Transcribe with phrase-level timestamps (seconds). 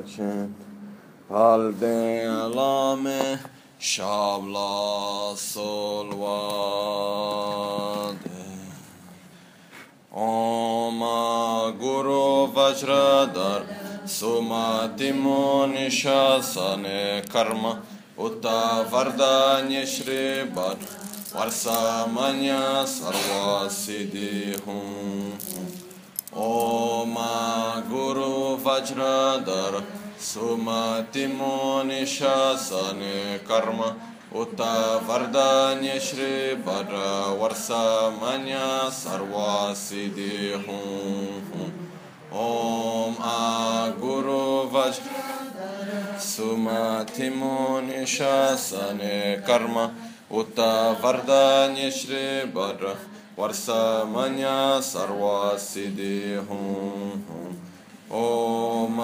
[0.00, 0.54] Hashem.
[1.28, 3.38] Halde alame
[3.78, 6.40] shabla solwade.
[10.12, 13.62] Oma Guru Vajradar
[14.04, 17.82] Sumatimo Nishasane Karma
[18.18, 20.76] Uta Vardanya Shribar
[21.32, 25.79] Varsamanya Sarvasiddhi Hum
[26.32, 27.14] ओम
[27.90, 28.26] गुरु
[28.64, 29.78] वज्रधर
[30.22, 33.00] सुमतिमो निशासन
[33.48, 33.80] कर्म
[34.40, 34.60] उत
[35.08, 36.30] वरदान्य श्री
[36.66, 36.94] वर
[37.40, 37.66] वर्ष
[38.22, 38.46] मन
[38.94, 40.30] सर्वासिदे
[40.68, 41.66] हूँ
[42.44, 44.40] ओम आ गुरु
[44.74, 47.56] वज्र सुमतिमो
[47.86, 48.98] निशासन
[49.48, 49.80] कर्म
[50.38, 50.60] उत
[51.04, 52.94] वरदान्य श्री वर
[53.40, 57.24] Varsamanya Sarva Siddhi Hum
[58.10, 58.96] Om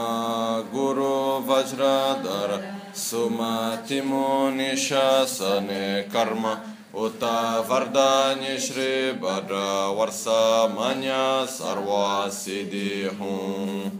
[0.70, 2.60] Guru Vajradhara
[2.92, 6.60] Sumatimo Nishasane Karma
[6.94, 13.90] Uta Vardanya Shri Bhadra Varsa Manya Sarva Siddhi Hum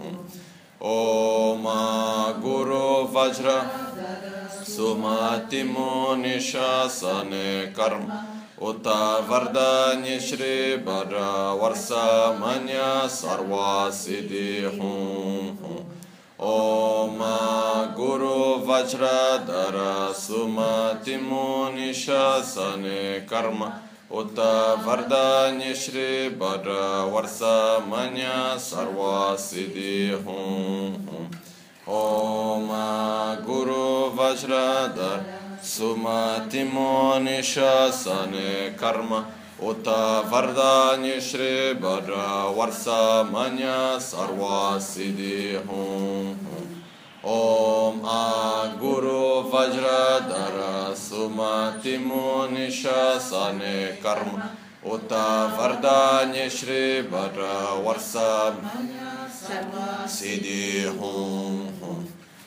[0.83, 1.65] Om
[2.43, 3.65] Guru Vajra
[8.59, 8.87] उत
[9.29, 11.15] वरदान्य श्री बर
[11.61, 12.69] वर्षा मन
[13.11, 15.77] सर्वा सिद्धि हूँ
[16.43, 17.19] ओम
[17.97, 19.11] गुरु वज्र
[19.47, 19.77] धर
[20.17, 22.83] सुमति मुनिशन
[23.31, 23.65] कर्म
[24.19, 24.39] उत
[24.87, 26.69] वरदान्य श्री बर
[27.13, 27.57] वर्षा
[27.89, 28.17] मन
[28.61, 31.29] सर्वा सिद्धि हूँ
[31.97, 32.69] ओम
[33.47, 33.85] गुरु
[34.17, 34.63] वज्र
[34.97, 39.27] धर Sumati Monisha Sane Karma
[39.61, 46.39] Uta Vardani Shri Bhadra Varsa Manya Sarva Siddhi Hum
[47.25, 54.53] Om A Guru Vajra Dara Sumati Monisha Sane Karma
[54.85, 62.16] Uta Vardani Shri Bhadra Varsa Manya Sarva Siddhi Hum.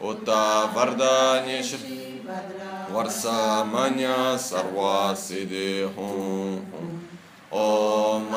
[0.00, 1.76] Uta Vardanesh
[2.92, 5.84] Varsamanya Sarva Siddhi
[7.50, 8.30] Om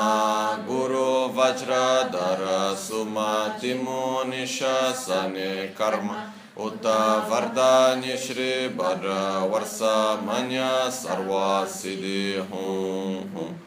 [0.68, 6.34] Guru Vajradara Sumati Munishasane Karma.
[6.59, 13.67] Uta Vardani Shri Bhadra Varsamanya Sarva Siddhi Hum Hum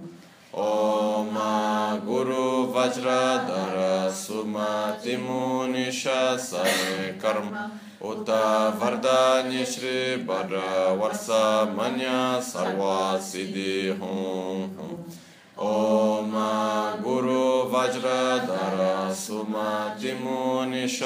[0.53, 1.35] ओम
[2.05, 2.45] गुरु
[2.75, 3.75] वज्रधर
[4.13, 6.03] सुमति मुनिष
[7.21, 7.47] कर्म
[8.07, 8.29] उत
[8.81, 10.55] वरदान्य श्री वर
[10.99, 11.27] वर्ष
[11.77, 11.97] मन
[12.43, 14.89] सर्वा सिद्धि हूँ
[15.61, 16.31] ओम
[17.03, 21.01] गुरु वज्रधर सुमति मुनिष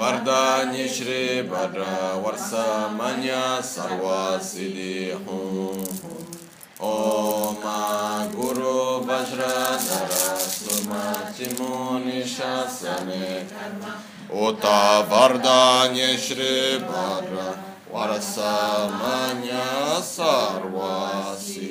[0.00, 1.80] वरदान्य श्री वर
[2.24, 2.52] वर्ष
[2.94, 3.22] मन
[3.66, 6.39] सर्वा सिद्धि हूँ
[6.82, 8.76] ॐ गुरु
[9.08, 10.12] वज्रधर
[10.42, 11.58] सुमतिमुनिशसने
[14.44, 14.64] उत
[15.10, 17.28] वरदान्य श्रीभर
[17.92, 19.52] वरसमन्य
[20.08, 21.68] सर्वासी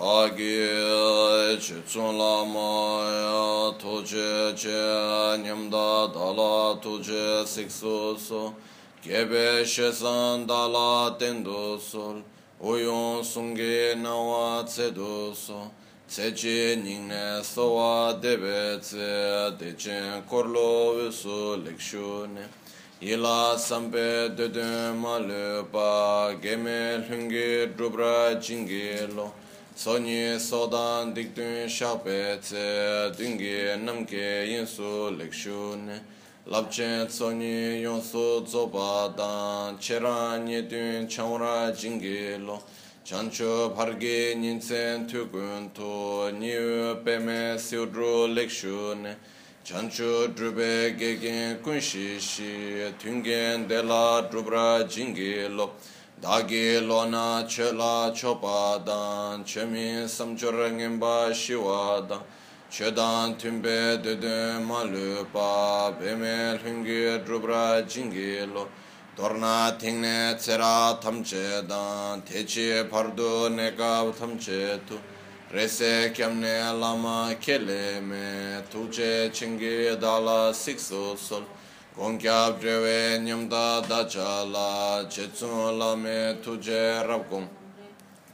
[0.00, 8.40] āgī chītsūn lāma tūcē chē nyamdā dālā tūcē sikṣu sū
[9.04, 12.22] kēpē shēsān dālā tendu sūl
[12.64, 15.60] uyōn sūngē nāwā cēdu sū
[16.08, 19.10] cēchē nīngnē sōwā dēbē cē
[19.60, 22.48] dēchēn korlō sū likṣū nē
[23.04, 23.36] yīlā
[23.68, 25.44] sāmbē dēdēn mā lē
[25.76, 29.28] pā gēmē lhūngē drupra jīngē lō
[29.80, 35.88] Sonyi sodan dikdun shakpe tse dungi namke yinsu lekshun.
[36.46, 42.38] Labchen sonyi yonsu tsoba dan cheran yedun chamra jingi.
[43.06, 49.16] Chancho pargi nyinsen tukun to niyu peme siudru lekshune
[49.64, 55.70] Chancho drube gegen kunshi shi tungen dela drubra jingelo.
[56.20, 62.20] Dāgī lōna che lā chōpa dāng, che mī samchur ngīmbā shīwā dāng,
[62.68, 68.66] che dāng tīmbē dēdē mā lūpa, bē mē lhīngī drūbrā jīngī lō,
[69.16, 72.20] dorna tīngnē tserā tam che dāng,
[72.90, 75.00] pārdu nekāb tam che tu,
[75.50, 81.44] re se kyam ne ke lē mē, tu che chīngī dāla sik sō sol,
[82.00, 87.46] Gongkyab drewe nyamda dacha la chetsun la me tuje rabgum.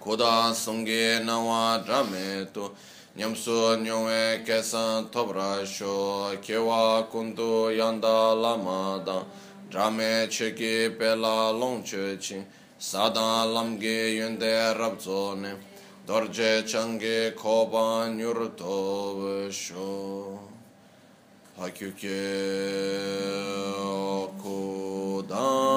[0.01, 2.71] Koda sungi nawa drame tu
[3.19, 9.25] nyamsu nyongwe kesan tobra sho kewa kundu yanda lama da
[9.69, 12.45] drame cheki pela long che chechi
[12.79, 15.57] sada lamgi yunde rabzo ne
[16.07, 20.46] dorje changi koba nyur tobe sho.
[21.57, 22.23] haküke
[24.43, 25.77] kodan.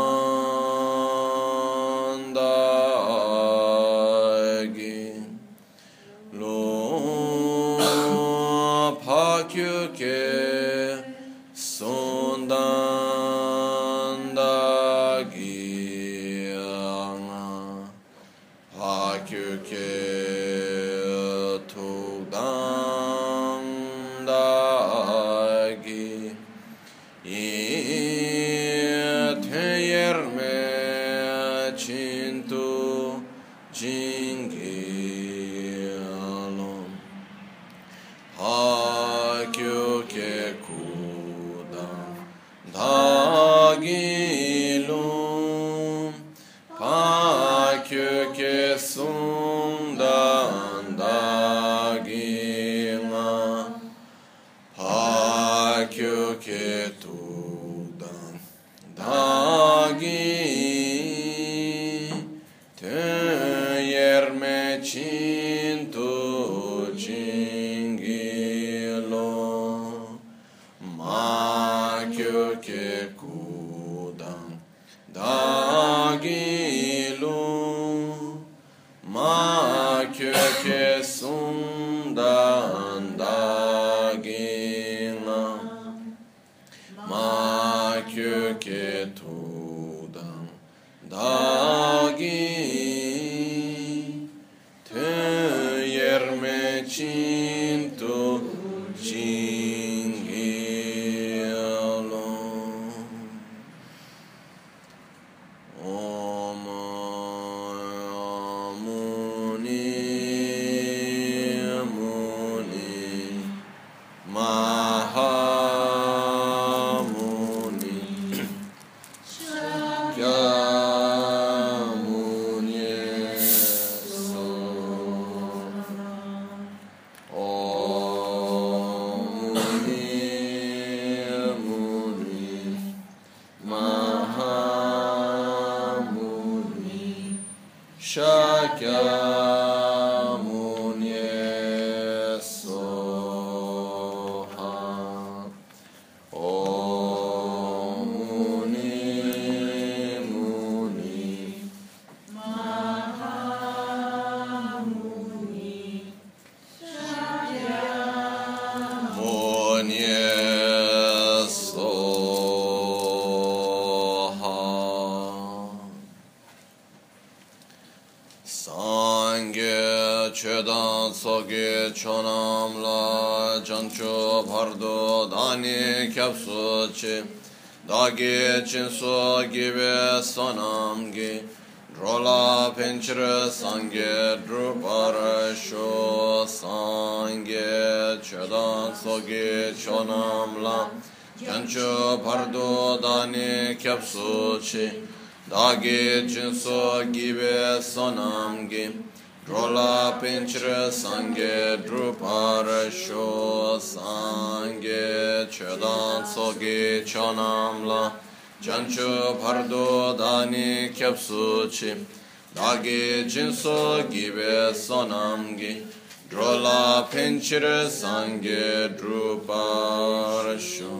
[211.09, 212.05] Dani kyapsu chi
[212.53, 215.85] dagi jinso gibe sonamgi
[216.29, 220.93] drola penchir sangye druparasho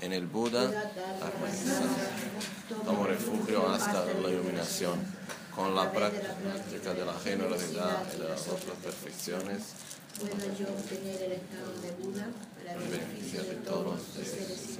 [0.00, 0.70] en el Buda
[2.84, 5.20] tomo refugio hasta la iluminación.
[5.54, 9.74] Con la práctica de la generalidad y de las otras perfecciones
[10.18, 14.78] puedo yo obtener el estado de Buda para el beneficio de todos los seres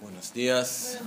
[0.00, 0.98] Buenos días.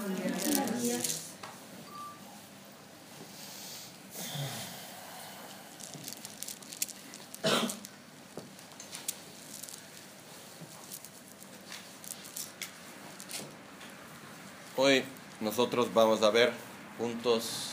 [14.75, 15.05] Hoy
[15.39, 16.51] nosotros vamos a ver
[16.97, 17.69] juntos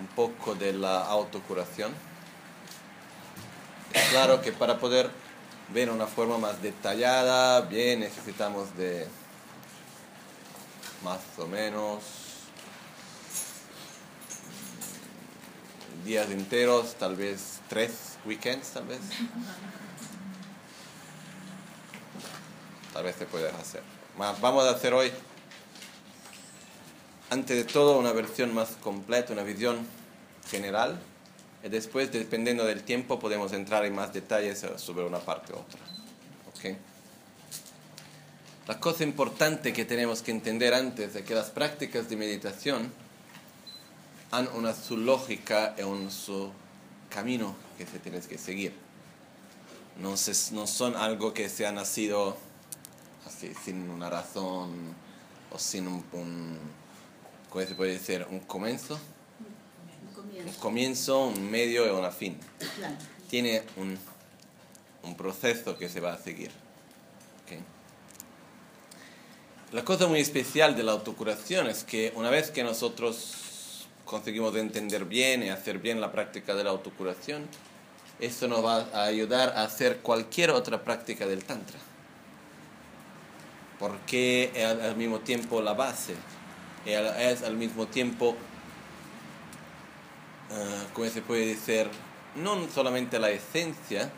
[0.00, 1.92] un poco de la autocuración.
[4.10, 5.10] Claro que para poder
[5.72, 9.06] ver una forma más detallada, bien, necesitamos de
[11.02, 12.02] más o menos
[16.04, 19.00] días enteros, tal vez tres weekends, tal vez.
[22.92, 23.82] Tal vez se puede hacer.
[24.16, 25.12] Ma- Vamos a hacer hoy,
[27.30, 29.86] antes de todo, una versión más completa, una visión
[30.50, 30.98] general.
[31.62, 35.80] Y después, dependiendo del tiempo, podemos entrar en más detalles sobre una parte u otra.
[36.48, 36.76] ¿Ok?
[38.68, 42.92] La cosa importante que tenemos que entender antes es que las prácticas de meditación
[44.30, 46.50] han una su lógica y un su
[47.08, 48.74] camino que se tiene que seguir.
[50.00, 52.36] No, se- no son algo que se ha nacido
[53.26, 54.94] así, sin una razón
[55.50, 56.58] o sin un, un
[57.48, 58.26] ¿cómo se puede decir?
[58.30, 59.00] Un comienzo,
[60.42, 61.26] Un un comienzo.
[61.28, 62.38] un medio y una fin.
[62.76, 62.94] Claro.
[63.30, 63.98] Tiene un,
[65.04, 66.50] un proceso que se va a seguir.
[67.46, 67.58] ¿ok?
[69.70, 75.04] La cosa muy especial de la autocuración es que una vez que nosotros conseguimos entender
[75.04, 77.46] bien y hacer bien la práctica de la autocuración,
[78.18, 81.78] esto nos va a ayudar a hacer cualquier otra práctica del Tantra.
[83.78, 86.14] Porque es al, mismo tiempo la base,
[86.86, 88.36] es al mismo tiempo,
[90.50, 91.90] eh, ¿cómo se puede decir?
[92.36, 94.10] No solamente la esencia,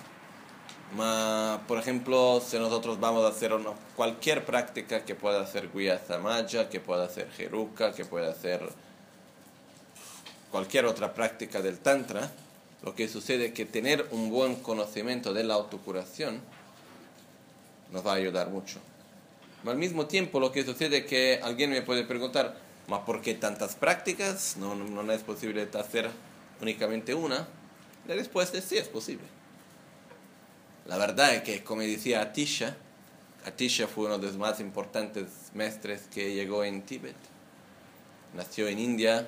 [0.97, 6.69] Ma, por ejemplo, si nosotros vamos a hacer una- cualquier práctica que pueda hacer Guiyasamaya,
[6.69, 8.61] que pueda hacer Jeruka, que pueda hacer
[10.51, 12.29] cualquier otra práctica del Tantra,
[12.83, 16.41] lo que sucede es que tener un buen conocimiento de la autocuración
[17.93, 18.81] nos va a ayudar mucho.
[19.65, 22.57] Al mismo tiempo, lo que sucede es que alguien me puede preguntar,
[22.89, 24.57] ¿ma por qué tantas prácticas?
[24.57, 26.11] ¿No, no, no es posible hacer
[26.61, 27.47] únicamente una?
[28.09, 29.25] La respuesta es sí, es posible.
[30.87, 32.75] La verdad es que, como decía Atisha,
[33.45, 37.15] Atisha fue uno de los más importantes maestres que llegó en Tíbet.
[38.35, 39.27] Nació en India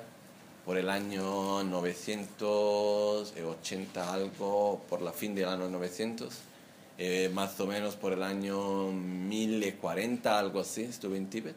[0.65, 6.31] por el año 980 algo, por la fin del año 900.
[6.99, 11.55] Eh, más o menos por el año 1040, algo así, estuve en Tíbet.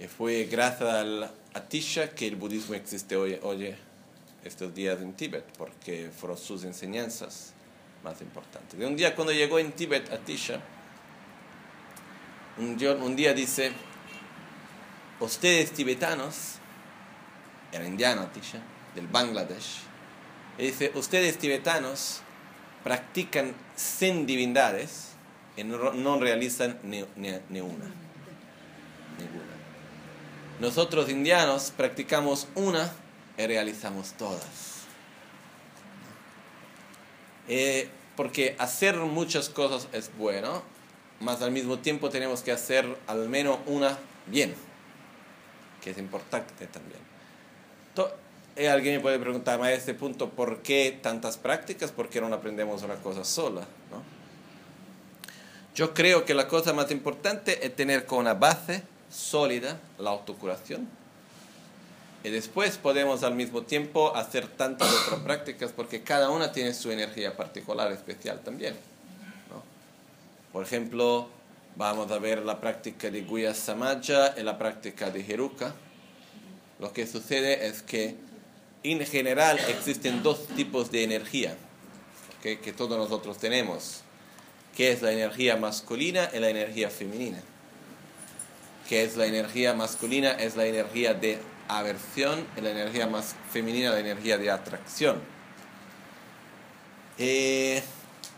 [0.00, 3.74] y fue gracias al Atisha que el budismo existe hoy, hoy
[4.44, 7.52] estos días en Tíbet, porque fueron sus enseñanzas
[8.02, 8.78] más importantes.
[8.78, 10.60] De un día cuando llegó en Tíbet Atisha,
[12.58, 13.72] un día, un día dice,
[15.20, 16.56] ustedes tibetanos,
[17.72, 18.58] era indiano Atisha,
[18.94, 19.80] del Bangladesh,
[20.58, 22.20] y dice, ustedes tibetanos
[22.84, 25.12] practican 100 divindades
[25.56, 27.86] y no, no realizan ni, ni, ni una.
[29.18, 29.52] Ninguna.
[30.60, 32.92] Nosotros indianos practicamos una
[33.38, 34.71] y realizamos todas.
[37.48, 40.62] Eh, porque hacer muchas cosas es bueno,
[41.20, 44.54] mas al mismo tiempo tenemos que hacer al menos una bien,
[45.82, 47.00] que es importante también.
[47.94, 48.12] To-
[48.56, 51.90] eh, alguien me puede preguntar a este punto, ¿por qué tantas prácticas?
[51.90, 53.62] ¿Por qué no aprendemos una cosa sola?
[53.90, 54.02] ¿no?
[55.74, 60.86] Yo creo que la cosa más importante es tener con una base sólida la autocuración.
[62.24, 66.90] Y después podemos al mismo tiempo hacer tantas otras prácticas porque cada una tiene su
[66.90, 68.74] energía particular especial también.
[69.50, 69.62] ¿no?
[70.52, 71.28] Por ejemplo,
[71.76, 75.74] vamos a ver la práctica de Guya Samaja y la práctica de Heruka.
[76.78, 78.16] Lo que sucede es que
[78.82, 81.56] en general existen dos tipos de energía
[82.42, 84.00] que todos nosotros tenemos,
[84.76, 87.40] que es la energía masculina y la energía femenina.
[88.88, 90.32] Que es la energía masculina?
[90.32, 91.38] Es la energía de
[91.68, 95.16] aversión la energía más femenina la energía de atracción.
[97.18, 97.82] Eh,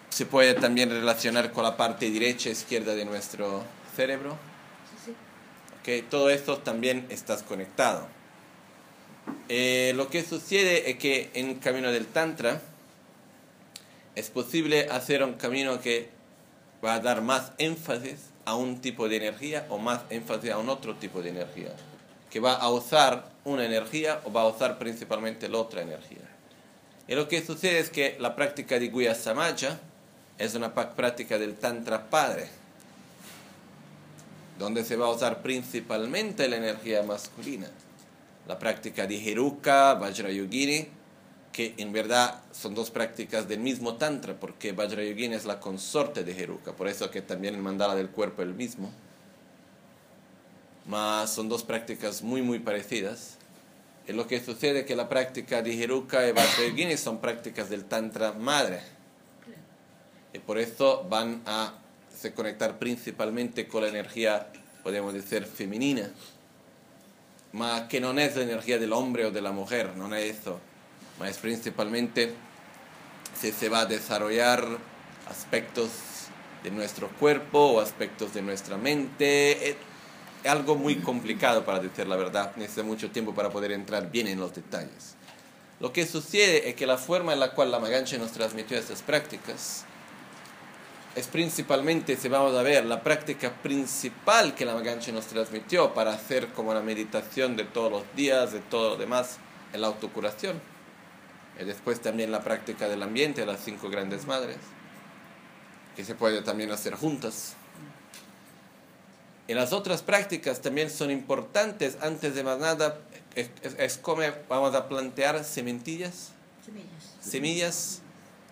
[0.09, 3.65] se puede también relacionar con la parte derecha e izquierda de nuestro
[3.97, 4.37] cerebro.
[5.81, 8.07] Okay, todo esto también está conectado.
[9.49, 12.61] Eh, lo que sucede es que en el camino del Tantra
[14.15, 16.09] es posible hacer un camino que
[16.85, 20.69] va a dar más énfasis a un tipo de energía o más énfasis a un
[20.69, 21.75] otro tipo de energía,
[22.35, 26.29] que va a usar una energía o va a usar principalmente la otra energía.
[27.07, 29.79] Y lo que sucede es que la práctica de Guya Samaja
[30.37, 32.49] es una práctica del Tantra Padre,
[34.59, 37.69] donde se va a usar principalmente la energía masculina
[38.49, 40.89] la práctica de Heruka, Vajrayogini,
[41.53, 46.33] que en verdad son dos prácticas del mismo Tantra, porque Vajrayogini es la consorte de
[46.33, 48.91] Heruka, por eso que también el mandala del cuerpo es el mismo.
[50.87, 53.39] Mas son dos prácticas muy, muy parecidas.
[54.07, 57.87] Y lo que sucede es que la práctica de Heruka y Vajrayogini son prácticas del
[57.87, 58.81] Tantra madre.
[60.33, 61.75] Y por eso van a
[62.19, 64.49] se conectar principalmente con la energía,
[64.83, 66.11] podemos decir, femenina
[67.55, 70.59] ma que no es la energía del hombre o de la mujer, no es eso,
[71.19, 72.35] ma es principalmente
[73.41, 74.67] si se va a desarrollar
[75.29, 75.91] aspectos
[76.65, 79.77] de nuestro cuerpo o aspectos de nuestra mente.
[80.49, 84.41] Algo muy complicado para decir la verdad, necesita mucho tiempo para poder entrar bien en
[84.41, 85.17] los detalles.
[85.81, 89.03] Lo que sucede es que la forma en la cual la Magancha nos transmitió estas
[89.03, 89.85] prácticas
[91.15, 96.13] es principalmente, si vamos a ver, la práctica principal que la Maganche nos transmitió para
[96.13, 99.39] hacer como la meditación de todos los días, de todo lo demás,
[99.73, 100.61] en la autocuración.
[101.61, 104.57] Y después también la práctica del ambiente, las cinco grandes madres,
[105.95, 107.55] que se puede también hacer juntas.
[109.47, 111.99] Y las otras prácticas también son importantes.
[112.01, 112.99] Antes de más nada,
[113.35, 116.31] es, como vamos a plantear sementillas,
[116.65, 118.03] semillas, semillas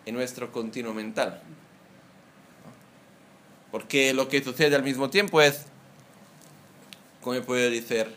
[0.05, 1.41] en nuestro continuo mental.
[3.71, 5.63] Porque lo que sucede al mismo tiempo es,
[7.23, 8.15] ¿cómo puedo decir?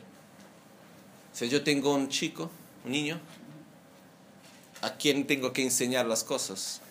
[1.32, 2.52] Si yo tengo un chico,
[2.84, 3.20] un niño,
[4.82, 6.82] ¿a quién tengo que enseñar las cosas?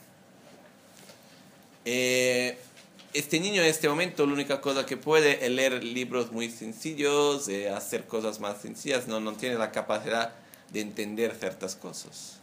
[1.85, 2.59] Eh,
[3.15, 7.49] este niño en este momento la única cosa que puede es leer libros muy sencillos,
[7.49, 10.35] eh, hacer cosas más sencillas, no, no tiene la capacidad
[10.73, 12.41] de entender ciertas cosas.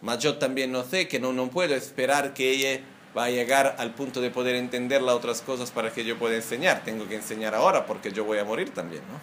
[0.00, 2.80] Mas yo también no sé que no, no puedo esperar que ella
[3.16, 6.34] va a llegar al punto de poder entender las otras cosas para que yo pueda
[6.34, 6.82] enseñar.
[6.84, 9.20] Tengo que enseñar ahora porque yo voy a morir también, ¿no?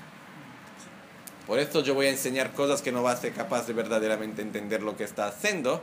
[1.47, 4.41] Por esto yo voy a enseñar cosas que no va a ser capaz de verdaderamente
[4.41, 5.81] entender lo que está haciendo.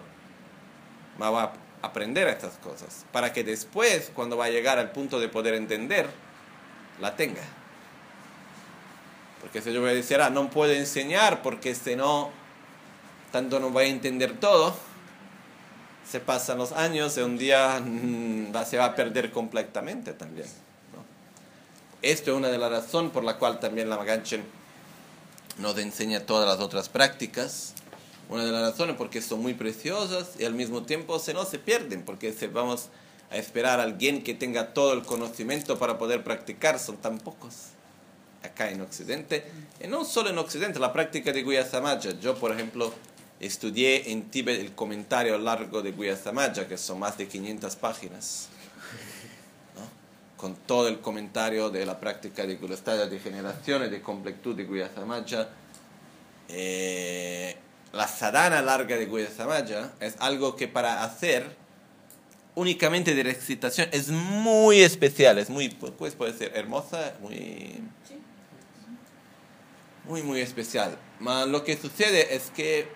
[1.20, 5.28] Va a aprender estas cosas para que después, cuando va a llegar al punto de
[5.28, 6.08] poder entender,
[7.00, 7.42] la tenga.
[9.40, 12.30] Porque si yo voy a no puedo enseñar porque si no,
[13.30, 14.74] tanto no voy a entender todo,
[16.08, 20.48] se pasan los años y un día mm, se va a perder completamente también.
[22.00, 24.44] Esto es una de las razones por la cual también la Maganchen
[25.58, 27.74] nos enseña todas las otras prácticas.
[28.28, 31.58] Una de las razones porque son muy preciosas y al mismo tiempo se no se
[31.58, 32.88] pierden, porque si vamos
[33.30, 37.54] a esperar a alguien que tenga todo el conocimiento para poder practicar, son tan pocos
[38.42, 39.44] acá en Occidente.
[39.82, 42.10] Y no solo en Occidente, la práctica de Guya Samaja.
[42.20, 42.92] Yo, por ejemplo,
[43.40, 48.48] estudié en Tíbet el comentario largo de Guyasamaya, que son más de 500 páginas,
[50.36, 54.64] con todo el comentario de la práctica de Gulastaya de generación y de completud de
[54.64, 55.48] Guyasamaya.
[56.48, 57.56] Eh,
[57.92, 61.56] la sadhana larga de Guyasamaya es algo que para hacer
[62.54, 67.80] únicamente de recitación es muy especial, es muy, pues puede ser hermosa, muy,
[70.04, 70.98] muy, muy especial.
[71.20, 72.88] Mas lo que sucede es que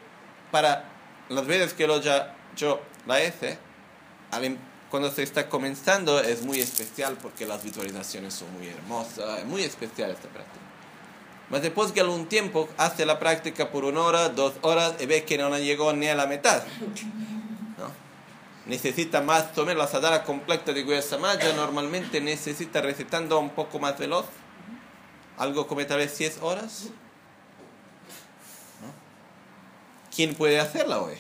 [0.50, 0.84] para
[1.28, 3.58] las veces que lo ya, yo la hice,
[4.90, 9.62] cuando se está comenzando es muy especial porque las visualizaciones son muy hermosas, es muy
[9.62, 10.71] especial esta práctica.
[11.52, 15.24] Pero después que algún tiempo hace la práctica por una hora, dos horas y ve
[15.24, 16.62] que no llegó ni a la mitad.
[18.64, 23.98] Necesita más tomar la sadhana completa de Guya Samaya, normalmente necesita recitando un poco más
[23.98, 24.24] veloz,
[25.36, 26.88] algo como tal vez 10 horas.
[30.16, 31.16] ¿quién puede hacerla hoy?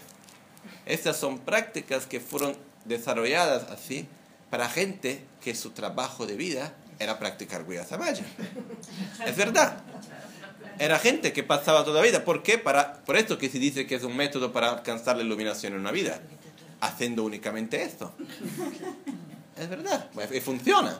[0.86, 4.08] Estas son prácticas que fueron desarrolladas así
[4.48, 8.24] para gente que su trabajo de vida era practicar Guya Samaya.
[9.26, 9.82] Es verdad.
[10.78, 12.24] Era gente que pasaba toda la vida.
[12.24, 12.58] ¿Por qué?
[12.58, 15.80] Para, por esto que se dice que es un método para alcanzar la iluminación en
[15.80, 16.20] una vida.
[16.80, 18.12] Haciendo únicamente esto.
[19.56, 20.10] Es verdad.
[20.32, 20.98] Y funciona.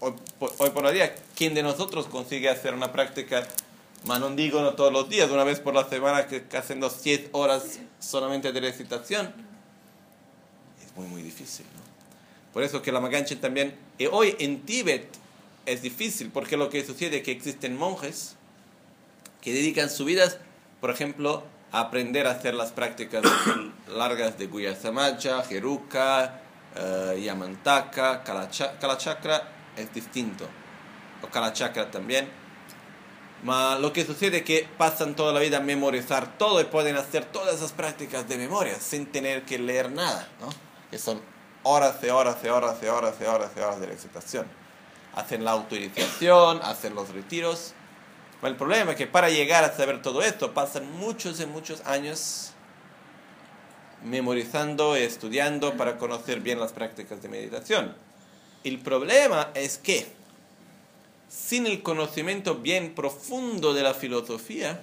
[0.00, 0.14] hoy,
[0.58, 3.46] hoy por día, ¿quién de nosotros consigue hacer una práctica
[4.04, 7.78] no digo no todos los días, una vez por la semana que, haciendo 7 horas
[7.98, 9.32] solamente de recitación.
[10.82, 11.66] Es muy, muy difícil.
[12.52, 15.06] Por eso que la Maganchen también, y hoy en Tíbet
[15.66, 18.36] es difícil, porque lo que sucede es que existen monjes
[19.40, 20.28] que dedican su vida,
[20.80, 23.22] por ejemplo, a aprender a hacer las prácticas
[23.88, 26.40] largas de Guyasamacha, Jeruka,
[26.76, 30.46] uh, Yamantaka, Kalachakra, es distinto.
[31.22, 32.40] O Kalachakra también
[33.44, 37.24] lo que sucede es que pasan toda la vida a memorizar todo y pueden hacer
[37.24, 40.48] todas esas prácticas de memoria sin tener que leer nada, ¿no?
[40.90, 41.20] Que son
[41.62, 44.46] horas y horas y horas y horas y horas y horas de recitación.
[45.14, 47.74] Hacen la autorización, hacen los retiros.
[48.42, 52.52] el problema es que para llegar a saber todo esto pasan muchos y muchos años
[54.04, 57.94] memorizando y estudiando para conocer bien las prácticas de meditación.
[58.64, 60.06] El problema es que
[61.30, 64.82] sin el conocimiento bien profundo de la filosofía,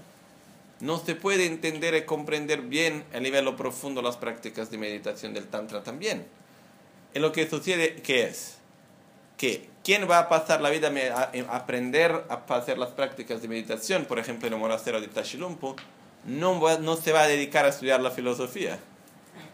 [0.80, 5.48] no se puede entender y comprender bien a nivel profundo las prácticas de meditación del
[5.48, 6.26] Tantra también.
[7.18, 8.58] En lo que sucede, ¿qué es?
[9.38, 14.06] Que quien va a pasar la vida a aprender a hacer las prácticas de meditación,
[14.06, 15.76] por ejemplo en el monasterio de Tashilumpo,
[16.26, 18.78] no, no se va a dedicar a estudiar la filosofía.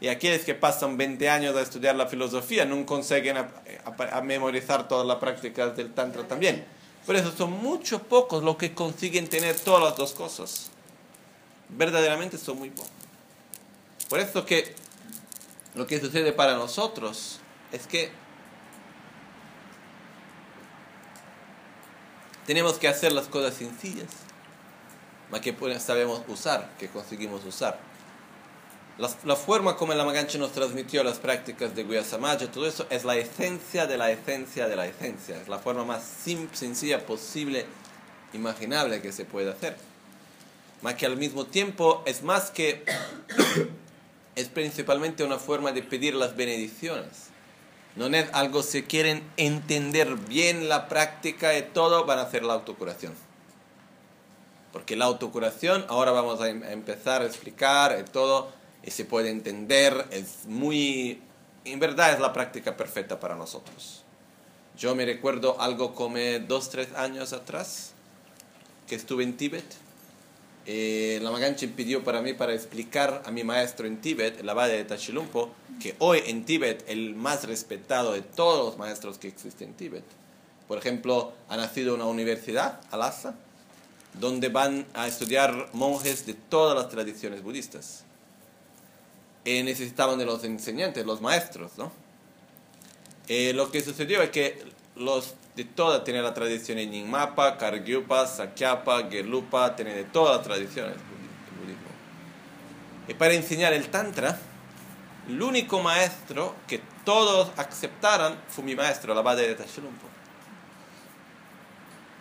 [0.02, 5.08] Y aquellos que pasan 20 años a estudiar la filosofía no consiguen a memorizar todas
[5.08, 6.65] las prácticas del Tantra también
[7.06, 10.69] por eso son muchos pocos los que consiguen tener todas las dos cosas.
[11.69, 12.91] Verdaderamente son muy pocos.
[14.10, 14.76] Por eso que
[15.76, 17.39] lo que sucede para nosotros
[17.73, 18.12] es que
[22.45, 24.09] tenemos que hacer las cosas sencillas,
[25.31, 27.79] más que sabemos usar, que conseguimos usar.
[28.99, 33.15] La, forma como la Magancha nos transmitió las prácticas de Guyasamaya, todo eso es la
[33.15, 35.41] esencia de la esencia de la esencia.
[35.41, 36.03] Es la forma más
[36.53, 37.65] sencilla posible,
[38.33, 39.75] imaginable que se puede hacer.
[40.83, 42.86] Más que al mismo tiempo es más que,
[44.36, 47.33] es principalmente una forma de pedir las bendiciones.
[47.95, 52.53] No es algo, si quieren entender bien la práctica de todo, van a hacer la
[52.53, 53.13] autocuración.
[54.71, 58.51] Porque la autocuración, ahora vamos a em-, empezar a explicar todo
[58.84, 61.21] y se puede entender, es muy,
[61.65, 64.03] en verdad es la práctica perfecta para nosotros.
[64.77, 67.93] Yo me recuerdo algo como dos, tres años atrás,
[68.88, 69.65] que estuve en Tíbet.
[70.65, 74.69] Eh, la Maganchen pidió para mí para explicar a mi maestro en Tíbet, el abad
[74.69, 79.69] de Tachilumpo, que hoy en Tíbet el más respetado de todos los maestros que existen
[79.69, 80.06] en Tíbet.
[80.67, 83.36] Por ejemplo, ha nacido una universidad, Alasa,
[84.19, 88.06] donde van a estudiar monjes de todas las tradiciones budistas
[89.45, 91.91] eh, necesitaban de los enseñantes, los maestros, ¿no?
[93.28, 94.62] Eh, lo que sucedió es que
[94.95, 100.45] los de toda tenían la tradición en Mapa, Kargyupa, Sakyapa, Gelupa, tenían de todas las
[100.45, 101.89] tradiciones del budismo.
[103.08, 104.39] Y para enseñar el Tantra,
[105.27, 110.08] el único maestro que todos aceptaran fue mi maestro, el abad de Tashilumpo.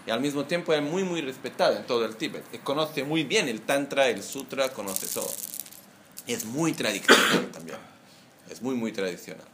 [0.06, 2.44] Y al mismo tiempo es muy, muy respetado en todo el Tíbet.
[2.52, 5.30] Y conoce muy bien el Tantra, el Sutra, conoce todo
[6.26, 7.78] es muy tradicional también.
[8.50, 9.46] Es muy, muy tradicional.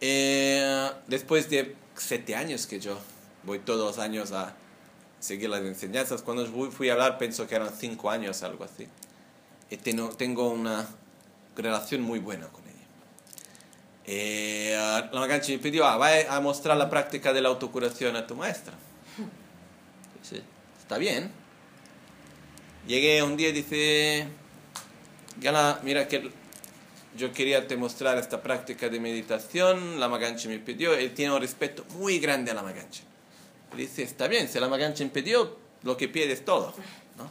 [0.00, 2.98] Eh, después de siete años que yo
[3.44, 4.54] voy todos los años a
[5.20, 8.88] seguir las enseñanzas, cuando fui a hablar pienso que eran cinco años, algo así.
[9.70, 10.86] Y tengo, una
[11.56, 12.72] relación muy buena con ella.
[14.04, 14.76] Eh,
[15.12, 18.74] la me pidió, ah, va a mostrar la práctica de la autocuración a tu maestra.
[20.22, 20.42] Sí,
[20.78, 21.30] está bien.
[22.86, 24.28] Llegué un día y dice,
[25.40, 26.30] Gana, mira que
[27.16, 31.40] yo quería te mostrar esta práctica de meditación, la Maganche me pidió, él tiene un
[31.40, 33.02] respeto muy grande a la Maganche.
[33.76, 36.74] Dice, está bien, si la Maganche me pidió, lo que pide es todo.
[37.16, 37.30] ¿no?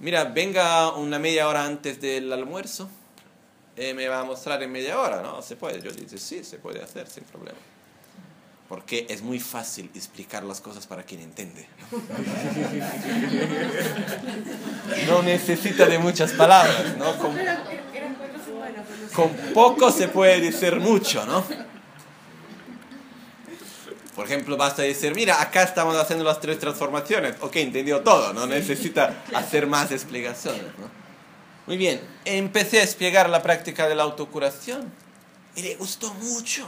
[0.00, 2.88] Mira, venga una media hora antes del almuerzo,
[3.76, 5.40] eh, me va a mostrar en media hora, ¿no?
[5.40, 5.80] Se puede.
[5.80, 7.58] Yo dice, sí, se puede hacer sin problema
[8.68, 11.66] porque es muy fácil explicar las cosas para quien entiende.
[15.06, 17.16] No necesita de muchas palabras, ¿no?
[17.16, 17.34] Con,
[19.14, 21.44] con poco se puede decir mucho, ¿no?
[24.14, 27.36] Por ejemplo, basta decir, mira, acá estamos haciendo las tres transformaciones.
[27.40, 30.90] Ok, entendió todo, no necesita hacer más explicaciones, ¿no?
[31.66, 34.90] Muy bien, empecé a explicar la práctica de la autocuración
[35.54, 36.66] Y le gustó mucho.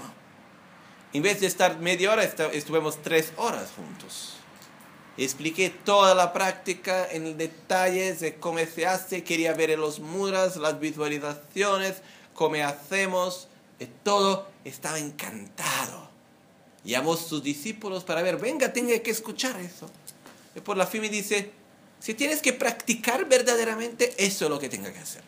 [1.13, 4.40] En vez de estar media hora, estuvimos tres horas juntos.
[5.25, 10.81] Expliqué toda la práctica en detalles de cómo se hace, quería ver los muras, las
[10.81, 11.97] visualizaciones,
[12.33, 13.47] cómo hacemos,
[13.79, 14.49] y todo.
[14.65, 16.09] Estaba encantado.
[16.85, 19.91] Llamó a sus discípulos para ver, venga, tenga que escuchar eso.
[20.57, 21.53] Y por la fin me dice,
[21.99, 25.23] si tienes que practicar verdaderamente, eso es lo que tenga que hacer.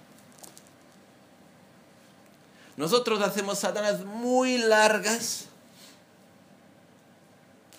[2.79, 5.49] Nosotros hacemos sadanas muy largas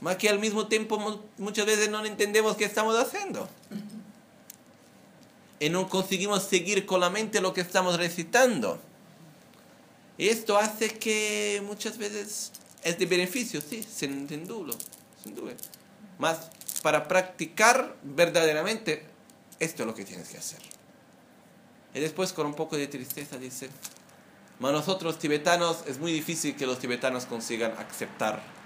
[0.04, 3.48] más que al mismo tiempo muchas veces no entendemos qué estamos haciendo.
[5.62, 8.82] Y no conseguimos seguir con la mente lo que estamos recitando.
[10.18, 12.52] Y esto hace que muchas veces
[12.84, 14.74] es de beneficio, sí, sin, duda,
[15.24, 15.54] sin duda.
[16.20, 16.50] Más
[16.82, 19.06] para practicar verdaderamente,
[19.58, 20.60] esto es lo que tienes que hacer.
[21.94, 23.70] Y después con un poco de tristeza dice,
[24.60, 28.63] mas nosotros tibetanos es muy difícil que los tibetanos consigan aceptar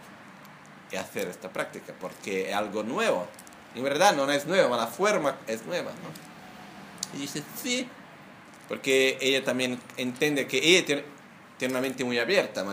[0.95, 3.27] hacer esta práctica, porque es algo nuevo.
[3.75, 5.91] En verdad no es nuevo, la forma es nueva.
[5.91, 7.17] ¿no?
[7.17, 7.87] Y dice, sí,
[8.67, 11.03] porque ella también entiende que ella tiene,
[11.57, 12.65] tiene una mente muy abierta,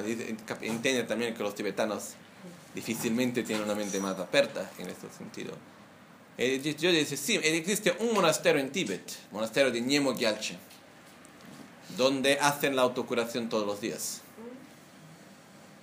[0.60, 2.14] entiende también que los tibetanos
[2.74, 5.54] difícilmente tienen una mente más abierta en este sentido.
[6.36, 10.14] Yo dice, sí, existe un monasterio en Tíbet, monasterio de Nyemo
[11.96, 14.20] donde hacen la autocuración todos los días.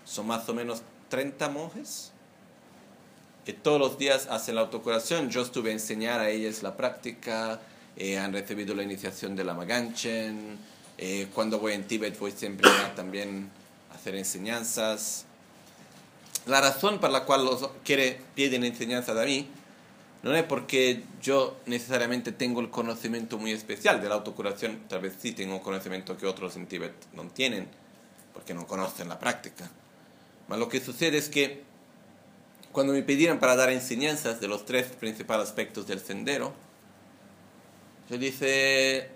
[0.04, 2.11] Son más o menos 30 monjes
[3.46, 5.30] que todos los días hacen la autocuración.
[5.30, 7.60] Yo estuve a enseñar a ellas la práctica,
[7.98, 10.58] eh, han recibido la iniciación de la Maganchen.
[10.98, 13.50] Eh, cuando voy en Tíbet voy siempre a también
[13.94, 15.26] hacer enseñanzas.
[16.46, 19.48] La razón por la cual los quiere, piden enseñanzas a mí
[20.24, 25.16] no es porque yo necesariamente tengo el conocimiento muy especial de la autocuración, tal vez
[25.20, 27.68] sí tengo un conocimiento que otros en Tíbet no tienen,
[28.34, 29.70] porque no conocen la práctica.
[30.48, 31.64] Pero lo que sucede es que
[32.72, 36.54] cuando me pidieron para dar enseñanzas de los tres principales aspectos del sendero,
[38.10, 39.10] yo dije,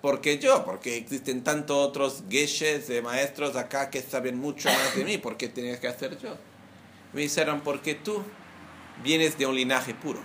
[0.00, 0.64] ¿por qué yo?
[0.64, 5.36] Porque existen tantos otros geshes de maestros acá que saben mucho más de mí, ¿por
[5.36, 6.36] qué tenía que hacer yo?
[7.12, 8.22] Me dijeron, porque tú
[9.02, 10.20] vienes de un linaje puro.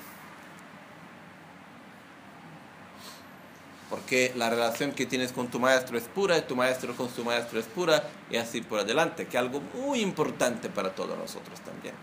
[3.89, 7.23] Porque la relación que tienes con tu maestro es pura, y tu maestro con su
[7.23, 11.61] maestro es pura, y así por adelante, que es algo muy importante para todos nosotros
[11.61, 11.93] también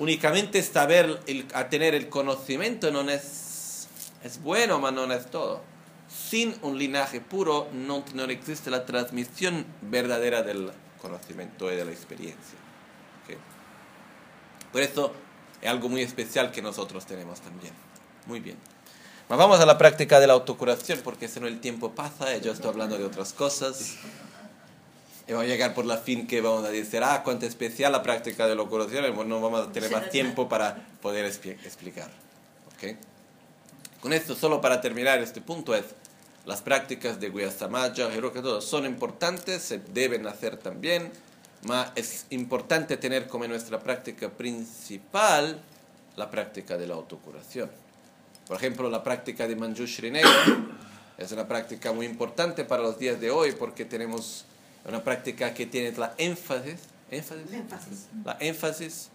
[0.00, 3.86] únicamente saber, el, a tener el conocimiento no es,
[4.24, 5.60] es bueno, pero no es todo.
[6.08, 11.92] Sin un linaje puro no, no existe la transmisión verdadera del conocimiento y de la
[11.92, 12.58] experiencia.
[14.72, 15.12] Por eso
[15.60, 17.74] es algo muy especial que nosotros tenemos también.
[18.26, 18.56] Muy bien.
[19.28, 22.52] Vamos a la práctica de la autocuración porque si no el tiempo pasa y yo
[22.52, 23.96] estoy hablando de otras cosas.
[25.30, 28.02] Y vamos a llegar por la fin que vamos a decir, ah, cuánto especial la
[28.02, 32.10] práctica de la curación, no vamos a tener más tiempo para poder explicar.
[32.74, 32.96] ¿Okay?
[34.00, 35.84] Con esto, solo para terminar este punto, es
[36.46, 38.10] las prácticas de Guyasamaya,
[38.42, 41.12] todo son importantes, se deben hacer también,
[41.62, 45.60] pero es importante tener como nuestra práctica principal
[46.16, 47.70] la práctica de la autocuración.
[48.48, 50.32] Por ejemplo, la práctica de Manjushri Negro
[51.16, 54.44] es una práctica muy importante para los días de hoy porque tenemos
[54.84, 59.10] una práctica que tiene la énfasis, énfasis, la énfasis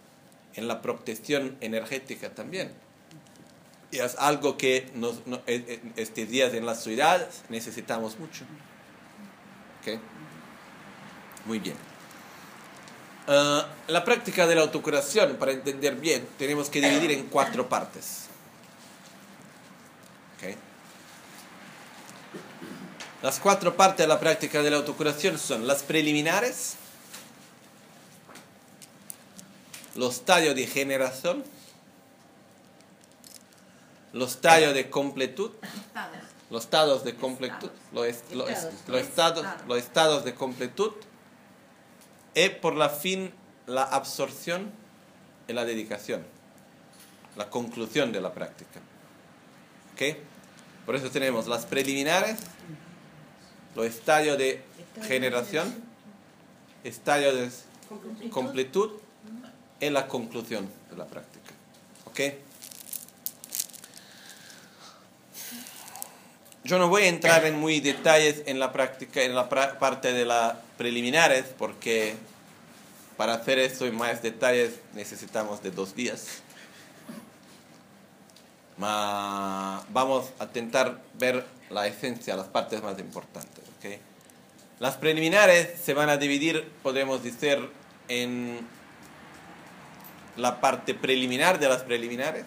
[0.54, 2.72] en la protección energética también.
[3.90, 8.44] Y es algo que nos, no, estos días en la ciudad necesitamos mucho.
[9.80, 10.00] ¿Okay?
[11.44, 11.76] Muy bien.
[13.28, 18.26] Ah, la práctica de la autocuración, para entender bien, tenemos que dividir en cuatro partes.
[20.36, 20.56] ¿Okay?
[23.26, 26.76] Las cuatro partes de la práctica de la autocuración son las preliminares,
[29.96, 31.42] los estadios de generación,
[34.12, 35.50] los estadios de completud,
[36.50, 40.92] los estados de completud, los, estados, los estados de completud
[42.32, 43.34] y por la fin
[43.66, 44.70] la absorción
[45.48, 46.24] y la dedicación,
[47.34, 48.78] la conclusión de la práctica.
[49.94, 50.16] ¿Okay?
[50.84, 52.38] Por eso tenemos las preliminares,
[53.76, 54.62] los estadios de
[55.02, 55.72] generación,
[56.82, 58.92] estadios de completud
[59.80, 61.52] en la conclusión de la práctica.
[62.06, 62.20] ¿Ok?
[66.64, 70.24] Yo no voy a entrar en muy detalles en la práctica, en la parte de
[70.24, 72.16] las preliminares, porque
[73.16, 76.42] para hacer eso en más detalles necesitamos de dos días.
[78.78, 83.65] vamos a intentar ver la esencia, las partes más importantes.
[84.78, 87.70] Las preliminares se van a dividir, podemos decir,
[88.08, 88.60] en
[90.36, 92.44] la parte preliminar de las preliminares,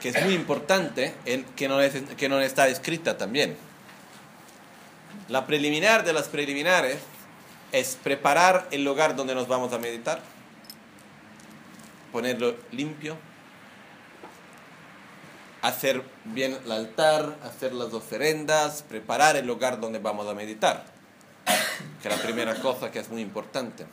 [0.00, 1.14] que es muy importante,
[1.56, 3.56] que, no es, que no está escrita también.
[5.28, 6.98] La preliminar de las preliminares
[7.72, 10.22] es preparar el lugar donde nos vamos a meditar,
[12.12, 13.18] ponerlo limpio,
[15.60, 16.02] hacer
[16.34, 20.84] bien el altar, hacer las ofrendas, preparar el lugar donde vamos a meditar,
[22.02, 23.86] que es la primera cosa que es muy importante.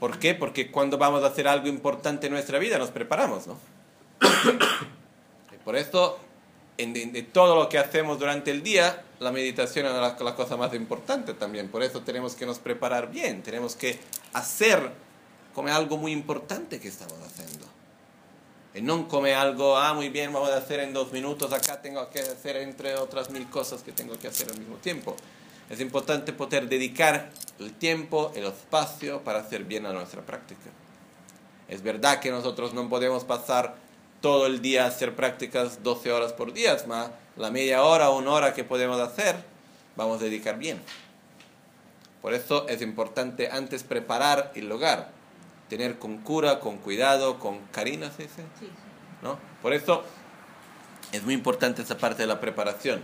[0.00, 0.34] ¿Por qué?
[0.34, 3.58] Porque cuando vamos a hacer algo importante en nuestra vida nos preparamos, ¿no?
[5.64, 6.18] por eso,
[6.78, 10.74] en, todo lo que hacemos durante el día, la meditación es la, la cosa más
[10.74, 11.68] importante también.
[11.68, 13.98] Por eso tenemos que nos preparar bien, tenemos que
[14.32, 14.90] hacer
[15.54, 17.77] como algo muy importante que estamos haciendo
[18.74, 22.20] no come algo, ah, muy bien, vamos a hacer en dos minutos, acá tengo que
[22.20, 25.16] hacer entre otras mil cosas que tengo que hacer al mismo tiempo.
[25.68, 30.70] Es importante poder dedicar el tiempo, el espacio para hacer bien a nuestra práctica.
[31.68, 33.76] Es verdad que nosotros no podemos pasar
[34.20, 38.18] todo el día a hacer prácticas 12 horas por día, más la media hora o
[38.18, 39.36] una hora que podemos hacer,
[39.96, 40.82] vamos a dedicar bien.
[42.22, 45.17] Por eso es importante antes preparar el lugar
[45.68, 48.42] tener con cura, con cuidado, con cariño, ¿se dice?
[48.58, 48.68] Sí.
[49.22, 49.38] ¿No?
[49.62, 50.04] Por eso
[51.12, 53.02] es muy importante esa parte de la preparación.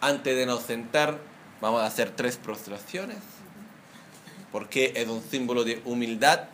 [0.00, 1.18] Antes de nos sentar,
[1.60, 3.18] vamos a hacer tres prostraciones,
[4.52, 6.44] porque es un símbolo de humildad,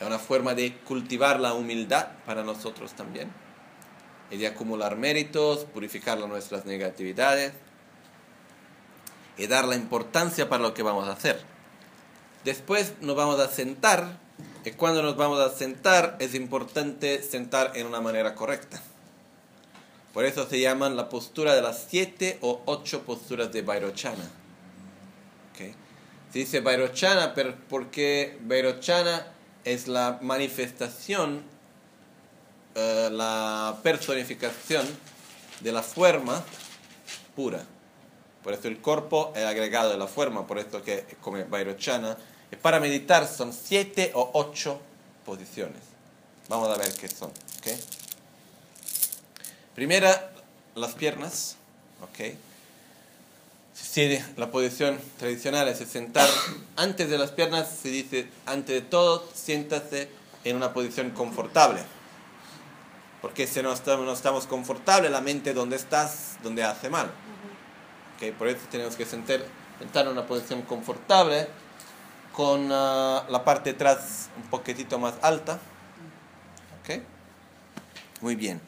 [0.00, 3.30] es una forma de cultivar la humildad para nosotros también,
[4.30, 7.52] y de acumular méritos, purificar nuestras negatividades
[9.36, 11.42] y dar la importancia para lo que vamos a hacer.
[12.44, 14.18] Después nos vamos a sentar
[14.76, 18.80] cuando nos vamos a sentar es importante sentar en una manera correcta.
[20.12, 24.28] Por eso se llaman la postura de las siete o ocho posturas de Vairochana.
[25.52, 25.74] ¿Okay?
[26.32, 27.34] Se dice Vairochana
[27.68, 29.26] porque Vairochana
[29.64, 31.42] es la manifestación,
[32.74, 34.86] eh, la personificación
[35.60, 36.42] de la forma
[37.36, 37.64] pura.
[38.42, 42.16] Por eso el cuerpo es agregado de la forma, por eso que como Vairochana
[42.56, 44.80] para meditar son siete o ocho
[45.24, 45.82] posiciones.
[46.48, 47.30] Vamos a ver qué son.
[49.74, 50.32] Primera,
[50.74, 51.56] las piernas.
[52.02, 52.38] ¿okay?
[54.36, 56.28] la posición tradicional es sentar
[56.76, 60.08] antes de las piernas, se dice antes de todo, siéntase
[60.44, 61.80] en una posición confortable.
[63.20, 67.10] Porque si no estamos, no estamos confortables, la mente donde estás, donde hace mal.
[68.16, 68.32] ¿Okay?
[68.32, 69.40] Por eso tenemos que sentar,
[69.78, 71.48] sentar en una posición confortable
[72.40, 75.58] con ah, la parte de atrás un poquitito más alta.
[76.80, 77.02] ¿Ok?
[78.22, 78.62] Muy bien.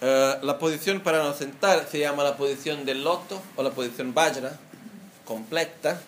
[0.00, 4.14] Eh, la posición para no sentar se llama la posición del loto o la posición
[4.14, 4.56] vajra,
[5.24, 6.00] completa,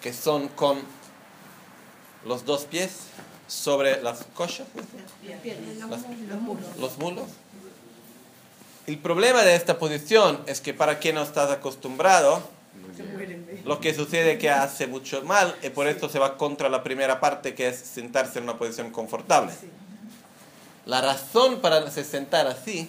[0.00, 0.78] que son con
[2.24, 3.00] los dos pies
[3.48, 4.66] sobre las coxas,
[6.78, 7.26] los mulos.
[8.86, 12.42] El problema de esta posición es que para quien no estás acostumbrado,
[13.64, 16.82] lo que sucede es que hace mucho mal y por esto se va contra la
[16.82, 19.52] primera parte que es sentarse en una posición confortable.
[20.86, 22.88] La razón para sentar así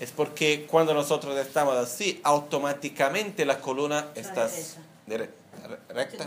[0.00, 4.48] es porque cuando nosotros estamos así, automáticamente la columna está
[5.88, 6.24] recta,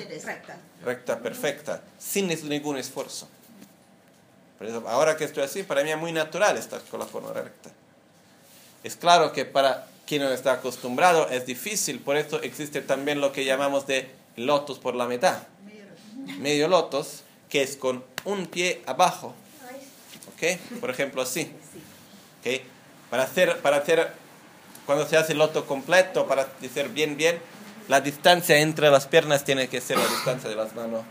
[0.84, 3.28] recta, perfecta, sin ningún esfuerzo.
[4.88, 7.70] ahora que estoy así, para mí es muy natural estar con la forma recta.
[8.84, 13.32] Es claro que para quien no está acostumbrado es difícil, por eso existe también lo
[13.32, 15.44] que llamamos de lotos por la mitad.
[16.38, 19.34] Medio lotos, que es con un pie abajo.
[20.34, 20.60] ¿Ok?
[20.82, 21.50] Por ejemplo, así.
[22.42, 22.62] ¿Ok?
[23.10, 24.12] Para hacer, para hacer,
[24.86, 27.40] cuando se hace el loto completo, para decir bien, bien,
[27.88, 31.06] la distancia entre las piernas tiene que ser la distancia de las manos.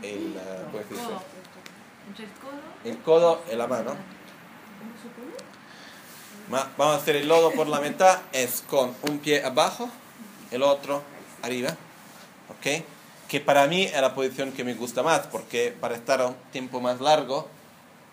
[0.00, 0.78] El, uh,
[2.88, 3.96] el codo y la mano.
[6.50, 9.88] Vamos a hacer el lodo por la mitad, es con un pie abajo,
[10.50, 11.00] el otro
[11.42, 11.76] arriba,
[12.48, 12.84] ¿ok?
[13.28, 16.80] Que para mí es la posición que me gusta más, porque para estar un tiempo
[16.80, 17.46] más largo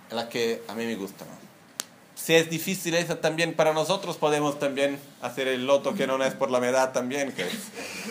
[0.08, 1.38] es la que a mí me gusta más.
[2.14, 6.36] Si es difícil esa también para nosotros, podemos también hacer el loto que no es
[6.36, 7.48] por la mitad también, que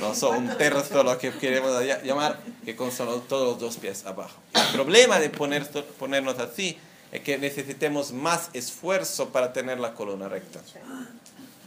[0.00, 1.70] no son un tercio lo que queremos
[2.02, 4.34] llamar, que con solo todos los dos pies abajo.
[4.54, 5.68] El problema de poner,
[6.00, 6.76] ponernos así
[7.12, 10.60] es que necesitemos más esfuerzo para tener la columna recta.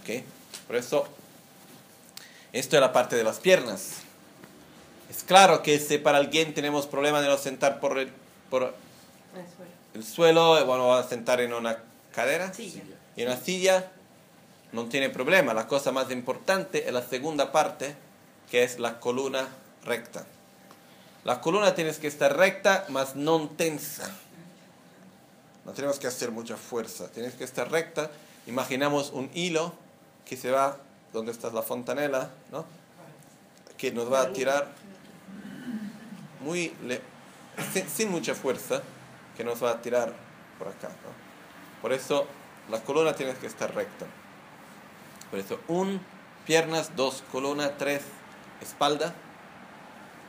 [0.02, 0.24] ¿Okay?
[0.68, 1.08] Por eso,
[2.54, 4.02] esto es la parte de las piernas.
[5.10, 8.12] Es claro que si para alguien tenemos problema de no sentar por el,
[8.50, 8.76] por
[9.94, 11.80] el suelo, bueno, vamos a sentar en una
[12.14, 13.92] cadera, y en una silla,
[14.72, 15.54] no tiene problema.
[15.54, 17.96] La cosa más importante es la segunda parte,
[18.52, 19.48] que es la columna
[19.84, 20.26] recta.
[21.24, 24.10] La columna tienes que estar recta, mas no tensa.
[25.70, 27.11] No tenemos que hacer mucha fuerza.
[27.11, 28.09] Tienes que estar recta.
[28.47, 29.72] Imaginamos un hilo
[30.26, 30.78] que se va
[31.13, 32.65] donde está la fontanela, ¿no?
[33.78, 34.67] Que nos va a tirar
[36.41, 36.74] muy
[37.88, 38.82] sin, mucha fuerza,
[39.38, 40.11] que nos va a tirar
[40.57, 40.89] por acá.
[41.84, 42.26] Por eso
[42.67, 44.07] la columna tiene que estar recta.
[45.30, 46.01] Por eso un,
[46.47, 48.01] piernas, dos, columna, tres,
[48.59, 49.13] espalda.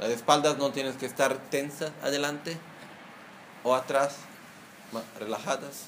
[0.00, 2.58] Las espaldas no tienes que estar tensas adelante
[3.64, 4.16] o atrás,
[5.18, 5.86] relajadas.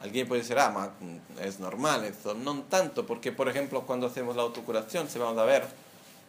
[0.00, 0.90] Alguien puede decir, ah,
[1.40, 2.34] es normal eso.
[2.34, 5.62] No tanto, porque por ejemplo cuando hacemos la autocuración, se vamos a ver,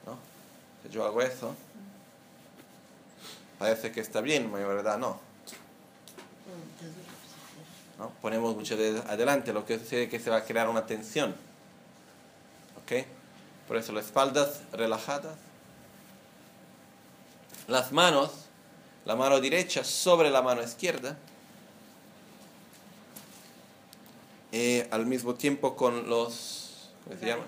[0.05, 0.17] ¿no?
[0.83, 1.53] Si yo hago eso,
[3.59, 5.19] parece que está bien, pero en verdad no.
[7.97, 8.09] ¿No?
[8.21, 11.35] Ponemos mucho de adelante, lo que sucede es que se va a crear una tensión.
[12.83, 13.05] ¿Ok?
[13.67, 15.35] Por eso las espaldas relajadas.
[17.67, 18.31] Las manos,
[19.05, 21.17] la mano derecha sobre la mano izquierda.
[24.57, 27.43] Eh, al mismo tiempo con los ¿cómo se llama?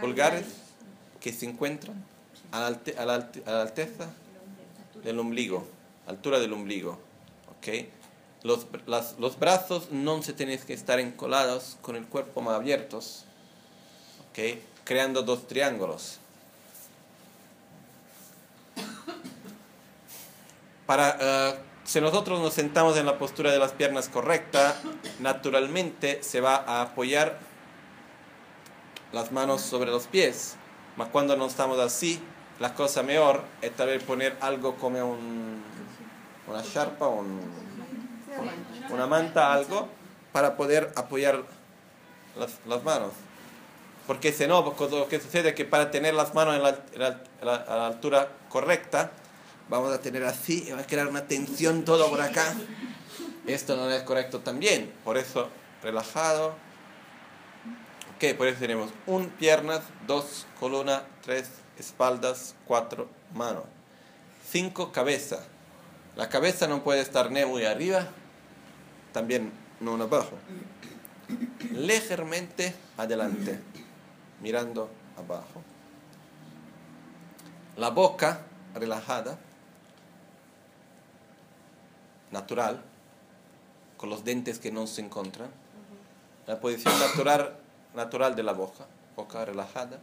[0.00, 0.46] pulgares
[1.20, 2.02] que se encuentran
[2.52, 4.08] a la, a la, alteza
[5.04, 5.66] del ombligo,
[6.06, 6.98] altura del ombligo.
[7.58, 7.90] ¿okay?
[8.44, 8.66] Los,
[9.18, 13.26] los brazos no se tienen que estar encolados con el cuerpo más abiertos,
[14.30, 14.62] ¿okay?
[14.84, 16.18] creando dos triángulos.
[20.86, 24.76] Para eh, si nosotros nos sentamos en la postura de las piernas correcta,
[25.20, 27.38] naturalmente se va a apoyar
[29.12, 30.56] las manos sobre los pies.
[30.96, 32.20] Mas cuando no estamos así,
[32.58, 35.62] la cosa mejor es tal vez poner algo como un,
[36.48, 37.40] una charpa, un,
[38.90, 39.88] una manta, algo,
[40.32, 41.44] para poder apoyar
[42.36, 43.12] las, las manos.
[44.08, 47.76] Porque si no, lo que sucede es que para tener las manos en la, a
[47.76, 49.12] la altura correcta,
[49.68, 52.54] vamos a tener así va a crear una tensión todo por acá.
[53.46, 54.92] Esto no es correcto también.
[55.04, 55.48] Por eso,
[55.82, 56.54] relajado.
[58.16, 63.64] Ok, por eso tenemos un piernas, dos columna, tres espaldas, cuatro manos.
[64.50, 65.44] Cinco cabeza.
[66.16, 68.06] La cabeza no puede estar ni muy arriba,
[69.12, 70.32] también no abajo.
[71.72, 73.60] Legermente adelante,
[74.40, 74.88] mirando
[75.18, 75.62] abajo.
[77.76, 78.40] La boca
[78.74, 79.38] relajada
[82.30, 82.82] natural,
[83.96, 85.50] con los dentes que no se encuentran.
[86.46, 87.56] La posición natural,
[87.94, 89.98] natural de la boca, boca relajada.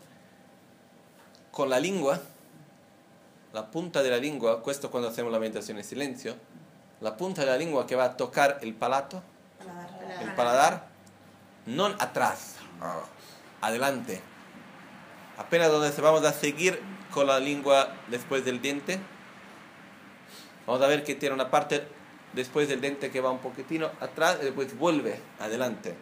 [1.52, 2.20] Con la lengua,
[3.54, 6.36] la punta de la lengua, esto cuando hacemos la meditación en silencio,
[7.02, 9.22] la punta de la lengua que va a tocar el palato,
[10.22, 10.88] el paladar,
[11.66, 12.56] no atrás,
[13.62, 14.22] adelante.
[15.38, 19.00] Apenas donde se vamos a seguir con la lengua después del diente,
[20.66, 21.88] vamos a ver que tiene una parte
[22.34, 25.96] después del dente que va un poquitino atrás después vuelve adelante.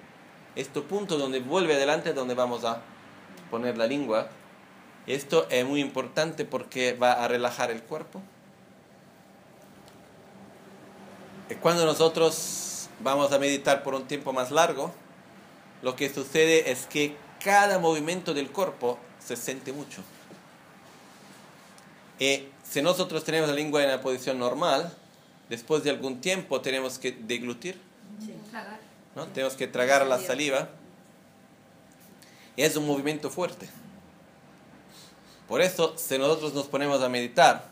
[0.56, 2.82] Este punto donde vuelve adelante es donde vamos a
[3.50, 4.30] poner la lengua.
[5.08, 8.22] Esto es muy importante porque va a relajar el cuerpo.
[11.50, 14.94] Y cuando nosotros vamos a meditar por un tiempo más largo,
[15.82, 20.02] lo que sucede es que cada movimiento del cuerpo se siente mucho.
[22.20, 24.96] Y si nosotros tenemos la lengua en la posición normal,
[25.52, 27.78] después de algún tiempo tenemos que deglutir,
[29.18, 29.28] ¿no?
[29.28, 30.70] tenemos que tragar la saliva.
[32.56, 33.70] Y es un movimiento fuerte.
[35.50, 37.66] Por eso, si nosotros nos ponemos a meditar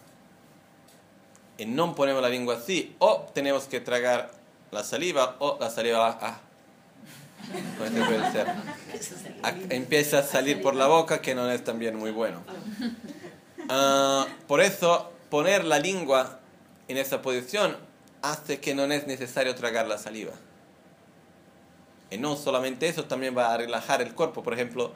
[1.57, 4.33] y no ponemos la lengua así, o tenemos que tragar
[4.71, 6.41] la saliva, o la saliva va a...
[7.77, 8.47] Puede ser.
[9.69, 12.43] empieza a salir por la boca, que no es también muy bueno.
[13.71, 16.39] Ah, por eso, poner la lengua
[16.89, 17.77] en esa posición
[18.21, 20.33] hace que no es necesario tragar la saliva.
[22.09, 24.43] Y no solamente eso, también va a relajar el cuerpo.
[24.43, 24.91] Por ejemplo,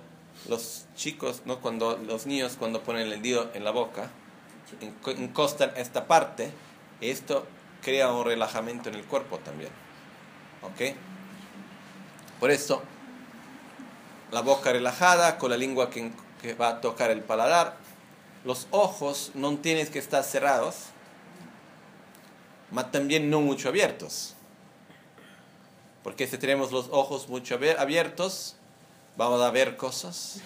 [0.50, 1.62] los chicos, ¿no?
[1.62, 4.10] cuando, los niños cuando ponen el dedo en la boca,
[5.06, 6.52] encostan esta parte,
[7.00, 7.46] esto
[7.84, 9.70] crea un relajamiento en el cuerpo también.
[10.64, 10.96] ¿Ok?
[12.40, 12.82] Por eso,
[14.32, 17.78] la boca relajada, con la lengua que, que va a tocar el paladar,
[18.44, 20.88] los ojos no tienen que estar cerrados,
[22.74, 24.34] mas también no mucho abiertos.
[26.04, 28.56] Porque si tenemos los ojos mucho abiertos,
[29.16, 30.42] vamos a ver cosas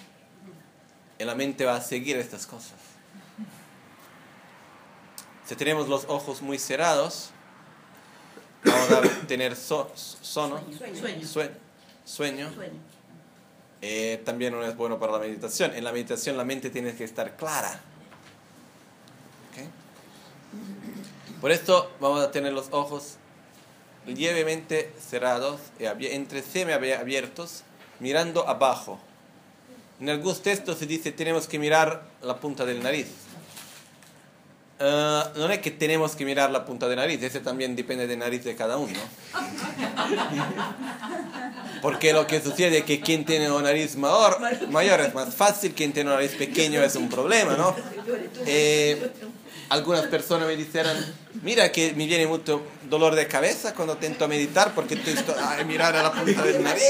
[1.18, 2.74] y la mente va a seguir estas cosas.
[5.46, 7.30] Si tenemos los ojos muy cerrados,
[8.62, 9.88] vamos a tener sono,
[10.20, 11.26] sueño,
[12.04, 12.50] sueño,
[13.80, 15.74] eh, también no es bueno para la meditación.
[15.74, 17.80] En la meditación la mente tiene que estar clara.
[21.40, 23.16] Por esto vamos a tener los ojos
[24.06, 27.62] levemente cerrados, entre abiertos
[28.00, 28.98] mirando abajo.
[30.00, 33.08] En algunos textos se dice tenemos que mirar la punta del nariz.
[34.80, 38.16] Ah, no es que tenemos que mirar la punta de nariz, ese también depende de
[38.16, 38.94] nariz de cada uno.
[41.82, 44.38] Porque lo que sucede es que quien tiene una nariz mayor,
[44.70, 47.74] mayor es más fácil, quien tiene una nariz pequeño es un problema, ¿no?
[48.46, 49.10] Eh,
[49.68, 50.96] algunas personas me dijeron,
[51.42, 55.34] mira que me viene mucho dolor de cabeza cuando intento meditar porque intento
[55.66, 56.82] mirar a la punta del nariz.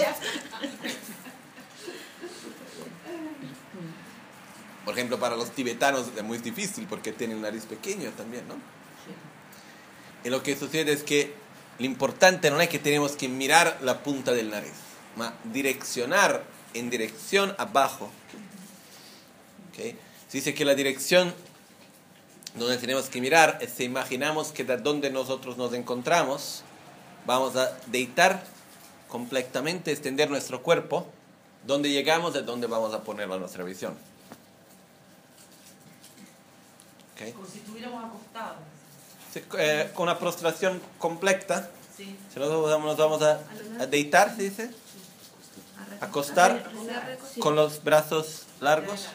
[4.84, 8.54] Por ejemplo, para los tibetanos es muy difícil porque tienen nariz pequeño también, ¿no?
[10.24, 11.34] Y lo que sucede es que
[11.78, 14.72] lo importante no es que tenemos que mirar la punta del nariz,
[15.14, 18.10] sino direccionar en dirección abajo.
[19.70, 19.96] ¿Okay?
[20.28, 21.34] Se dice que la dirección
[22.58, 26.62] donde tenemos que mirar es si imaginamos que de donde nosotros nos encontramos,
[27.26, 28.42] vamos a deitar
[29.08, 31.06] completamente, extender nuestro cuerpo,
[31.66, 33.96] donde llegamos es donde vamos a poner nuestra visión.
[37.34, 38.58] Como si estuviéramos acostados.
[39.58, 41.68] Eh, con una prostración completa.
[41.96, 42.16] Sí.
[42.36, 43.40] nos, nos vamos a,
[43.80, 44.70] a, deitar, se dice.
[46.00, 46.70] Acostar
[47.40, 49.08] con los brazos largos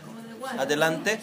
[0.58, 1.20] adelante.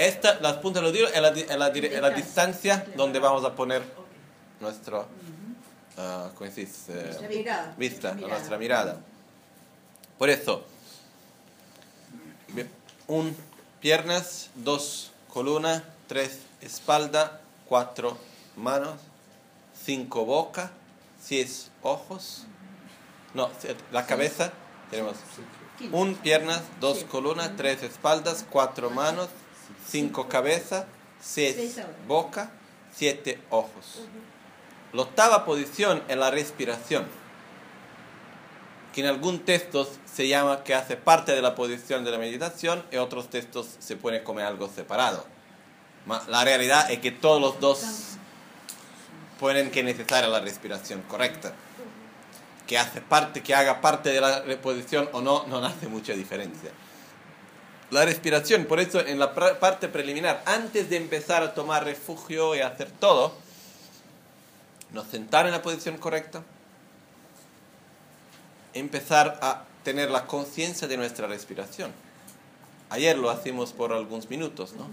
[0.00, 2.86] Esta, las puntas de los dedos es la, la, la, distancia.
[2.96, 3.82] donde vamos a poner
[4.58, 5.00] nuestro,
[5.98, 7.18] uh, ¿cómo se dice?
[7.76, 8.98] vista, nuestra mirada.
[10.16, 10.64] Por eso,
[13.08, 13.36] un
[13.80, 18.16] piernas, dos columnas, tres espalda, cuatro
[18.56, 18.94] manos,
[19.84, 20.70] cinco boca,
[21.22, 22.46] seis ojos,
[23.34, 23.50] no,
[23.92, 24.50] la cabeza,
[24.90, 25.16] tenemos
[25.92, 29.28] un piernas, dos columnas, tres espaldas, cuatro manos,
[29.88, 30.86] cinco cabezas,
[31.20, 32.50] seis boca,
[32.94, 34.02] siete ojos.
[34.92, 37.06] La octava posición es la respiración
[38.92, 42.84] que en algún texto se llama que hace parte de la posición de la meditación
[42.90, 45.24] y otros textos se pone como algo separado.
[46.28, 47.82] La realidad es que todos los dos
[49.38, 51.52] pueden que necesaria la respiración correcta.
[52.66, 56.70] Que hace parte, que haga parte de la posición o no, no hace mucha diferencia.
[57.90, 62.60] La respiración, por eso en la parte preliminar, antes de empezar a tomar refugio y
[62.60, 63.34] hacer todo,
[64.92, 66.42] nos sentar en la posición correcta,
[68.74, 71.92] empezar a tener la conciencia de nuestra respiración.
[72.90, 74.86] Ayer lo hacemos por algunos minutos, ¿no?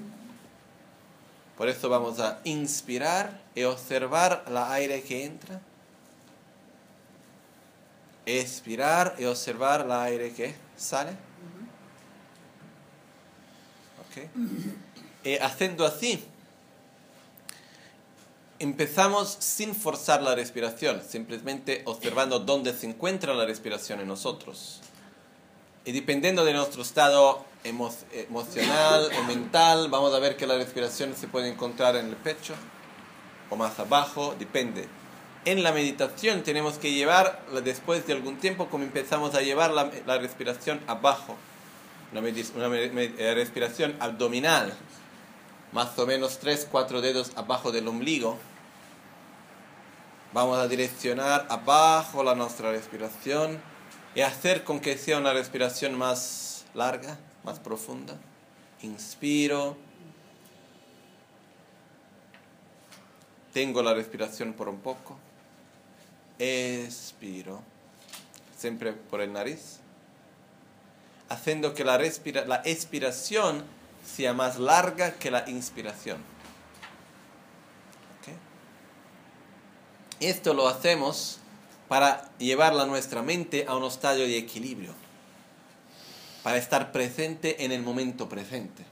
[1.57, 5.59] Por eso vamos a inspirar y observar el aire que entra.
[8.27, 11.26] Expirar y observar el aire que sale.
[15.23, 16.23] Y haciendo así,
[18.59, 24.81] empezamos sin forzar la respiración, simplemente observando dónde se encuentra la respiración en nosotros.
[25.85, 31.27] Y dependiendo de nuestro estado emocional o mental, vamos a ver que la respiración se
[31.27, 32.53] puede encontrar en el pecho
[33.49, 34.87] o más abajo, depende.
[35.45, 40.17] En la meditación tenemos que llevar, después de algún tiempo, como empezamos a llevar la
[40.17, 41.37] respiración abajo,
[42.13, 44.73] una, eh, respiración abdominal,
[45.71, 48.37] más o menos 3-4 dedos abajo del ombligo.
[50.33, 53.59] Vamos a direccionar abajo la nuestra respiración
[54.15, 58.15] y hacer con que sea una respiración más larga, más profunda.
[58.81, 59.77] Inspiro.
[63.53, 65.17] Tengo la respiración por un poco.
[66.39, 67.61] Expiro.
[68.55, 69.79] Siempre por el nariz.
[71.29, 73.63] Haciendo que la, respira la expiración
[74.05, 76.17] sea más larga que la inspiración.
[80.19, 81.37] Esto lo hacemos
[81.87, 84.93] para llevar nuestra mente a un estado de equilibrio,
[86.41, 88.83] para estar presente en el momento presente.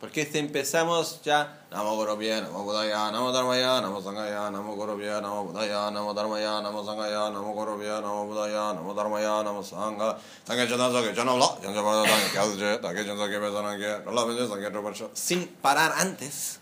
[0.00, 5.44] Porque si empezamos ya, Namo Gorobye, Namo Budaya, Namo Dharmaya, Namo Sangaya, Namo Gorobye, Namo
[5.44, 10.88] Budaya, Namo Dharmaya, Namo Sangaya, Namo Gorobye, Namo Budaya, Namo Dharmaya, Namo Sangha, Sangha Chana
[10.92, 14.46] Sangha Chana Bla, Chana Bla, Sangha Kya Suje, Sangha Chana Sangha Besana Kya, Rola Bende
[14.46, 15.08] Sangha Truparsha.
[15.14, 16.60] Sin parar antes,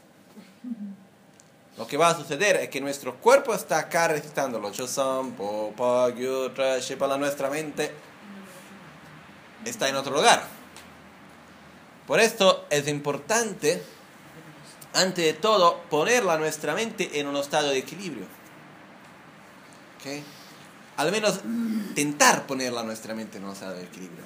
[1.76, 4.72] lo que va a suceder es que nuestro cuerpo está acá recitándolo.
[4.72, 7.92] Yo sampo, pa, gyu, tra, shepa, la nuestra mente
[9.66, 10.55] está en otro lugar.
[12.06, 13.82] Por esto es importante,
[14.94, 18.26] antes de todo, ponerla nuestra mente en un estado de equilibrio.
[20.96, 24.24] al menos intentar ponerla nuestra mente en un estado de equilibrio.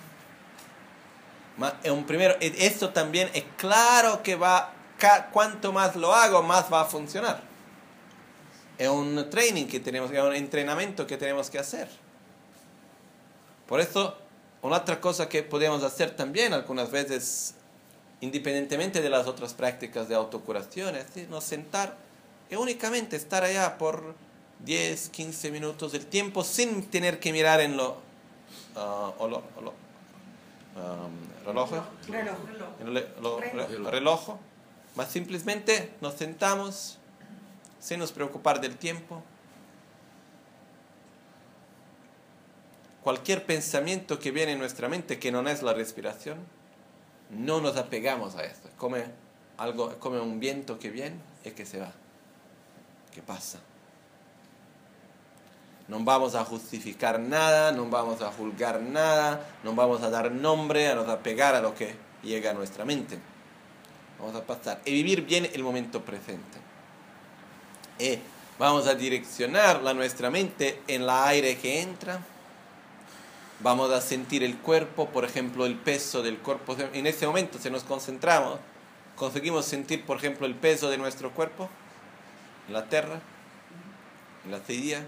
[1.93, 4.73] Un primero, esto también es claro que va,
[5.33, 7.43] cuanto más lo hago, más va a funcionar.
[8.79, 11.89] Es un training que tenemos, es un entrenamiento que tenemos que hacer.
[13.67, 14.17] Por eso,
[14.63, 17.55] una otra cosa que podemos hacer también algunas veces,
[18.21, 21.97] independientemente de las otras prácticas de autocuración, es decir, no sentar
[22.51, 24.15] y únicamente estar allá por
[24.65, 27.97] 10, 15 minutos del tiempo sin tener que mirar en lo,
[28.77, 31.71] ah, o lo, o lo, um, reloj,
[32.09, 32.35] Reloj.
[32.81, 33.89] en lo, lo- Reloj.
[33.91, 34.37] reloj,
[34.97, 36.99] más simplemente nos sentamos
[37.81, 39.23] sin nos preocupar del tiempo.
[43.03, 46.37] Cualquier pensamiento que viene en nuestra mente que no es la respiración,
[47.31, 48.69] no nos apegamos a esto.
[48.69, 48.97] Es como
[49.59, 51.93] algo, es como un viento que viene y que se va,
[53.15, 53.59] que pasa.
[55.89, 60.89] No vamos a justificar nada, no vamos a juzgar nada, no vamos a dar nombre,
[60.89, 63.19] a nos apegar a lo que llega a nuestra mente.
[64.21, 66.59] Vamos a pasar y vivir bien el momento presente.
[67.99, 68.19] Y
[68.59, 72.21] vamos a direccionar la, nuestra mente en el aire que entra.
[73.63, 76.77] Vamos a sentir el cuerpo, por ejemplo, el peso del cuerpo.
[76.95, 78.59] En ese momento, si nos concentramos,
[79.17, 81.69] conseguimos sentir, por ejemplo, el peso de nuestro cuerpo
[82.69, 83.21] en la tierra,
[84.47, 85.07] en la silla,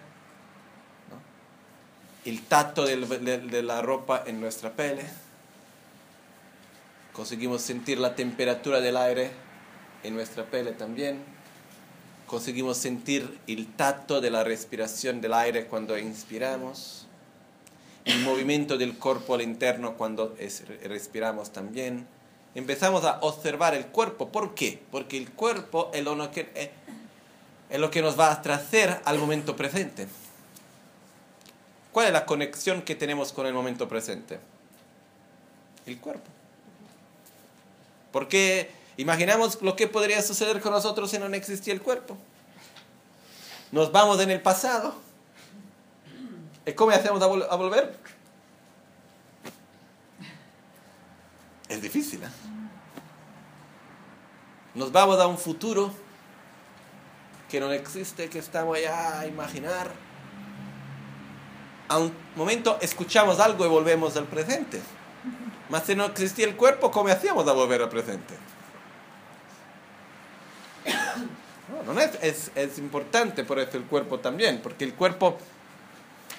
[2.26, 5.04] el tacto de la ropa en nuestra pele.
[7.14, 9.30] Conseguimos sentir la temperatura del aire
[10.02, 11.22] en nuestra pele también.
[12.26, 17.01] Conseguimos sentir el tacto de la respiración del aire cuando inspiramos.
[18.04, 22.06] El movimiento del cuerpo al interno cuando es- respiramos también.
[22.54, 24.28] Empezamos a observar el cuerpo.
[24.28, 24.82] ¿Por qué?
[24.90, 26.70] Porque el cuerpo es lo que, es-
[27.70, 30.08] es lo que nos va a traer al momento presente.
[31.92, 34.40] ¿Cuál es la conexión que tenemos con el momento presente?
[35.86, 36.26] El cuerpo.
[38.10, 42.16] Porque imaginamos lo que podría suceder con nosotros si no existía el cuerpo.
[43.70, 44.94] Nos vamos en el pasado.
[46.66, 47.96] ¿Y cómo hacemos a, vol- a volver?
[51.68, 52.28] Es difícil, ¿eh?
[54.74, 55.92] Nos vamos a un futuro
[57.50, 59.90] que no existe, que estamos allá a imaginar.
[61.88, 64.80] A un momento escuchamos algo y volvemos al presente.
[65.68, 68.34] Mas si no existía el cuerpo, ¿cómo hacíamos a volver al presente?
[71.86, 75.38] No, no es, es, es importante por eso el cuerpo también, porque el cuerpo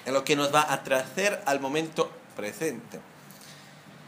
[0.04, 3.00] es lo que nos va a traer al momento presente.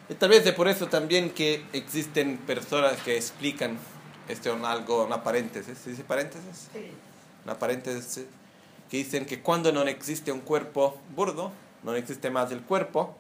[0.09, 3.78] Y tal vez es por eso también que existen personas que explican
[4.28, 6.68] esto en algo, una paréntesis, ¿se dice paréntesis?
[7.44, 8.24] Una paréntesis
[8.90, 13.16] que dicen que cuando no existe un cuerpo burdo, no existe más el cuerpo,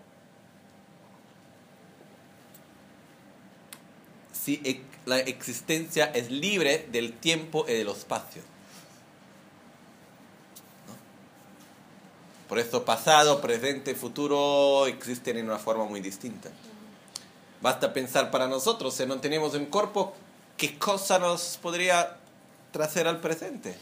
[4.32, 8.42] si la existencia es libre del tiempo y del espacio.
[8.42, 8.55] ¿No?
[12.48, 16.50] Por eso pasado, presente, futuro existen en una forma muy distinta.
[17.60, 20.14] Basta pensar para nosotros, si no tenemos un cuerpo,
[20.56, 22.18] ¿qué cosa nos podría
[22.70, 23.76] traer al presente?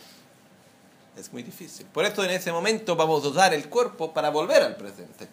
[1.16, 1.86] Es muy difícil.
[1.86, 5.28] Por eso en ese momento vamos a usar el cuerpo para volver al presente.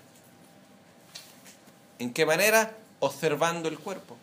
[1.99, 2.75] ¿En qué manera?
[2.99, 4.17] Observando el cuerpo.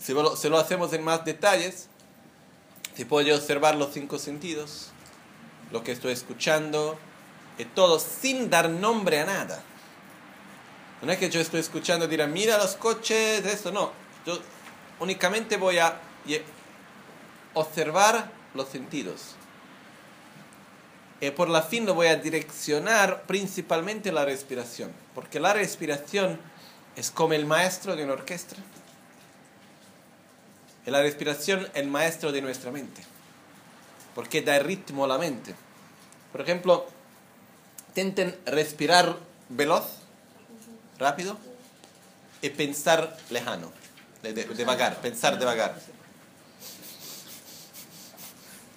[0.00, 1.88] Si lo, si lo hacemos en más detalles,
[2.96, 4.90] se puede observar los cinco sentidos,
[5.70, 6.98] lo que estoy escuchando,
[7.58, 9.62] y todo sin dar nombre a nada.
[11.02, 13.92] No es que yo estoy escuchando y dirá, mira los coches, esto, no.
[14.26, 14.38] Yo
[15.00, 16.00] únicamente voy a
[17.54, 19.34] observar los sentidos.
[21.20, 26.38] Y por la fin lo voy a direccionar principalmente la respiración, porque la respiración
[26.94, 28.56] es como el maestro de una orquesta.
[30.86, 33.02] Y la respiración es el maestro de nuestra mente,
[34.18, 35.54] porque da ritmo a la mente.
[36.32, 36.88] Por ejemplo,
[37.90, 39.16] intenten respirar
[39.48, 39.84] veloz,
[40.98, 41.38] rápido,
[42.42, 43.70] y pensar lejano,
[44.24, 45.80] de, de, de vagar, pensar de vagar.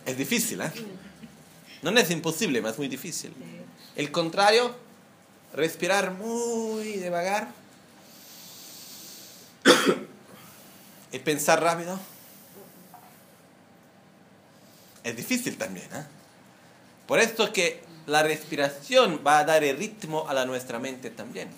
[0.05, 0.71] Es difícil, ¿eh?
[1.81, 3.33] No es imposible, pero es muy difícil.
[3.95, 4.75] El contrario,
[5.53, 7.47] respirar muy de vagar
[11.11, 11.99] y pensar rápido.
[15.03, 16.05] Es difícil también, ¿eh?
[17.07, 21.49] Por esto que la respiración va a dar el ritmo a la nuestra mente también.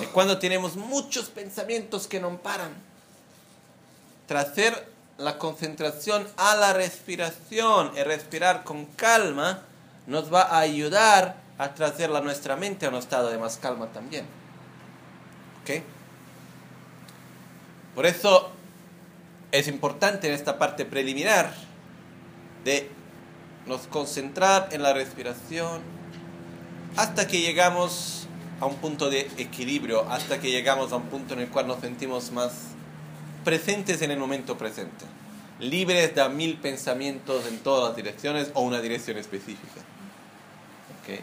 [0.00, 2.72] Es cuando tenemos muchos pensamientos que no paran.
[4.26, 4.88] Traer
[5.18, 9.62] la concentración a la respiración y respirar con calma
[10.06, 13.86] nos va a ayudar a traer a nuestra mente a un estado de más calma
[13.92, 14.24] también.
[15.62, 15.82] ¿Ok?
[17.94, 18.50] Por eso
[19.52, 21.52] es importante en esta parte preliminar
[22.64, 22.90] de
[23.66, 25.80] nos concentrar en la respiración
[26.96, 28.26] hasta que llegamos
[28.60, 31.80] a un punto de equilibrio, hasta que llegamos a un punto en el cual nos
[31.80, 32.52] sentimos más
[33.44, 35.06] presentes en el momento presente,
[35.58, 39.80] libres de mil pensamientos en todas las direcciones o una dirección específica.
[41.02, 41.20] ¿Okay?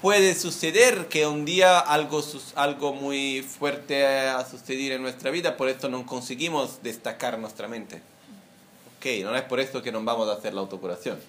[0.00, 2.22] Puede suceder que un día algo,
[2.54, 8.00] algo muy fuerte ha sucedido en nuestra vida, por eso no conseguimos destacar nuestra mente.
[8.98, 11.20] Ok, no es por eso que nos vamos a hacer la autocuración.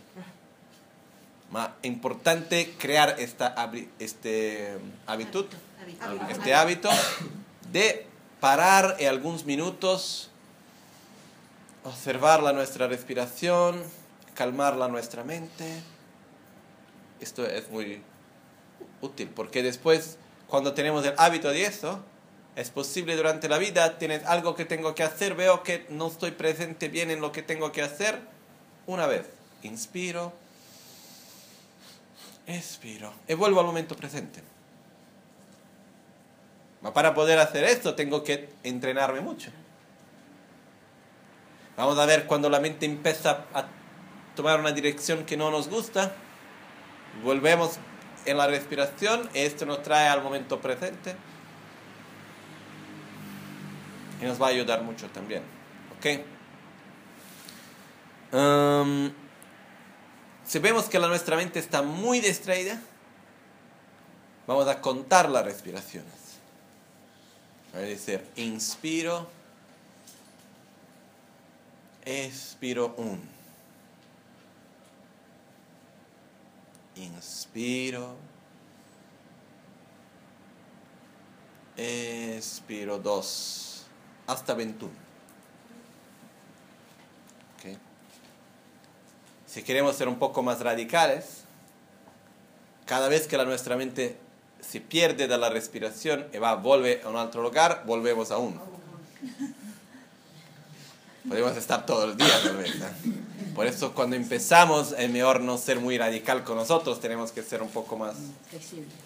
[1.52, 3.54] Más importante crear esta
[4.00, 5.46] este hábito,
[6.30, 6.90] este hábito
[7.72, 8.08] de
[8.40, 10.32] parar en algunos minutos,
[11.84, 13.84] observar la nuestra respiración,
[14.34, 15.84] calmar la nuestra mente.
[17.20, 18.02] Esto es muy
[19.02, 20.18] útil, porque después,
[20.48, 22.00] cuando tenemos el hábito de eso,
[22.56, 26.32] es posible durante la vida, tienes algo que tengo que hacer, veo que no estoy
[26.32, 28.20] presente bien en lo que tengo que hacer,
[28.86, 29.28] una vez,
[29.64, 30.34] inspiro,
[32.48, 34.42] expiro, y vuelvo al momento presente.
[36.94, 39.52] Para poder hacer esto tengo que entrenarme mucho.
[41.78, 43.68] Vamos a ver cuando la mente empieza a
[44.36, 46.14] tomar una dirección que no nos gusta,
[47.24, 47.80] volvemos
[48.26, 51.16] en la respiración, esto nos trae al momento presente
[54.22, 55.44] y nos va a ayudar mucho también.
[55.98, 56.06] ¿Ok?
[58.32, 59.12] Um,
[60.46, 62.80] si vemos que la, nuestra mente está muy distraída,
[64.48, 66.14] vamos a contar las respiraciones.
[67.74, 69.28] A decir, inspiro,
[72.04, 73.22] expiro un.
[76.96, 78.16] Inspiro.
[81.78, 83.69] Expiro dos.
[84.30, 84.92] Hasta 21.
[89.48, 91.42] Si queremos ser un poco más radicales,
[92.86, 94.18] cada vez que la nuestra mente
[94.62, 98.62] se pierde de la respiración y va, vuelve a un otro lugar, volvemos a uno.
[101.28, 102.76] Podemos estar todo el día, tal vez.
[103.56, 107.64] Por eso cuando empezamos es mejor no ser muy radical con nosotros, tenemos que ser
[107.64, 108.14] un poco más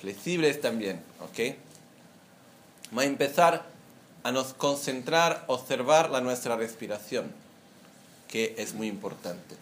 [0.02, 1.56] flexibles también, ¿ok?
[2.92, 3.73] Vamos a empezar
[4.24, 7.32] a nos concentrar, observar la nuestra respiración,
[8.28, 9.56] que es muy importante.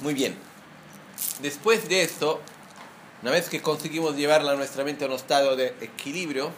[0.00, 0.36] Muy bien.
[1.40, 2.40] Después de esto,
[3.22, 6.50] una vez que conseguimos llevar a nuestra mente a un estado de equilibrio,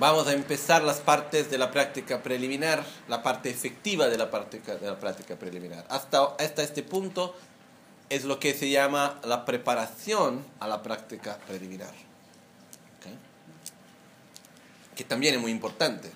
[0.00, 4.76] vamos a empezar las partes de la práctica preliminar, la parte efectiva de la práctica,
[4.76, 5.84] de la práctica preliminar.
[5.90, 7.36] Hasta, hasta este punto
[8.08, 11.92] es lo que se llama la preparación a la práctica preliminar.
[14.96, 16.10] Que también es muy importante.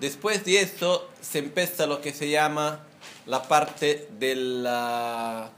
[0.00, 2.80] Después de esto se empieza lo que se llama
[3.26, 5.50] la parte de la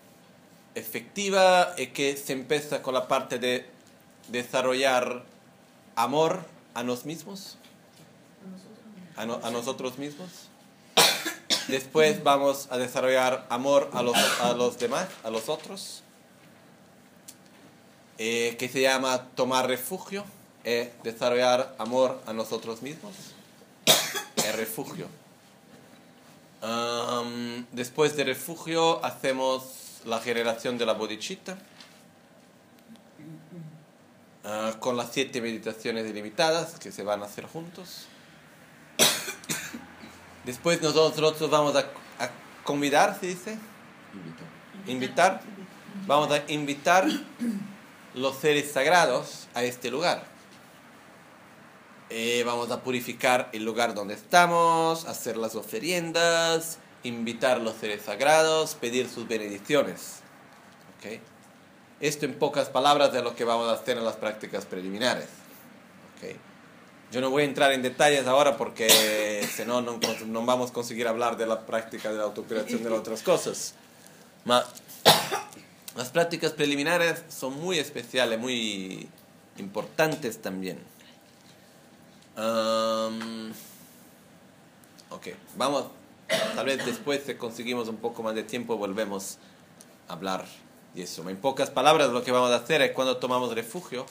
[0.74, 3.66] efectiva es que se empieza con la parte de
[4.28, 5.24] desarrollar
[5.96, 6.44] amor
[6.74, 7.56] a nosotros mismos.
[9.16, 10.28] A, a nosotros mismos.
[11.68, 16.02] Después vamos a desarrollar amor a los, a los demás, a los otros.
[18.18, 20.24] Eh, que se llama tomar refugio,
[20.64, 23.14] es desarrollar amor a nosotros mismos.
[24.36, 25.06] El refugio.
[27.72, 31.58] después de refugio hacemos la generación de la bodhicitta,
[34.46, 38.06] ah, con las siete meditaciones ilimitadas que se van a hacer juntos.
[40.46, 41.84] Después nosotros vamos a,
[42.62, 43.58] convidar, ¿se dice?
[44.86, 45.40] Invitar.
[46.06, 47.06] Vamos a invitar
[48.14, 50.24] los seres sagrados a este lugar.
[52.10, 58.02] Eh, vamos a purificar el lugar donde estamos, hacer las ofrendas, invitar a los seres
[58.02, 60.20] sagrados, pedir sus benedicciones.
[60.98, 61.20] ¿Okay?
[62.00, 65.28] Esto en pocas palabras es lo que vamos a hacer en las prácticas preliminares.
[66.16, 66.36] ¿Okay?
[67.12, 69.98] Yo no voy a entrar en detalles ahora porque si no, no,
[70.44, 73.74] vamos a conseguir hablar de la práctica de la autocreación de las otras cosas.
[75.96, 79.08] las prácticas preliminares son muy especiales, muy
[79.56, 80.78] importantes también.
[82.36, 83.50] Um,
[85.10, 85.86] ok, vamos
[86.26, 89.38] Tal vez después, si conseguimos un poco más de tiempo, volvemos
[90.08, 90.44] a hablar
[90.96, 91.28] de eso.
[91.28, 94.06] En pocas palabras, lo que vamos a hacer es cuando tomamos refugio,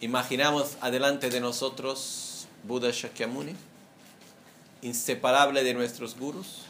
[0.00, 3.54] imaginamos adelante de nosotros Buda Shakyamuni,
[4.82, 6.62] inseparable de nuestros gurus.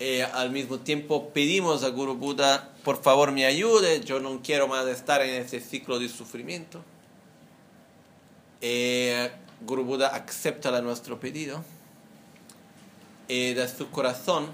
[0.00, 4.66] Eh, al mismo tiempo pedimos a Guru Buda, por favor me ayude, yo no quiero
[4.66, 6.82] más estar en ese ciclo de sufrimiento.
[8.62, 11.62] Eh, Guru Buda acepta nuestro pedido.
[13.28, 14.48] Eh, de su corazón,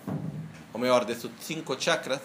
[0.74, 2.20] o mejor, de sus cinco chakras,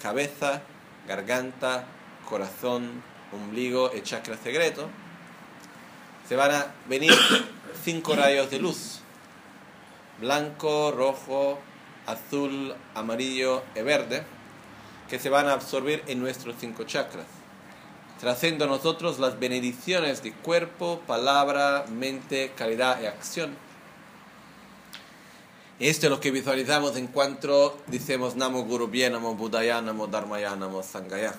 [0.00, 0.62] cabeza,
[1.06, 1.84] garganta,
[2.28, 4.88] corazón, ombligo y chakra secreto,
[6.28, 7.12] se van a venir
[7.84, 9.00] cinco rayos de luz,
[10.20, 11.58] blanco, rojo,
[12.06, 14.22] azul, amarillo y verde,
[15.08, 17.26] que se van a absorber en nuestros cinco chakras,
[18.20, 23.56] trayendo a nosotros las bendiciones de cuerpo, palabra, mente, calidad y acción.
[25.80, 30.82] Esto es lo que visualizamos en cuanto decimos Namo Guru Namo Buddhaya, Namo Dharmaya, Namo
[30.82, 31.32] Sangaya.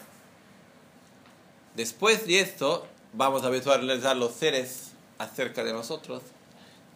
[1.75, 6.21] Después de esto, vamos a visualizar los seres acerca de nosotros.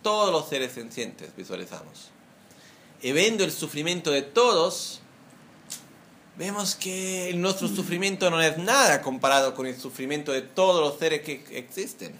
[0.02, 2.12] Todos los seres sencientes visualizamos.
[3.02, 5.02] Y viendo el sufrimiento de todos,
[6.38, 11.24] vemos que nuestro sufrimiento no es nada comparado con el sufrimiento de todos los seres
[11.24, 12.16] que existen.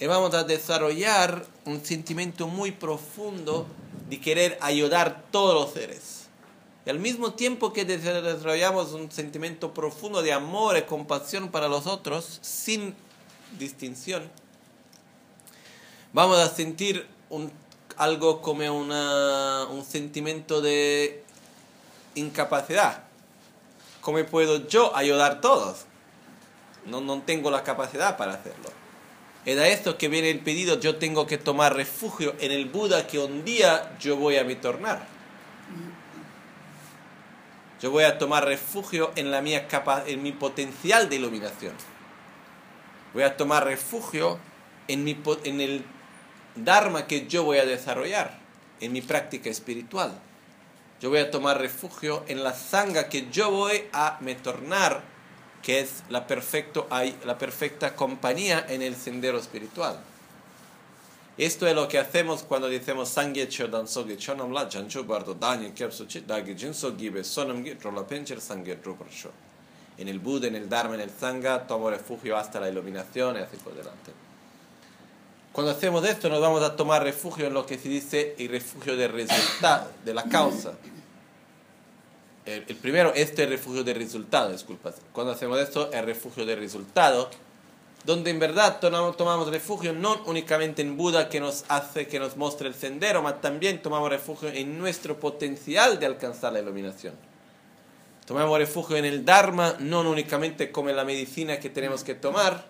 [0.00, 3.66] Y vamos a desarrollar un sentimiento muy profundo
[4.12, 6.26] de querer ayudar todos los seres.
[6.84, 11.86] Y al mismo tiempo que desarrollamos un sentimiento profundo de amor y compasión para los
[11.86, 12.94] otros, sin
[13.58, 14.30] distinción,
[16.12, 17.50] vamos a sentir un,
[17.96, 21.24] algo como una, un sentimiento de
[22.14, 23.04] incapacidad.
[24.02, 25.86] ¿Cómo puedo yo ayudar a todos?
[26.84, 28.81] No, no tengo la capacidad para hacerlo.
[29.44, 33.06] Es a esto que viene el pedido, yo tengo que tomar refugio en el Buda
[33.08, 35.06] que un día yo voy a me tornar.
[37.80, 41.74] Yo voy a tomar refugio en, la mía capa, en mi potencial de iluminación.
[43.12, 44.38] Voy a tomar refugio
[44.86, 45.84] en, mi, en el
[46.54, 48.38] Dharma que yo voy a desarrollar,
[48.80, 50.12] en mi práctica espiritual.
[51.00, 55.02] Yo voy a tomar refugio en la sanga que yo voy a me tornar,
[55.62, 56.88] que es la, perfecto,
[57.24, 60.00] la perfecta compañía en el sendero espiritual.
[61.38, 65.70] Esto es lo que hacemos cuando decimos Sangye Chodan Sogi Chonam La Janchu Bardo Dani
[65.70, 69.30] Kepsu Chit Dagi Jinso Gibe Sonam Git Rola Pencher Sangye Druparsho.
[69.96, 73.38] En el Buda, en el Dharma, en el Sangha, tomo refugio hasta la iluminación y
[73.38, 74.12] así por delante.
[75.52, 78.96] Cuando hacemos esto, nos vamos a tomar refugio en lo que se dice el refugio
[78.96, 80.72] del resultado, de la causa.
[82.44, 84.96] El, primero, este es refugio del resultado, disculpas.
[85.12, 87.30] Cuando hacemos esto, el refugio del resultado
[88.04, 92.68] donde en verdad tomamos refugio no únicamente en Buda que nos hace, que nos muestre
[92.68, 97.14] el sendero, sino también tomamos refugio en nuestro potencial de alcanzar la iluminación.
[98.26, 102.66] Tomamos refugio en el Dharma, no únicamente como en la medicina que tenemos que tomar,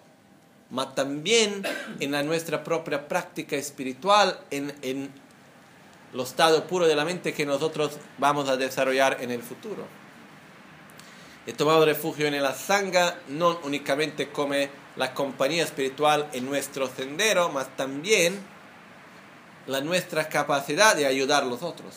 [0.71, 1.63] sino también
[2.01, 5.11] en la nuestra propia práctica espiritual, en, en
[6.13, 9.87] el estado puro de la mente que nosotros vamos a desarrollar en el futuro.
[11.47, 14.55] He tomado refugio en la sangha, no únicamente como
[14.97, 18.41] la compañía espiritual en nuestro sendero, más también
[19.67, 21.95] la nuestra capacidad de ayudar a los otros.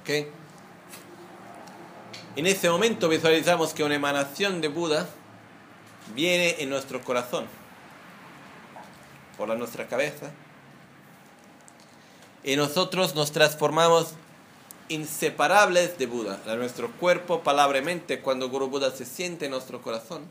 [0.00, 0.26] ¿Ok?
[2.36, 5.08] En ese momento visualizamos que una emanación de Buda
[6.14, 7.46] viene en nuestro corazón,
[9.36, 10.30] por la nuestra cabeza,
[12.44, 14.08] y nosotros nos transformamos
[14.88, 17.80] inseparables de Buda, a nuestro cuerpo, palabra
[18.22, 20.22] cuando Guru Buda se siente en nuestro corazón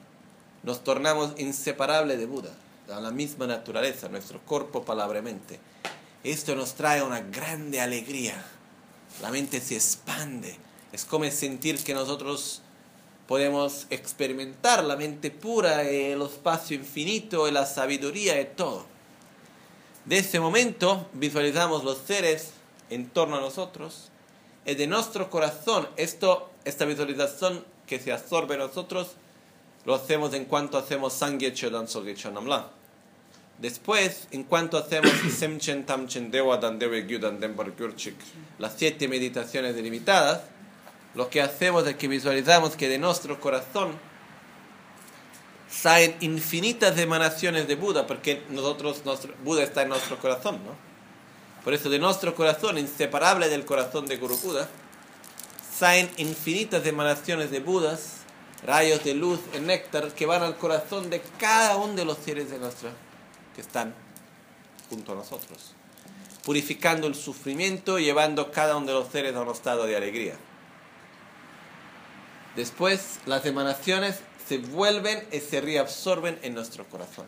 [0.64, 2.52] nos tornamos inseparables de Buda,
[2.90, 5.24] a la misma naturaleza, nuestro cuerpo, palabra.
[6.24, 8.44] Esto nos trae una grande alegría.
[9.22, 10.56] La mente se expande.
[10.92, 12.62] Es como sentir que nosotros
[13.28, 18.86] podemos experimentar la mente pura, el espacio infinito, la sabiduría y todo.
[20.06, 22.52] De ese momento visualizamos los seres
[22.90, 24.10] en torno a nosotros.
[24.66, 29.12] Es de nuestro corazón, esto, esta visualización que se absorbe en nosotros,
[29.86, 31.88] lo hacemos en cuanto hacemos Sangye Chodan.
[33.60, 37.40] Después, en cuanto hacemos Semchen Tamchen Dewa Dan Dewe Gyudan
[38.58, 40.42] las siete meditaciones delimitadas,
[41.14, 43.92] lo que hacemos es que visualizamos que de nuestro corazón
[45.72, 50.76] salen infinitas emanaciones de Buda, porque nosotros, nuestro, Buda está en nuestro corazón, ¿no?
[51.64, 54.68] Por eso de nuestro corazón, inseparable del corazón de Guru Buda,
[55.78, 58.22] salen infinitas emanaciones de Budas
[58.66, 62.52] rayos de luz, el néctar que van al corazón de cada uno de los seres
[62.52, 62.92] de nuestra
[63.56, 63.94] que están
[64.90, 65.74] junto a nosotros,
[66.44, 70.36] purificando el sufrimiento y llevando cada uno de los seres a un estado de alegría.
[72.56, 74.20] Después las emanaciones
[74.52, 77.26] se vuelven y se reabsorben en nuestro corazón.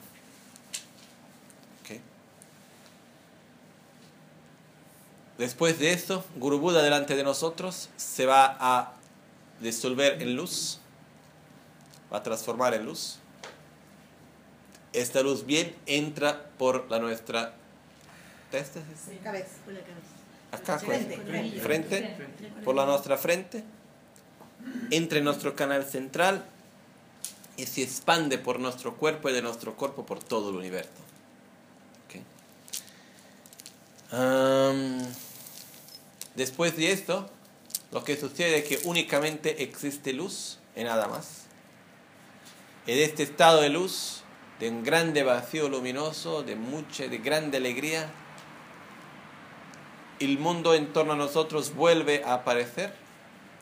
[5.37, 8.93] Después de esto, Guru Buda delante de nosotros se va a
[9.61, 10.79] disolver en luz,
[12.11, 13.19] va a transformar en luz.
[14.91, 17.53] Esta luz bien entra por la nuestra
[18.51, 18.81] testa.
[18.81, 19.47] Sí, cabeza.
[19.63, 19.79] Por la.
[20.51, 21.07] Acá, pues,
[21.61, 22.17] frente,
[22.65, 23.63] por la nuestra frente,
[24.91, 26.45] entre en nuestro canal central
[27.57, 30.89] y se expande por nuestro cuerpo y de nuestro cuerpo por todo el universo.
[32.05, 32.21] Ok.
[34.17, 34.99] Am,
[36.35, 37.29] después de esto,
[37.91, 41.43] lo que sucede es que únicamente existe luz y nada más.
[42.87, 44.23] En este estado de luz,
[44.59, 48.11] de un grande vacío luminoso, de mucha, de grande alegría,
[50.19, 52.93] el mundo en torno a nosotros vuelve a aparecer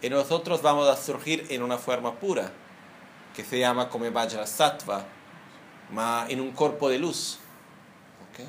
[0.02, 2.52] y nosotros vamos a surgir en una forma pura,
[3.36, 5.06] que se llama como Vajra Sattva,
[5.92, 7.40] ma en un cuerpo de luz.
[8.30, 8.46] ¿Ok?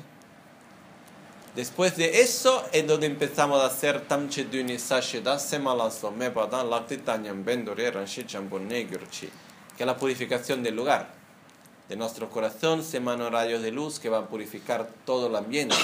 [1.55, 7.91] Después de eso es donde empezamos a hacer Tamche Duni Sashida Semalaso Mepadan Laktitanyam Bendore
[7.91, 9.29] Ranshichan Bonegurchi,
[9.77, 11.13] que es la purificación del lugar.
[11.89, 15.75] De nuestro corazón se emanan rayos de luz que van a purificar todo el ambiente.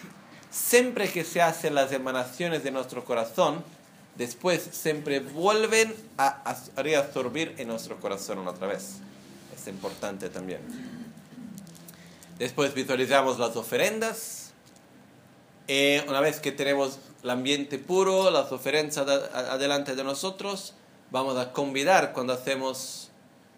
[0.50, 3.64] Siempre que se hacen las emanaciones de nuestro corazón,
[4.18, 8.96] después siempre vuelven a, reabsorbir en nuestro corazón otra vez.
[9.56, 10.60] Es importante también.
[12.38, 14.50] Después visualizamos las ofrendas.
[15.66, 20.74] Eh, una vez que tenemos el ambiente puro, las ofrendas ad- adelante de nosotros,
[21.10, 23.10] vamos a convidar cuando hacemos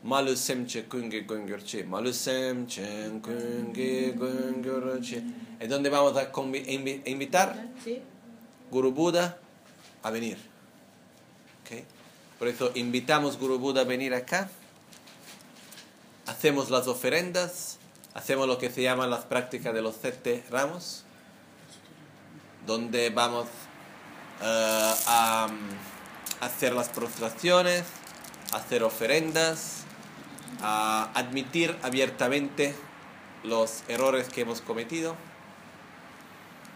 [0.03, 1.85] Malu Semche Kungi Gungurchi.
[1.85, 5.23] Malu Semche Kungi Gungurchi.
[5.61, 6.31] Es donde vamos a
[7.07, 7.55] invitar.
[8.71, 9.39] Guru Buda
[10.03, 10.50] a venir.
[12.41, 14.49] Por eso invitamos Guru Buda a venir acá.
[16.27, 17.77] Hacemos las ofrendas.
[18.15, 21.05] Hacemos lo que se llaman las prácticas de los siete ramos.
[22.67, 23.47] Donde vamos
[24.41, 27.85] eh, a mm, hacer las prostraciones,
[28.55, 29.83] hacer ofrendas,
[30.63, 32.75] a admitir abiertamente
[33.45, 35.15] los errores que hemos cometido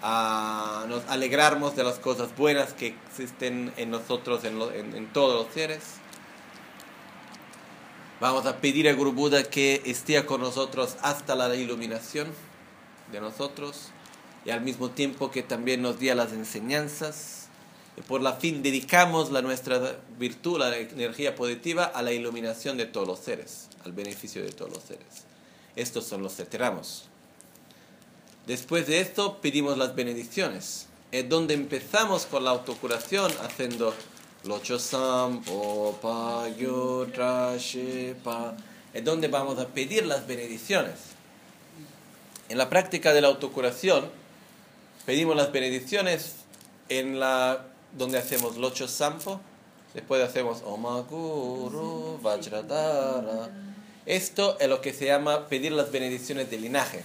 [0.06, 5.10] a nos alegrarnos de las cosas buenas que existen en nosotros, en, lo- en- en
[5.14, 5.80] todos los seres.
[8.20, 12.28] Vamos a pedir a Guru Buda que esté con nosotros hasta la iluminación
[13.12, 13.88] de nosotros
[14.44, 17.48] y al mismo tiempo que también nos dé las enseñanzas.
[17.96, 22.86] Y por la fin dedicamos la nuestra virtud, la energía positiva, a la iluminación de
[22.86, 25.24] todos los seres, al beneficio de todos los seres.
[25.76, 27.08] Estos son los siete ramos.
[28.46, 30.86] Después de esto pedimos las benedicciones.
[31.12, 33.94] Es donde empezamos con la autocuración haciendo
[34.44, 36.46] Locho Sampo Pa
[37.56, 38.56] Shepa.
[38.92, 40.94] Es donde vamos a pedir las benedicciones.
[42.50, 44.10] En la práctica de la autocuración
[45.06, 46.34] pedimos las benedicciones
[46.90, 49.40] en la donde hacemos Locho Sampo.
[49.94, 53.48] Después hacemos Omaguru Vajradara.
[54.04, 57.04] Esto es lo que se llama pedir las benedicciones del linaje.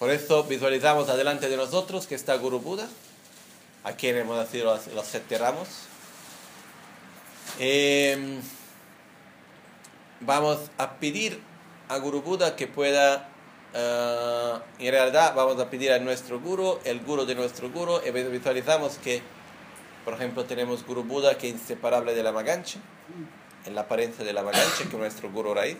[0.00, 2.88] Por eso visualizamos adelante de nosotros que está Guru Buda,
[3.84, 5.68] a quien hemos nacido los, los siete ramos.
[7.58, 8.40] Em,
[10.20, 11.38] vamos a pedir
[11.90, 13.28] a Guru Buda que pueda,
[13.74, 18.10] eh, en realidad vamos a pedir a nuestro Guru, el Guru de nuestro Guru, y
[18.10, 19.20] visualizamos que,
[20.06, 22.78] por ejemplo, tenemos Guru Buda que es inseparable de la Magancha,
[23.66, 25.76] en la apariencia de la Magancha, que es nuestro Guru raíz.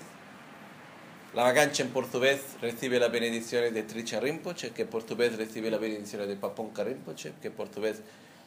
[1.32, 5.36] La Maganchen por su vez recibe las bendiciones de Tricha Rinpoche, que por su vez
[5.36, 8.00] recibe las bendiciones de Paponka Rinpoche, que por su vez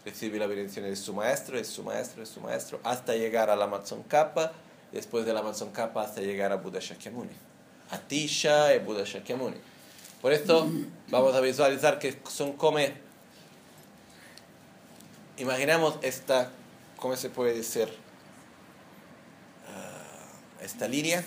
[0.04, 3.56] recibe las bendiciones de su maestro, de su maestro, de su maestro, hasta llegar a
[3.56, 4.52] la Matson Kappa,
[4.92, 7.32] después de la Matson Kappa hasta llegar a Buda Shakyamuni,
[7.90, 9.56] a y Buda Shakyamuni.
[10.22, 10.70] Por esto
[11.10, 12.80] vamos a visualizar que son como,
[15.38, 16.52] imaginamos esta,
[16.98, 17.88] ¿cómo se puede decir?
[19.70, 21.24] Ah, esta línea.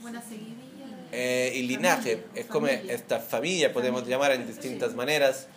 [0.00, 0.86] Buena seguidilla.
[1.12, 5.48] Eh, y linaje, es como esta familia, podemos llamar en distintas maneras,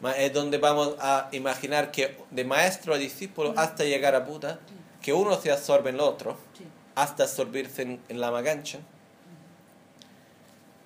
[0.00, 4.58] ma- es donde vamos a imaginar que de maestro a discípulo hasta llegar a Buda,
[5.00, 6.36] que uno se absorbe en el otro,
[6.96, 8.80] hasta absorbirse en, en la magancha.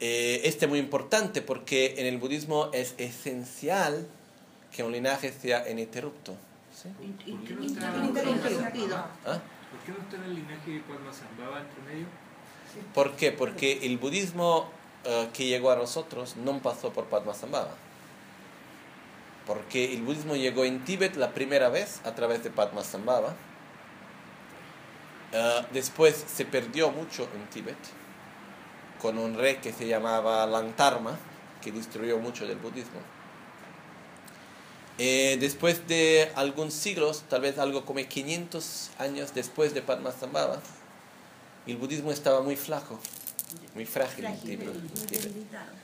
[0.01, 4.07] Eh, este es muy importante porque en el budismo es esencial
[4.75, 6.35] que un linaje sea ininterrupto.
[6.75, 6.89] ¿sí?
[6.89, 8.97] ¿Por qué no está, Ininterrumpido.
[8.97, 9.41] ¿Ah?
[9.71, 12.07] ¿por qué no está en el linaje de Padmasambhava entre medio?
[12.95, 13.33] ¿Por qué?
[13.33, 14.71] Porque el budismo
[15.05, 17.75] eh, que llegó a nosotros no pasó por Padmasambhava.
[19.47, 23.35] Porque el budismo llegó en Tíbet la primera vez a través de Padmasambhava.
[25.33, 27.79] Eh, después se perdió mucho en Tíbet
[29.01, 31.19] con un rey que se llamaba Lantarma.
[31.63, 33.01] que destruyó mucho del budismo.
[34.97, 40.61] Eh, después de algunos siglos, tal vez algo como 500 años después de Padmasambhava,
[41.67, 42.99] el budismo estaba muy flaco,
[43.75, 44.25] muy frágil.
[44.25, 44.59] en Frágil,
[45.11, 45.81] debilitado.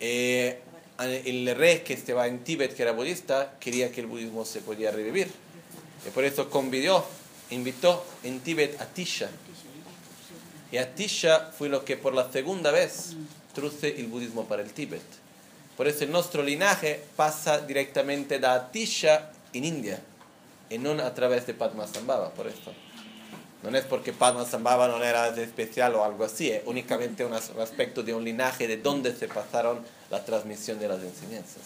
[0.00, 0.60] Eh,
[0.98, 4.90] el rey que estaba en Tíbet, que era budista, quería que el budismo se podía
[4.90, 5.30] revivir.
[6.06, 7.06] Y por eso convidó,
[7.50, 9.28] invitó en Tíbet a Tisha.
[10.70, 13.14] Y a Tisha fue lo que por la segunda vez
[13.54, 15.02] truce el budismo para el Tíbet.
[15.76, 20.00] Por eso nuestro linaje pasa directamente de Tisha en India,
[20.68, 22.72] y no a través de Padmasambhava, por esto.
[23.62, 27.60] No es porque Padmasambhava no era especial o algo así, es únicamente un as- un
[27.60, 29.80] aspecto de un linaje de donde se pasaron
[30.10, 31.62] la transmisión de las enseñanzas.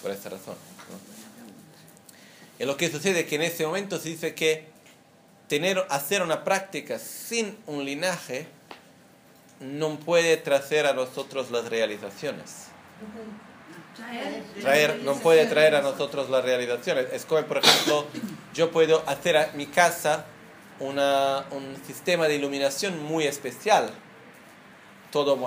[0.00, 0.54] Por esta razón.
[0.90, 2.64] ¿no?
[2.64, 4.66] Y lo que sucede es que en ese momento se dice que
[5.48, 8.46] tener, hacer una práctica sin un linaje
[9.60, 12.66] no puede traer a nosotros las realizaciones.
[14.60, 17.06] Traer, no puede traer a nosotros las realizaciones.
[17.12, 18.06] Es como, por ejemplo,
[18.54, 20.24] yo puedo hacer a mi casa
[20.80, 23.90] una, un sistema de iluminación muy especial.
[25.10, 25.38] Todo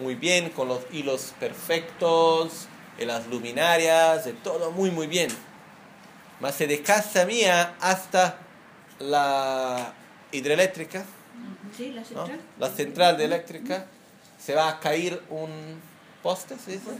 [0.00, 2.66] muy bien, con los hilos perfectos,
[2.98, 5.30] y las luminarias, de todo muy, muy bien.
[6.40, 8.38] Más de casa mía hasta
[8.98, 9.92] la
[10.32, 11.04] hidroeléctrica,
[11.76, 12.06] Sí, la ¿no?
[12.06, 12.40] central.
[12.58, 13.86] la central de eléctrica,
[14.38, 15.80] se va a caer un
[16.22, 16.90] poste, ¿se dice?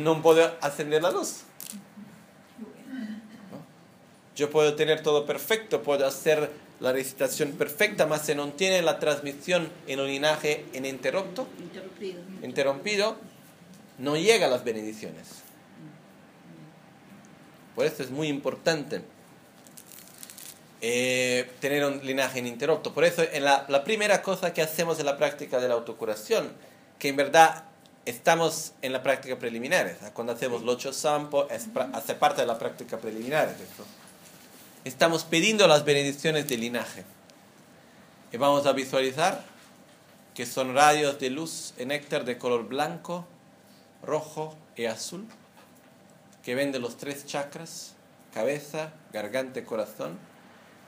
[0.00, 1.42] no puedo encender la luz.
[4.40, 8.98] Yo puedo tener todo perfecto, puedo hacer la recitación perfecta, mas si no tiene la
[8.98, 12.22] transmisión en un linaje ininterrupto, Interrumpido.
[12.42, 13.16] interrumpido,
[13.98, 15.26] no llega a las bendiciones.
[17.74, 19.02] Por eso es muy importante
[20.80, 22.94] eh, tener un linaje ininterrupto.
[22.94, 26.50] Por eso en la, la primera cosa que hacemos en la práctica de la autocuración,
[26.98, 27.64] que en verdad
[28.06, 32.58] estamos en la práctica preliminar, cuando hacemos los ocho sampo, es hace parte de la
[32.58, 33.50] práctica preliminar.
[33.50, 33.84] esto.
[34.84, 37.04] Estamos pidiendo las bendiciones del linaje.
[38.32, 39.44] Y vamos a visualizar
[40.34, 43.26] que son rayos de luz en néctar de color blanco,
[44.02, 45.26] rojo y azul,
[46.42, 47.92] que ven de los tres chakras,
[48.32, 50.18] cabeza, garganta y corazón,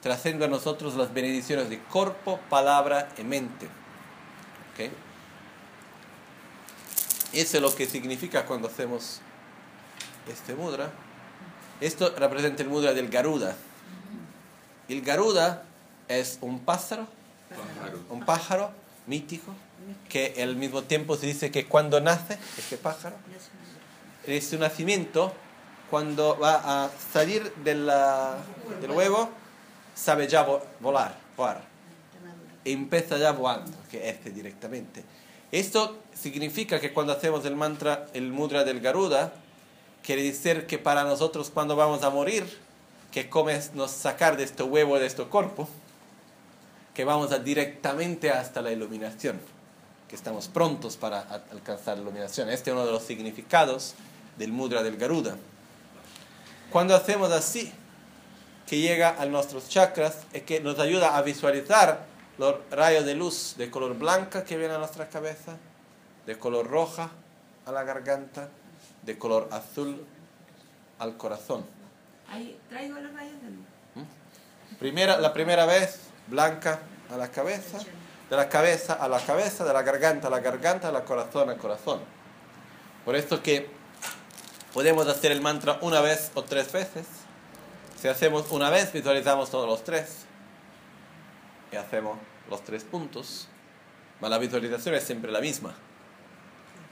[0.00, 3.66] trayendo a nosotros las bendiciones de cuerpo, palabra y mente.
[4.72, 4.90] ¿Ok?
[7.34, 9.20] Eso es lo que significa cuando hacemos
[10.32, 10.90] este mudra.
[11.82, 13.54] Esto representa el mudra del Garuda.
[14.92, 15.62] El Garuda
[16.06, 17.06] es un pájaro,
[18.10, 18.70] un pájaro
[19.06, 19.54] mítico,
[20.10, 23.16] que al mismo tiempo se dice que cuando nace este pájaro,
[24.26, 25.32] es su nacimiento,
[25.90, 28.36] cuando va a salir de la-
[28.82, 29.30] del huevo,
[29.94, 31.62] sabe ya vo- volar, volar.
[32.64, 35.02] Empieza ya volando, que este directamente.
[35.50, 39.32] Esto significa que cuando hacemos el mantra, el mudra del Garuda,
[40.02, 42.44] quiere decir que para nosotros cuando vamos a morir,
[43.12, 45.68] que comes nos sacar de este huevo, de este cuerpo,
[46.94, 49.38] que vamos directamente hasta la iluminación,
[50.08, 51.20] que estamos prontos para
[51.52, 52.48] alcanzar la iluminación.
[52.48, 53.94] Este es uno de los significados
[54.38, 55.36] del mudra del Garuda.
[56.70, 57.72] Cuando hacemos así,
[58.66, 62.06] que llega a nuestros chakras, es que nos ayuda a visualizar
[62.38, 65.58] los rayos de luz de color blanca que vienen a nuestra cabeza,
[66.24, 67.10] de color roja
[67.66, 68.48] a la garganta,
[69.02, 70.02] de color azul
[70.98, 71.81] al corazón.
[72.32, 74.06] Ahí traigo los rayos de luz.
[74.78, 76.80] Primera, la primera vez, blanca
[77.10, 77.78] a la cabeza,
[78.30, 81.58] de la cabeza a la cabeza, de la garganta a la garganta, del corazón al
[81.58, 82.00] corazón.
[83.04, 83.68] Por esto que
[84.72, 87.06] podemos hacer el mantra una vez o tres veces.
[88.00, 90.24] Si hacemos una vez, visualizamos todos los tres.
[91.70, 92.16] Y hacemos
[92.48, 93.46] los tres puntos.
[94.18, 95.74] Pero la visualización es siempre la misma.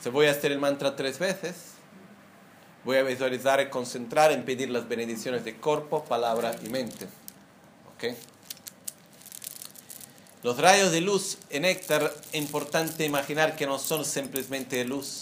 [0.00, 1.69] Si voy a hacer el mantra tres veces,
[2.84, 7.06] voy a visualizar y concentrar en pedir las bendiciones de cuerpo, palabra y mente.
[7.94, 8.14] ¿Ok?
[10.42, 15.20] Los rayos de luz en néctar, es importante imaginar que no son simplemente luz,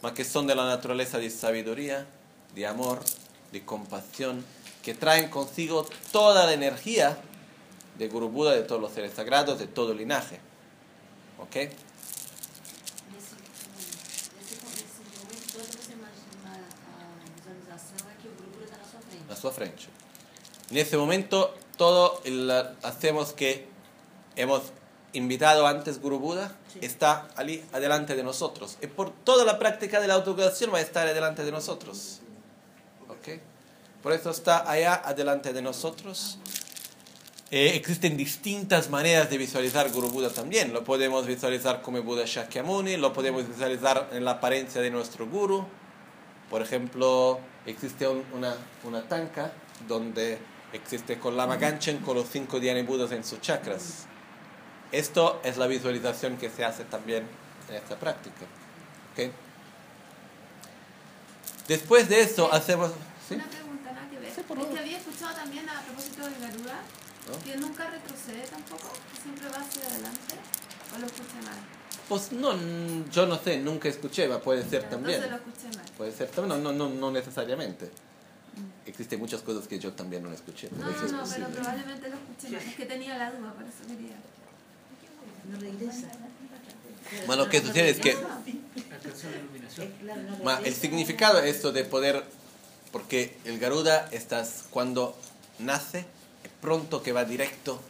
[0.00, 2.06] más que son de la naturaleza de sabiduría,
[2.54, 3.00] de amor,
[3.50, 4.44] de compasión,
[4.84, 7.18] que traen consigo toda la energía
[7.98, 10.38] de Guru de todos los seres sagrados, de todo linaje.
[11.38, 11.56] ¿Ok?
[11.56, 11.70] Nesse,
[13.10, 13.34] nesse,
[14.36, 17.02] nesse momento todo você imagina a
[17.34, 18.84] visualização é que o grupo está na
[19.44, 19.82] sua frente.
[20.70, 22.50] En ese momento, todo el-
[22.82, 23.68] hacemos que
[24.36, 24.62] hemos
[25.12, 28.78] invitado antes Guru Buda, está allí adelante de nosotros.
[28.80, 32.20] Y por toda la práctica de la autocuración va a estar adelante de nosotros.
[33.08, 33.38] ¿Ok?
[34.02, 36.38] Por eso está allá adelante de nosotros.
[37.50, 40.72] Eh, existen distintas maneras de visualizar Guru Buda también.
[40.72, 45.66] Lo podemos visualizar como Buda Shakyamuni, lo podemos visualizar en la apariencia de nuestro Guru.
[46.50, 48.54] Por ejemplo, existe un- una,
[48.84, 49.52] una tanka
[49.88, 50.38] donde
[50.72, 54.06] existe con Lama Ganchen con los cinco Budas en sus chakras.
[54.92, 57.24] Esto es la visualización que se hace también
[57.68, 58.44] en esta práctica.
[59.12, 59.30] ¿ok?
[61.68, 62.92] Después de eso hacemos...
[63.28, 63.34] ¿sí?
[63.34, 64.32] Una pregunta, nada que ver.
[64.34, 66.80] Sí, por es que había escuchado también a propósito del Garuda
[67.30, 67.44] ¿No?
[67.44, 70.34] que nunca retrocede tampoco, que siempre va hacia adelante.
[70.94, 71.58] ¿O lo escuché mal?
[72.08, 75.22] Pues no, n- yo no sé, nunca escuché, puede ser también.
[75.22, 75.86] Entonces lo escuché mal.
[75.96, 77.90] Puede ser también, no, no, no, no necesariamente.
[78.86, 80.68] Existen muchas cosas que yo también no escuché.
[80.70, 82.62] No, pero no, es no, pero probablemente lo escuché mal.
[82.68, 84.16] Es que tenía la duda, por eso quería.
[85.50, 86.08] No regresa.
[87.26, 88.16] Bueno, lo que sucede es que
[90.42, 92.22] ma, el significado es esto de poder,
[92.92, 95.16] porque el Garuda estás cuando
[95.58, 97.80] nace, es pronto que va directo,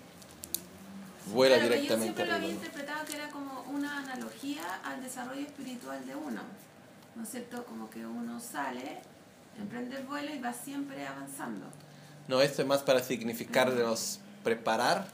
[1.27, 3.54] vuela Claro, pero directamente Yo siempre lo había interpretado que era como
[3.99, 6.43] analogía al desarrollo espiritual de uno.
[7.15, 7.65] ¿No es cierto?
[7.65, 9.01] Como que uno sale,
[9.59, 11.67] emprende el vuelo y va siempre avanzando.
[12.27, 15.07] No, esto es más para significarnos preparar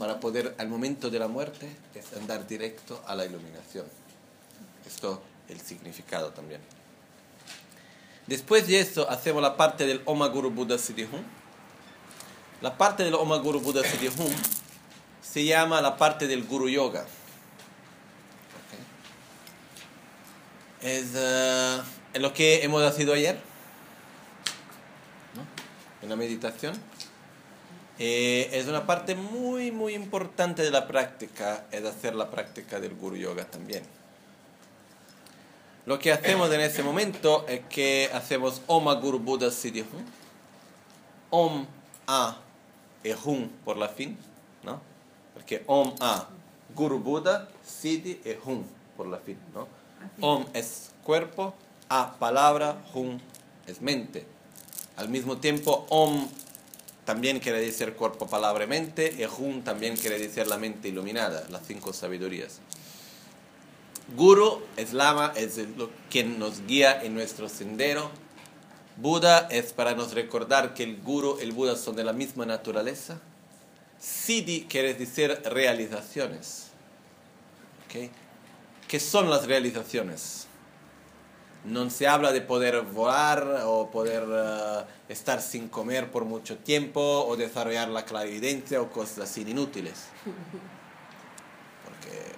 [0.00, 3.84] para poder al momento de la muerte es andar directo a la iluminación.
[4.86, 6.60] Esto el significado también.
[8.26, 11.20] Después de esto hacemos la parte del Oma Guru Buddha Siddhihum.
[12.62, 14.32] La parte del Oma Guru Buddha Siddhihum
[15.20, 17.04] se llama la parte del Guru Yoga.
[20.82, 23.38] Es, es lo que hemos hacido ayer
[25.34, 25.42] ¿no?
[26.02, 26.74] en la meditación.
[28.02, 32.94] Eh, es una parte muy, muy importante de la práctica, es hacer la práctica del
[32.94, 33.82] Guru Yoga también.
[35.84, 40.04] Lo que hacemos en ese momento es que hacemos Om Guru Buddha Siddhi Hum.
[41.30, 41.66] Om
[42.06, 42.38] A
[43.04, 44.16] y Hum por la fin,
[44.62, 44.80] ¿no?
[45.34, 46.26] Porque Om A,
[46.74, 48.64] Guru Buddha, Siddhi y Hum
[48.96, 49.68] por la fin, ¿no?
[50.20, 51.54] Om es cuerpo,
[51.88, 53.18] A palabra, Hum
[53.66, 54.24] es mente.
[54.96, 56.28] Al mismo tiempo, Om
[57.04, 61.44] también quiere decir cuerpo, palabra y mente, y Hum también quiere decir la mente iluminada,
[61.50, 62.60] las cinco sabidurías.
[64.16, 68.10] Guru es Lama, es el- quien nos guía en nuestro sendero.
[68.96, 73.18] Buda es para nos recordar que el Guru, el Buda son de la misma naturaleza.
[73.98, 76.66] Siddhi quiere decir realizaciones.
[77.86, 78.10] ¿Ok?
[78.90, 80.48] ¿Qué son las realizaciones?
[81.64, 87.00] No se habla de poder volar o poder eh, estar sin comer por mucho tiempo
[87.00, 90.06] o desarrollar la clarividencia o cosas así inútiles.
[91.84, 92.32] Porque,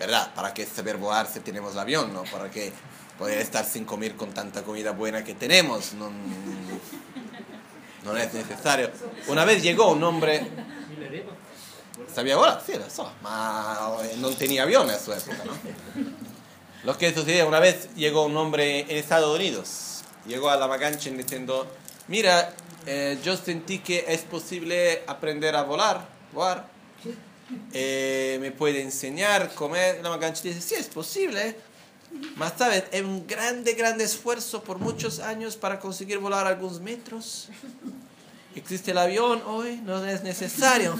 [0.00, 0.34] ¿verdad?
[0.34, 2.12] ¿Para qué saber volar si tenemos el avión?
[2.12, 2.24] ¿no?
[2.24, 2.72] ¿Para qué
[3.16, 5.94] poder estar sin comer con tanta comida buena que tenemos?
[5.94, 6.10] No,
[8.04, 8.90] no es necesario.
[9.28, 10.44] Una vez llegó un hombre.
[12.12, 13.96] Sabía volar, sí, lo so, ma
[14.38, 15.52] tenía avión en su época, ¿no?
[16.84, 21.16] Lo que sucedió, una vez llegó un hombre en Estados Unidos, llegó a la Maganchen
[21.16, 21.66] diciendo,
[22.08, 22.52] mira,
[22.86, 26.68] eh, yo sentí que es posible aprender a volar, volar,
[27.72, 31.56] Eh, me puede enseñar, comer, la Maganchen dice, sí, es posible,
[32.36, 37.48] mas sabes, es un grande, grande esfuerzo por muchos años para conseguir volar algunos metros.
[38.54, 40.96] Existe el avión hoy, no es necesario.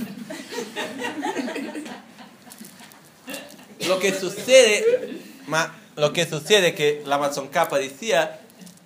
[3.87, 5.21] Lo que sucede,
[5.97, 8.41] lo que sucede que la Amazon Kappa decía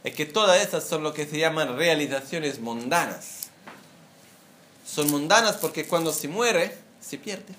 [0.05, 3.49] es que todas esas son lo que se llaman realizaciones mundanas.
[4.87, 7.55] Son mundanas porque cuando se muere, se pierde.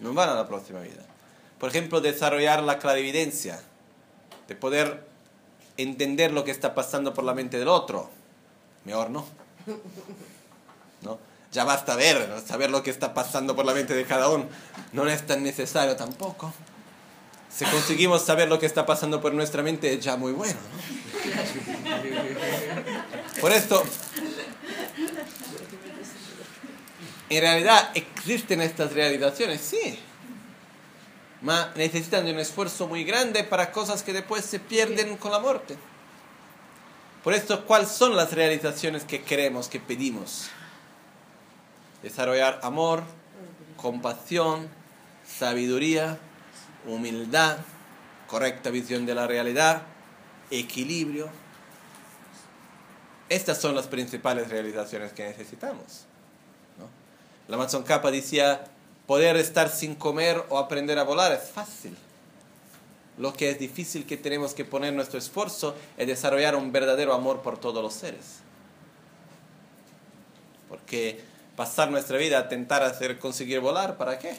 [0.00, 1.04] No van a la próxima vida.
[1.58, 3.60] Por ejemplo, desarrollar la clarividencia,
[4.46, 5.04] de poder
[5.76, 8.10] entender lo que está pasando por la mente del otro.
[8.84, 9.26] Mejor no.
[11.02, 11.18] ¿No?
[11.52, 14.46] Ya basta ver, saber lo que está pasando por la mente de cada uno.
[14.92, 16.52] No es tan necesario tampoco.
[17.50, 20.54] Si conseguimos saber lo que está pasando por nuestra mente es ya muy bueno.
[20.54, 20.78] ¿no?
[23.40, 23.82] Por esto,
[27.30, 29.98] en realidad existen estas realizaciones, sí.
[31.40, 35.76] Mas necesitan un esfuerzo muy grande para cosas que después se pierden con la muerte.
[37.28, 40.48] Por esto, ¿cuáles son las realizaciones que queremos, que pedimos?
[42.02, 43.02] Desarrollar amor,
[43.76, 44.66] compasión,
[45.26, 46.16] sabiduría,
[46.86, 47.58] humildad,
[48.28, 49.82] correcta visión de la realidad,
[50.50, 51.28] equilibrio.
[53.28, 56.06] Estas son las principales realizaciones que necesitamos.
[57.46, 58.64] La Amazon Kappa decía,
[59.06, 61.94] poder estar sin comer o aprender a volar es fácil.
[63.18, 67.42] Lo que es difícil que tenemos que poner nuestro esfuerzo es desarrollar un verdadero amor
[67.42, 68.40] por todos los seres.
[70.68, 71.20] Porque
[71.56, 74.36] pasar nuestra vida a intentar hacer conseguir volar, ¿para qué?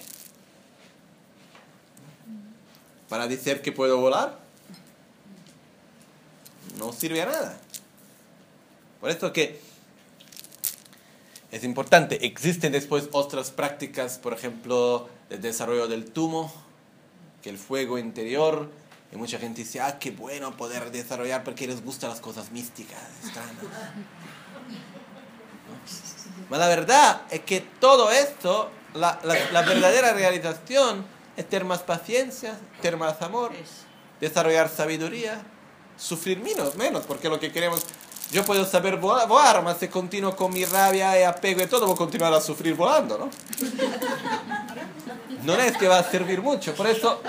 [3.10, 4.40] ¿Para decir que puedo volar?
[6.78, 7.60] No sirve a nada.
[9.02, 9.60] Por eso que
[11.52, 12.26] es importante.
[12.26, 16.54] Existen después otras prácticas, por ejemplo, el desarrollo del tumo,
[17.42, 18.70] que el fuego interior.
[19.12, 23.00] Y mucha gente dice, ah, qué bueno poder desarrollar porque les gustan las cosas místicas,
[23.24, 23.56] extrañas.
[26.48, 31.06] Pero la verdad es que todo esto, la, la, la verdadera realización
[31.36, 33.52] es tener más paciencia, tener más amor,
[34.20, 35.42] desarrollar sabiduría,
[35.98, 37.86] sufrir menos, menos, porque lo que queremos,
[38.32, 41.86] yo puedo saber volar, volar mas si continúo con mi rabia y apego y todo,
[41.86, 43.30] voy a continuar a sufrir volando, ¿no?
[45.44, 47.22] No es que va a servir mucho, por eso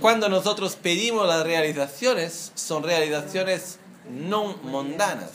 [0.00, 3.78] cuando nosotros pedimos las realizaciones, son realizaciones
[4.10, 5.30] no mundanas.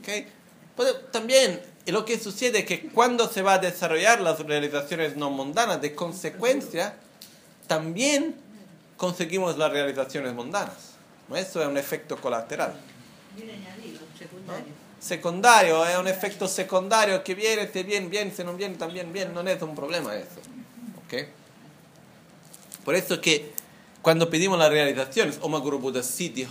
[0.00, 0.28] ¿Okay?
[0.76, 5.30] Pero también lo que sucede es que cuando se va a desarrollar las realizaciones no
[5.30, 6.96] mundanas, de consecuencia,
[7.66, 8.36] también
[8.96, 10.94] conseguimos las realizaciones mundanas.
[11.28, 11.36] ¿no?
[11.36, 12.74] Eso es un efecto colateral.
[14.18, 14.87] secundario.
[15.00, 19.32] Secundario, es un efecto secundario que viene, te viene bien, si no viene también bien,
[19.32, 20.40] no es un problema eso.
[21.04, 21.28] ¿Ok?
[22.84, 23.52] Por eso que
[24.02, 26.46] cuando pedimos las realizaciones, Oma Guru Buddha Siddhi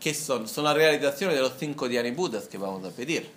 [0.00, 0.48] ¿qué son?
[0.48, 3.30] Son las realizaciones de los cinco Dhyani Budas que vamos a pedir.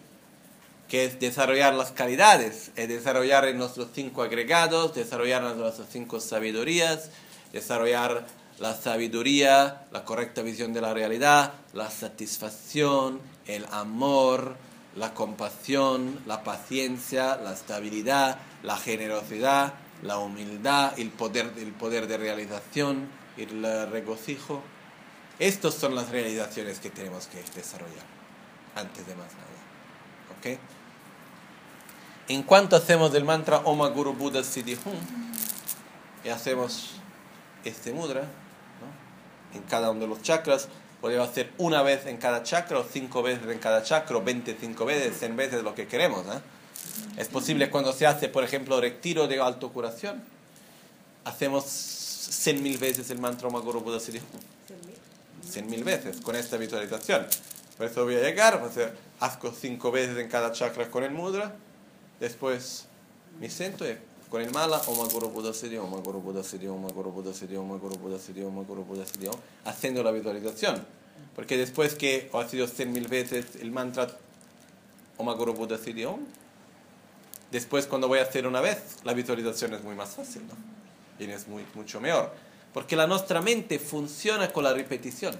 [0.88, 7.10] Que es desarrollar las calidades, es desarrollar nuestros cinco agregados, desarrollar nuestras cinco sabidurías,
[7.54, 8.26] desarrollar
[8.60, 14.56] la sabiduría, la correcta visión de la realidad, la satisfacción, el amor,
[14.96, 19.74] la compasión, la paciencia, la estabilidad, la generosidad,
[20.04, 23.08] la humildad, el poder, el poder de realización,
[23.38, 24.62] el regocijo.
[25.40, 28.06] Estas son las realizaciones que tenemos que desarrollar
[28.76, 29.48] antes de más nada.
[30.38, 30.60] ¿Ok?
[32.28, 34.94] En cuanto hacemos el mantra Oma Guru Buddha Siddhi Hum,
[36.24, 36.92] y hacemos
[37.66, 39.58] este mudra ¿no?
[39.58, 40.70] en cada uno de los chakras,
[41.02, 44.86] podemos hacer una vez en cada chakra, o cinco veces en cada chakra, o 25
[44.86, 46.26] veces, 100 veces, lo que queremos.
[46.28, 46.40] ¿eh?
[47.18, 50.24] Es posible cuando se hace, por ejemplo, retiro de autocuración,
[51.26, 54.52] hacemos 100.000 veces el mantra Oma Guru Buddha Siddhi Hum.
[55.52, 57.28] 100.000 veces con esta visualización.
[57.78, 61.04] Por eso voy a llegar, voy a hacer asco cinco veces en cada chakra con
[61.04, 61.54] el mudra,
[62.20, 62.86] después
[63.40, 63.98] me siento y
[64.32, 65.10] con el mala, Oma
[65.54, 65.98] Siddhi, Oma
[66.42, 66.90] Siddhi, Oma
[67.34, 70.86] Siddhi, Oma Siddhi, Oma Om, haciendo la visualización.
[71.36, 74.08] Porque después que ha sido 100.000 veces el mantra
[75.18, 76.20] Oma Om,
[77.52, 80.56] después cuando voy a hacer una vez, la visualización es muy más fácil, ¿no?
[81.24, 82.34] Y es muy, mucho mejor.
[82.74, 85.36] Porque la nuestra mente funciona con la repetición.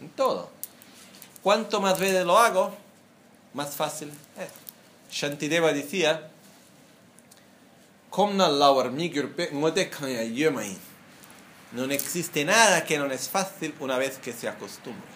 [0.00, 0.48] En todo.
[1.42, 2.72] Cuanto más veces lo hago,
[3.54, 5.14] más fácil es.
[5.14, 6.30] Shantideva decía,
[11.72, 15.08] No existe nada que no es fácil una vez que se acostumbra.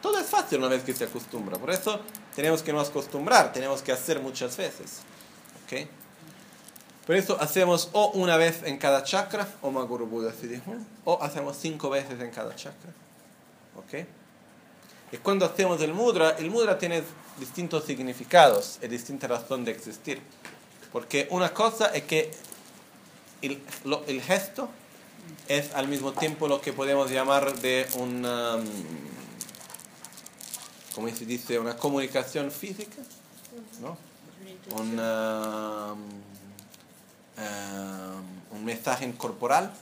[0.00, 1.58] Todo es fácil una vez que se acostumbra.
[1.58, 2.00] Por eso
[2.36, 5.00] tenemos que nos acostumbrar, tenemos que hacer muchas veces.
[5.64, 5.88] ¿Ok?
[7.06, 11.90] Por eso hacemos o una vez en cada chakra, o Maguru Hum, o hacemos cinco
[11.90, 12.92] veces en cada chakra.
[13.76, 14.06] ¿Ok?
[15.12, 17.02] Y cuando hacemos el mudra, el mudra tiene
[17.38, 20.20] distintos significados y distinta razón de existir.
[20.92, 22.30] Porque una cosa es que
[23.42, 23.60] el,
[24.22, 24.68] gesto
[25.48, 28.64] es al mismo tiempo lo que podemos llamar de una, mm,
[30.94, 31.58] ¿cómo se dice?
[31.58, 33.02] Una comunicación física,
[33.80, 33.98] ¿no?
[34.70, 34.88] Mm,
[35.98, 36.14] um,
[38.52, 39.72] un mensaje corporal.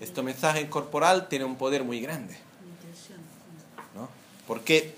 [0.00, 2.36] Este mensaje corporal tiene un poder muy grande.
[4.46, 4.94] Porque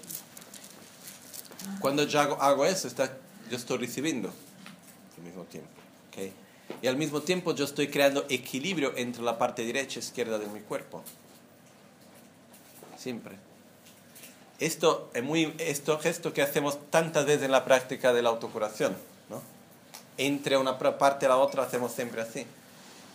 [1.80, 3.16] cuando yo hago, eso, está,
[3.50, 4.32] yo estoy recibiendo
[5.16, 5.70] al mismo tiempo.
[6.08, 6.32] ¿ok?
[6.82, 10.46] Y al mismo tiempo yo estoy creando equilibrio entre la parte derecha e izquierda de
[10.46, 11.02] mi cuerpo.
[12.98, 13.36] Siempre.
[14.58, 18.96] Esto es muy, esto gesto que hacemos tantas veces en la práctica de la autocuración.
[19.28, 19.42] ¿no?
[20.16, 22.46] Entre una parte y la otra hacemos siempre así.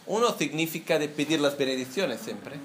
[0.05, 2.57] Uno significa de pedir las bendiciones siempre.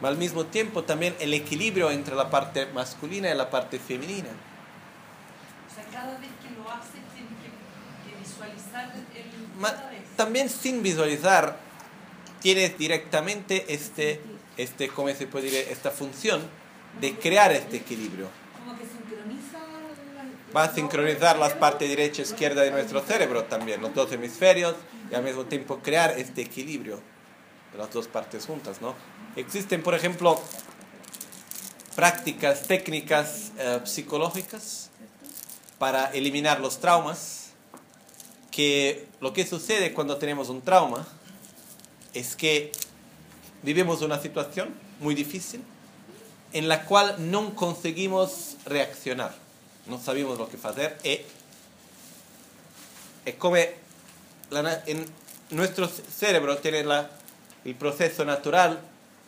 [0.00, 4.28] Pero al mismo tiempo también el equilibrio entre la parte masculina y la parte femenina.
[5.70, 10.00] O sea, cada vez que lo haces tienes que, que visualizar el Ma- cada vez.
[10.16, 11.56] también sin visualizar,
[12.40, 14.20] tienes directamente este,
[14.56, 15.68] este, ¿cómo se puede decir?
[15.70, 16.42] Esta función
[17.00, 18.28] de crear este equilibrio.
[18.58, 23.44] Como que sincroniza la- Va a sincronizar las partes derecha e izquierda de nuestro cerebro
[23.44, 24.74] también, los dos hemisferios,
[25.10, 27.00] y al mismo tiempo crear este equilibrio
[27.72, 28.94] de las dos partes juntas, ¿no?
[29.36, 30.40] Existen, por ejemplo,
[31.96, 34.90] prácticas, técnicas eh, psicológicas
[35.78, 37.40] para eliminar los traumas,
[38.50, 41.06] que lo que sucede cuando tenemos un trauma
[42.12, 42.70] es que
[43.62, 45.60] vivimos una situación muy difícil
[46.52, 49.34] en la cual no conseguimos reaccionar,
[49.86, 51.22] no sabemos lo que hacer es
[53.34, 53.56] como
[54.50, 55.04] la na- en
[55.50, 57.10] nuestro cerebro tiene la-
[57.64, 58.78] el proceso natural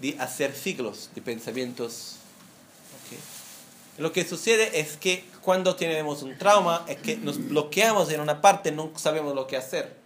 [0.00, 2.16] de hacer ciclos de pensamientos.
[3.98, 8.42] Lo que sucede es que cuando tenemos un trauma es que nos bloqueamos en una
[8.42, 9.96] parte, no sabemos lo que hacer.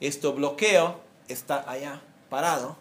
[0.00, 0.98] Este bloqueo
[1.28, 2.76] está allá, parado.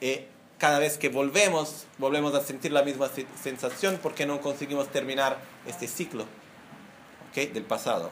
[0.00, 0.20] Y
[0.56, 5.38] cada vez que volvemos, volvemos a sentir la misma se- sensación porque no conseguimos terminar
[5.66, 6.22] este ciclo
[7.30, 7.52] ¿ok?
[7.52, 8.10] del pasado.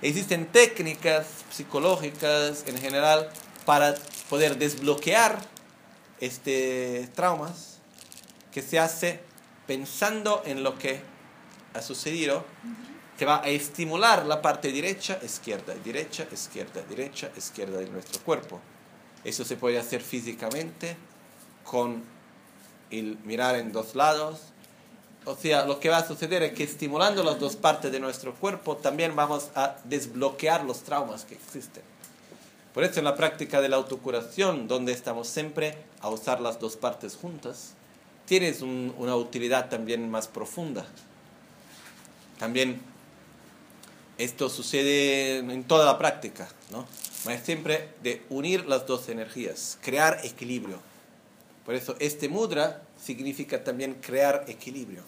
[0.00, 3.28] Existen técnicas psicológicas en general
[3.66, 3.94] para
[4.30, 5.38] poder desbloquear
[6.22, 7.78] este traumas
[8.52, 9.20] que se hace
[9.66, 11.00] pensando en lo que
[11.74, 12.44] ha sucedido,
[13.18, 18.60] que va a estimular la parte derecha, izquierda, derecha, izquierda, derecha, izquierda de nuestro cuerpo.
[19.24, 20.96] Eso se puede hacer físicamente
[21.64, 22.04] con
[22.90, 24.40] el mirar en dos lados.
[25.24, 28.34] O sea, lo que va a suceder es que estimulando las dos partes de nuestro
[28.34, 31.82] cuerpo también vamos a desbloquear los traumas que existen.
[32.72, 36.76] Por eso en la práctica de la autocuración, donde estamos siempre a usar las dos
[36.76, 37.72] partes juntas,
[38.26, 40.84] tienes un- una utilidad también más profunda.
[42.38, 42.80] También
[44.18, 46.86] esto sucede en toda la práctica, ¿no?
[47.30, 50.78] Es siempre de unir las dos energías, crear equilibrio.
[51.64, 55.02] Por eso este mudra significa también crear equilibrio.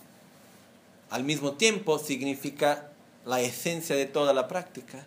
[1.11, 2.89] Al mismo tiempo significa
[3.25, 5.05] la esencia de toda la práctica,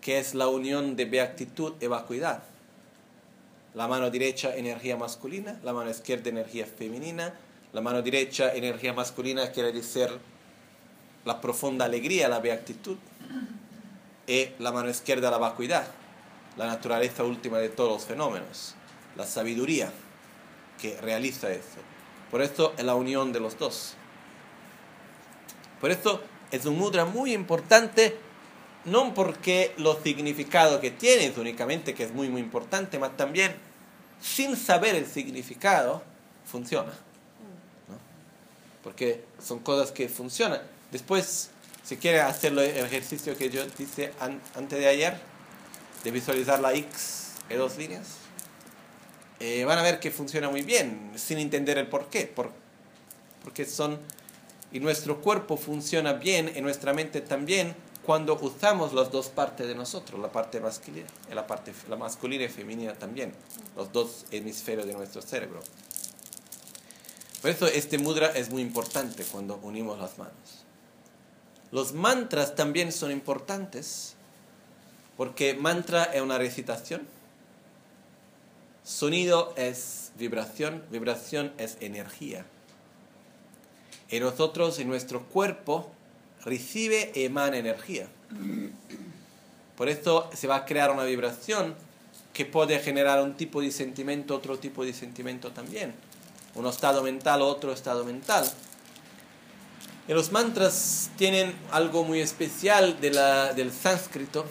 [0.00, 2.42] que es la unión de beatitud y vacuidad.
[3.74, 7.34] La mano derecha, energía masculina, la mano izquierda, energía femenina.
[7.72, 10.10] La mano derecha, energía masculina, quiere decir
[11.24, 12.98] la profunda alegría, la beatitud.
[14.26, 15.86] Y la mano izquierda, la vacuidad,
[16.56, 18.74] la naturaleza última de todos los fenómenos,
[19.16, 19.90] la sabiduría
[20.80, 21.78] que realiza eso.
[22.30, 23.94] Por eso es la unión de los dos.
[25.80, 26.20] Por eso
[26.50, 28.16] es un mudra muy importante,
[28.84, 33.54] no porque lo significado que tiene es únicamente, que es muy, muy importante, mas también
[34.20, 36.02] sin saber el significado,
[36.50, 36.90] funciona.
[36.90, 37.98] ¿no?
[38.82, 40.60] Porque son cosas que funcionan.
[40.90, 41.50] Después,
[41.84, 45.16] si quiere hacer el ejercicio que yo hice an- antes de ayer,
[46.04, 48.06] de visualizar la X en dos líneas,
[49.40, 52.26] eh, van a ver que funciona muy bien, sin entender el por qué.
[52.26, 52.50] Por,
[53.42, 53.98] porque son.
[54.72, 59.74] Y nuestro cuerpo funciona bien, en nuestra mente también, cuando usamos las dos partes de
[59.74, 63.32] nosotros, la parte masculina y la parte la masculina y femenina también,
[63.76, 65.60] los dos hemisferios de nuestro cerebro.
[67.40, 70.64] Por eso este mudra es muy importante cuando unimos las manos.
[71.70, 74.14] Los mantras también son importantes
[75.16, 77.06] porque mantra es una recitación,
[78.84, 82.44] sonido es vibración, vibración es energía.
[84.10, 85.90] Y nosotros, en nuestro cuerpo,
[86.44, 88.08] recibe emana energía.
[89.76, 91.74] Por eso se va a crear una vibración
[92.32, 95.94] que puede generar un tipo de sentimiento, otro tipo de sentimiento también.
[96.54, 98.50] Un estado mental, otro estado mental.
[100.08, 104.44] Y los mantras tienen algo muy especial de la, del sánscrito.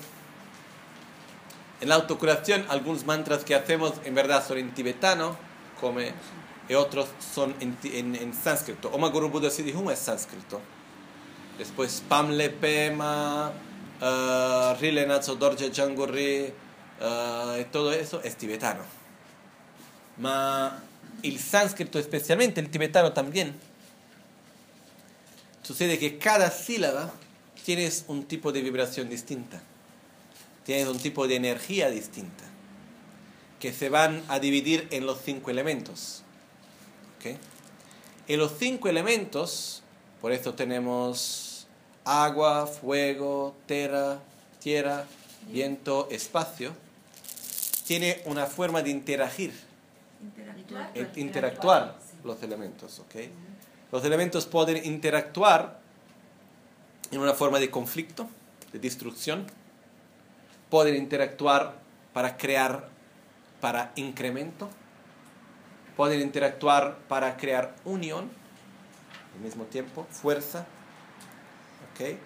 [1.81, 5.35] En la autocuración, algunos mantras que hacemos en verdad son en tibetano,
[5.79, 8.89] como, y otros son en, en, sánscrito.
[8.91, 10.61] Oma Guru Siddhihum es sánscrito.
[11.57, 13.51] Después Pamle Pema,
[14.01, 16.51] uh, Rile Natso Dorje Jangurri,
[16.99, 18.83] uh, y todo eso es tibetano.
[20.17, 20.81] Ma
[21.23, 23.55] el sánscrito, especialmente el tibetano también,
[25.61, 27.13] sucede que cada sílaba
[27.63, 29.61] tienes un tipo de vibración distinta,
[30.65, 32.43] tienes un tipo de energía distinta,
[33.59, 36.23] que se van a dividir en los cinco elementos.
[37.19, 37.37] ¿ok?
[38.27, 39.80] En los cinco elementos,
[40.21, 41.67] por eso tenemos
[42.05, 44.19] agua, fuego, tierra,
[44.59, 45.05] tierra,
[45.47, 46.73] viento, espacio,
[47.87, 49.51] tiene una forma de interagir.
[50.21, 50.91] Interactuar.
[50.93, 53.15] eh, interactuar los elementos, ¿ok?
[53.91, 55.79] Los elementos pueden interactuar
[57.09, 58.29] en una forma de conflicto,
[58.71, 59.47] de destrucción,
[60.69, 61.79] pueden interactuar
[62.13, 62.87] para crear,
[63.59, 64.69] para incremento,
[65.97, 68.40] pueden interactuar para crear unión
[69.35, 70.65] al mismo tiempo, fuerza,
[71.93, 72.17] ¿ok?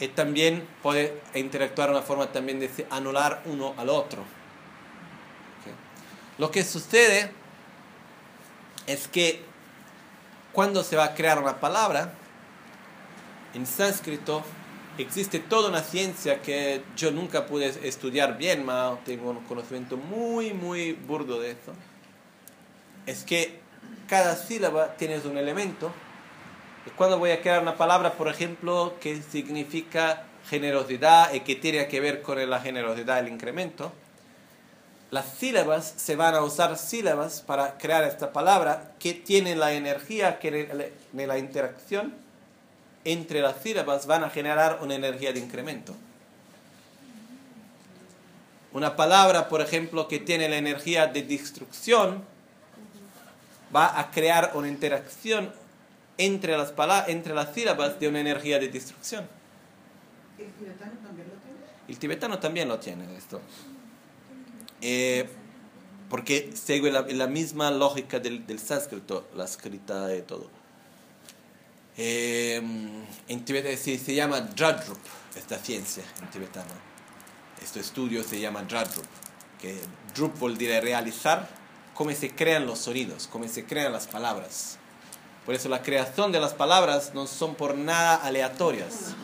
[0.00, 4.20] Y también puede interactuar una forma también de anular uno al otro.
[4.20, 5.72] ¿ok?
[6.38, 7.30] Lo que sucede
[8.86, 9.42] es que
[10.52, 12.12] cuando se va a crear una palabra,
[13.54, 14.42] en sánscrito
[14.98, 20.52] existe toda una ciencia que yo nunca pude estudiar bien, pero tengo un conocimiento muy,
[20.52, 21.72] muy burdo de eso.
[23.06, 23.60] Es que
[24.08, 25.92] cada sílaba tiene un elemento.
[26.94, 32.00] Cuando voy a crear una palabra, por ejemplo, que significa generosidad y que tiene que
[32.00, 33.92] ver con la generosidad, el incremento,
[35.10, 40.38] las sílabas se van a usar sílabas para crear esta palabra que tiene la energía
[40.38, 42.14] que la interacción
[43.04, 45.94] entre las sílabas van a generar una energía de incremento.
[48.72, 52.24] Una palabra, por ejemplo, que tiene la energía de destrucción,
[53.74, 55.52] va a crear una interacción
[56.18, 56.72] entre las,
[57.08, 59.26] entre las sílabas de una energía de destrucción.
[60.38, 61.58] ¿El tibetano también lo tiene?
[61.88, 63.40] El tibetano también lo tiene esto.
[64.80, 65.28] Eh,
[66.08, 70.48] porque sigue la, la, misma lógica del, del sánscrito, la escrita de todo.
[71.96, 72.56] Eh,
[73.28, 74.98] en tibetano se, se llama Dradrup,
[75.36, 76.96] esta ciencia en tibetano.
[77.62, 79.06] Este estudio se llama Dradrup,
[79.60, 79.80] que
[80.14, 81.48] Drup volvería realizar
[81.94, 84.78] cómo se crean los sonidos, cómo se crean las palabras.
[85.46, 89.14] Por eso la creación de las palabras no son por nada aleatorias.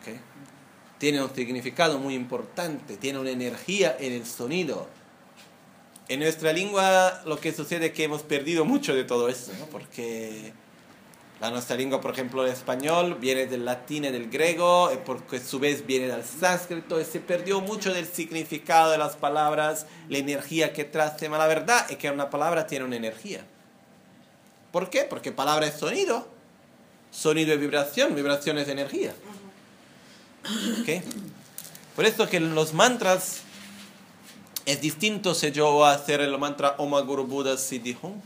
[0.00, 0.20] ¿Okay?
[0.98, 4.88] Tiene un significado muy importante, tiene una energía en el sonido.
[6.08, 9.66] En nuestra lengua lo que sucede es que hemos perdido mucho de todo eso, ¿no?
[9.66, 10.52] porque
[11.40, 15.36] la nuestra lengua, por ejemplo, el español, viene del latín y del griego, y porque
[15.36, 19.86] a su vez viene del sánscrito, y se perdió mucho del significado de las palabras,
[20.08, 21.28] la energía que trae.
[21.28, 23.44] La verdad es que una palabra tiene una energía.
[24.74, 25.06] ¿Por qué?
[25.08, 26.26] Porque palabra es sonido.
[27.12, 29.14] Sonido es vibración, vibración es energía.
[30.80, 31.00] ¿Okay?
[31.94, 33.42] Por eso que en los mantras
[34.66, 38.20] es distinto si yo voy a hacer el mantra Om Guru Buddha Siddhi Hum,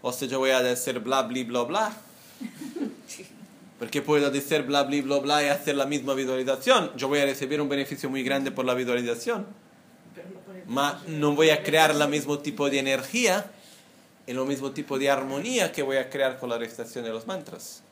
[0.00, 1.96] o si yo voy a decir bla bla bla bla.
[3.78, 6.92] Porque puedo decir bla bla bla bla y hacer la misma visualización.
[6.96, 9.46] Yo voy a recibir un beneficio muy grande por la visualización.
[10.66, 13.50] Ma no voy a crear el mismo tipo de energía,
[14.26, 17.82] el mismo tipo de armonía que voy a crear con la recitación de los mantras.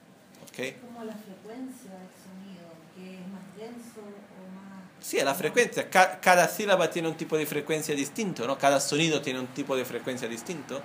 [0.48, 0.76] ¿Okay?
[0.80, 4.82] Como la frecuencia del sonido, que es más denso o más...
[5.00, 5.88] Sí, la frecuencia.
[5.88, 8.58] Ca cada sílaba tiene un tipo de frecuencia distinto, ¿no?
[8.58, 10.80] Cada sonido tiene un tipo de frecuencia distinto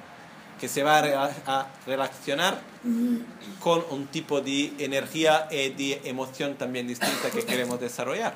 [0.60, 2.60] que se va a, a relacionar
[3.60, 8.36] con un tipo de energía y de emoción también distinta que queremos desarrollar.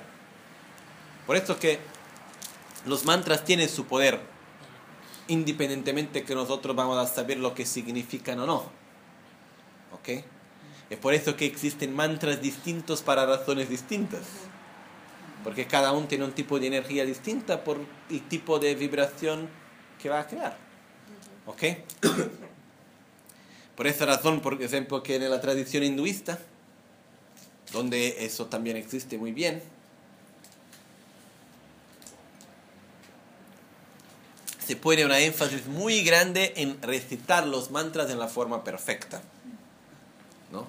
[1.26, 1.80] Por eso que
[2.86, 4.20] los mantras tienen su poder,
[5.32, 8.64] independientemente que nosotros vamos a saber lo que significan o no.
[9.94, 10.24] ¿Ok?
[10.90, 14.24] Es por eso que existen mantras distintos para razones distintas.
[15.44, 17.80] Porque cada uno tiene un tipo de energía distinta por
[18.10, 19.48] el tipo de vibración
[20.02, 20.58] que va a crear.
[21.46, 21.64] ¿Ok?
[23.78, 26.40] Por esa razón, por ejemplo, que en la tradición hinduista,
[27.72, 29.64] donde eso también existe muy bien,
[34.66, 39.22] se pone una énfasis muy grande en recitar los mantras en la forma perfecta.
[40.52, 40.68] ¿no?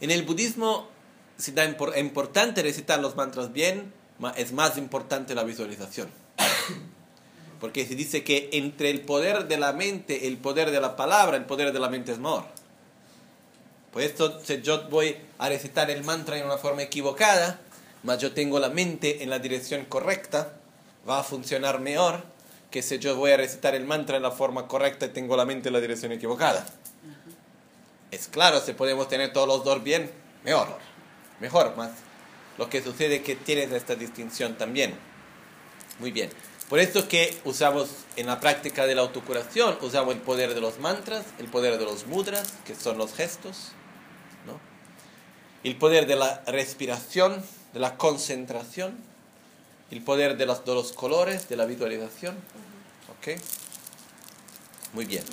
[0.00, 0.88] En el budismo
[1.36, 3.92] se da importante recitar los mantras bien,
[4.36, 6.08] es más importante la visualización.
[7.60, 11.36] Porque se dice que entre el poder de la mente, el poder de la palabra,
[11.36, 12.44] el poder de la mente es mejor.
[13.92, 17.58] Por esto, si yo voy a recitar el mantra en una forma equivocada,
[18.04, 20.52] mas yo tengo la mente en la dirección correcta,
[21.08, 22.22] va a funcionar mejor
[22.70, 25.44] que si yo voy a recitar el mantra en la forma correcta y tengo la
[25.44, 26.66] mente en la dirección equivocada.
[28.10, 30.10] Es claro, si podemos tener todos los dos bien,
[30.44, 30.78] mejor.
[31.40, 31.90] Mejor, más.
[32.56, 34.94] Lo que sucede es que tienes esta distinción también.
[35.98, 36.30] Muy bien.
[36.68, 40.78] Por eso que usamos en la práctica de la autocuración, usamos el poder de los
[40.78, 43.72] mantras, el poder de los mudras, que son los gestos,
[44.46, 44.60] ¿no?
[45.64, 47.42] el poder de la respiración,
[47.72, 48.98] de la concentración,
[49.90, 52.36] el poder de los, de los colores, de la visualización.
[53.10, 53.38] ¿Ok?
[54.92, 55.24] Muy bien.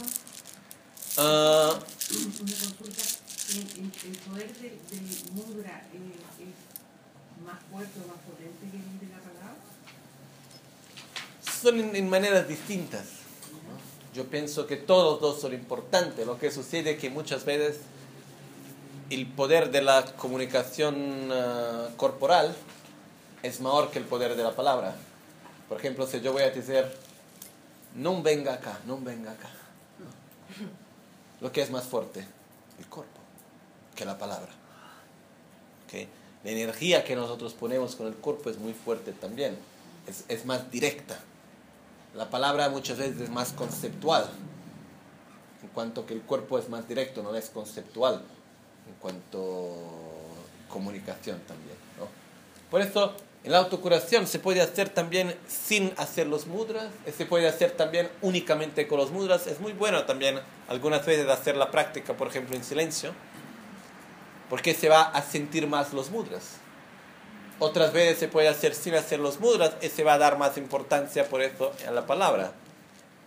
[1.17, 3.03] Uh, Una consulta.
[3.47, 8.77] ¿El, el, el poder del, del mudra eh, es más fuerte o más potente que
[8.77, 9.55] el de la palabra?
[11.65, 13.05] son en, en maneras distintas.
[14.13, 16.25] Yo pienso que todos dos son importantes.
[16.25, 17.79] Lo que sucede es que muchas veces
[19.09, 22.55] el poder de la comunicación uh, corporal
[23.45, 24.95] es mayor que el poder de la palabra.
[25.69, 26.85] Por ejemplo, si yo voy a decir,
[27.95, 29.49] no venga acá, no venga acá.
[31.41, 32.25] Lo que es más fuerte,
[32.79, 33.19] el cuerpo,
[33.95, 34.51] que la palabra.
[35.85, 36.07] ¿Okay?
[36.43, 39.57] La energía que nosotros ponemos con el cuerpo es muy fuerte también,
[40.07, 41.19] es, es más directa.
[42.15, 44.27] La palabra muchas veces es más conceptual.
[45.61, 48.23] en cuanto que el cuerpo es más directo, no es conceptual,
[48.87, 49.73] en cuanto
[50.69, 51.77] comunicación también.
[51.99, 52.07] ¿no?
[52.69, 53.15] Por eso,
[53.49, 58.09] la autocuración se puede hacer también sin hacer los mudras, eh, se puede hacer también
[58.21, 59.45] únicamente con los mudras.
[59.45, 63.13] Es muy bueno también algunas veces hacer la práctica, por ejemplo, en silencio,
[64.49, 66.57] porque se va a sentir más los mudras.
[67.59, 70.57] Otras veces se puede hacer sin hacer los mudras y se va a dar más
[70.57, 72.51] importancia por eso a la palabra.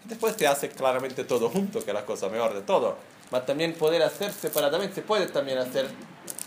[0.04, 2.96] Después se hace claramente todo junto, que es la cosa mejor de todo.
[3.30, 5.86] Pero también poder hacer separadamente, se puede también hacer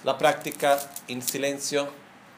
[0.03, 1.87] la práctica en silencio,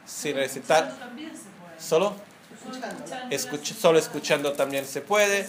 [0.06, 0.86] sin recitar.
[0.88, 1.80] Escuchando también se puede.
[1.82, 2.16] Solo,
[2.64, 5.48] Solo escuchando escuch- solo escuchando también se puede.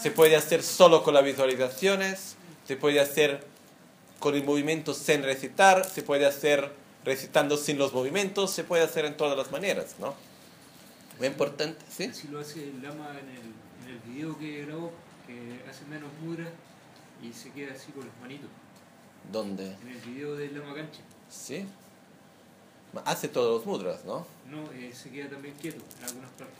[0.00, 2.36] Se puede hacer solo con las visualizaciones,
[2.66, 3.46] se puede hacer
[4.18, 6.72] con el movimiento sin recitar, se puede hacer
[7.04, 10.14] recitando sin los movimientos, se puede hacer en todas las maneras, ¿no?
[11.18, 12.04] Muy importante, ¿sí?
[12.04, 13.38] Así lo hace el Lama en el,
[13.84, 14.92] en el video que grabó,
[15.26, 16.48] que hace menos mudras
[17.22, 18.48] y se queda así con las manitos.
[19.32, 19.76] ¿Dónde?
[19.82, 21.00] En el video del Lama Cancha.
[21.28, 21.66] ¿Sí?
[23.04, 24.26] Hace todos los mudras, ¿no?
[24.50, 26.56] No, eh, se queda también quieto en algunas partes.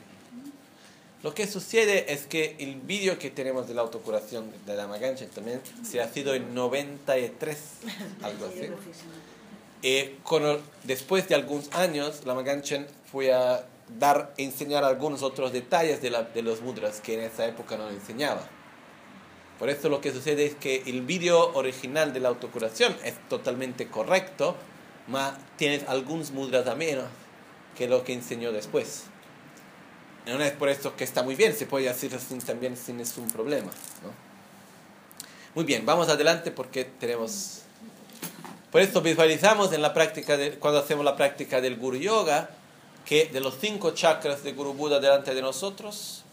[1.21, 5.25] Lo que sucede es que el vídeo que tenemos de la autocuración de la Magancha
[5.27, 7.57] también se ha sido en 93,
[8.21, 8.69] algo así.
[9.83, 13.65] Eh, con el- después de algunos años, la Maganchen fue a
[13.99, 17.89] dar, enseñar algunos otros detalles de, la- de los mudras que en esa época no
[17.89, 18.47] enseñaba.
[19.57, 23.87] Por eso lo que sucede es que el vídeo original de la autocuración es totalmente
[23.87, 24.55] correcto,
[25.09, 27.05] mas tienes algunos mudras menos
[27.75, 29.05] que lo que enseñó después.
[30.25, 33.27] No es por eso que está muy bien, se puede hacer así también sin ningún
[33.29, 33.71] problema.
[34.03, 34.11] ¿no?
[35.55, 37.61] Muy bien, vamos adelante porque tenemos...
[38.71, 42.51] Por eso visualizamos en la práctica de, cuando hacemos la práctica del Guru Yoga
[43.05, 46.23] que de los cinco chakras de Guru Buda delante de nosotros,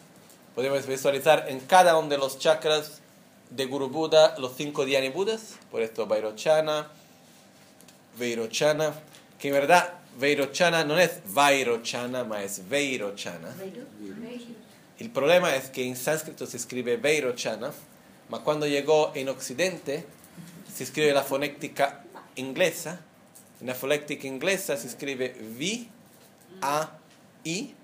[0.55, 3.01] podemos visualizar en cada uno de los chakras
[3.49, 6.91] de Guru Buda los cinco Dhyani Budas, por esto Vairochana,
[8.19, 8.95] Vairochana,
[9.39, 13.55] que en verdad Vairochana no es Vairochana, ma es Vairochana.
[14.99, 17.73] El problema es que en sánscrito se escribe Vairochana,
[18.29, 20.05] mas cuando llegó en Occidente
[20.75, 22.05] se escribe la fonética
[22.37, 23.01] inglesa.
[23.61, 25.87] En la fonética inglesa se escribe V,
[26.63, 26.99] A,
[27.45, 27.75] I,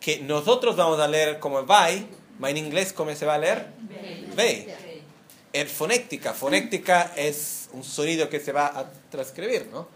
[0.00, 2.06] que nosotros vamos a leer como Vai,
[2.38, 3.66] mas en inglés ¿cómo se va a leer?
[4.36, 4.74] Ve.
[5.52, 6.32] Es fonética.
[6.32, 9.88] Fonética es un sonido que se va a transcribir, ¿no?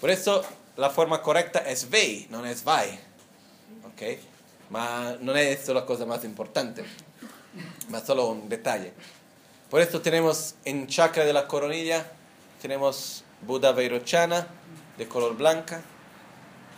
[0.00, 0.44] Por eso
[0.76, 2.98] la forma correcta es Vei, no es Vai.
[3.86, 4.18] ¿Ok?
[4.70, 6.84] Ma no es eso la cosa más importante,
[7.88, 8.92] más solo un detalle.
[9.68, 12.06] Por eso tenemos en chakra de la coronilla,
[12.60, 14.46] tenemos Buda Vairochana,
[14.96, 15.82] de color blanca,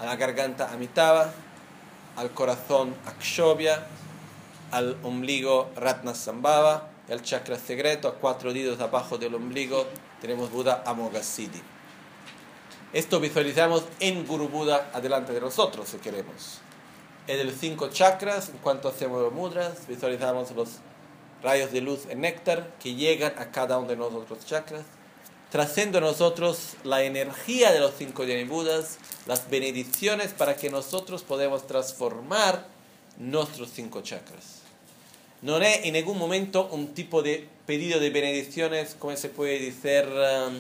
[0.00, 1.32] a la garganta Amitabha,
[2.16, 3.86] al corazón Akshobhya,
[4.70, 9.86] al ombligo Ratnasambhava, y al chakra secreto, a cuatro dedos abajo del ombligo,
[10.24, 11.60] tenemos Buda Amoghasiddhi.
[12.94, 16.60] Esto visualizamos en Guru Buda adelante de nosotros, si queremos.
[17.26, 20.70] En los cinco chakras, en cuanto hacemos los mudras, visualizamos los
[21.42, 24.86] rayos de luz en néctar que llegan a cada uno de nosotros chakras,
[25.50, 28.96] trayendo a nosotros la energía de los cinco Budas,
[29.26, 32.66] las bendiciones para que nosotros podamos transformar
[33.18, 34.62] nuestros cinco chakras.
[35.42, 40.04] No es en ningún momento un tipo de pedido de bendiciones, como se puede decir,
[40.06, 40.56] um,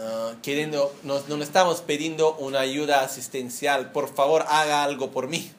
[0.00, 5.50] uh, queriendo, no, no estamos pidiendo una ayuda asistencial, por favor haga algo por mí.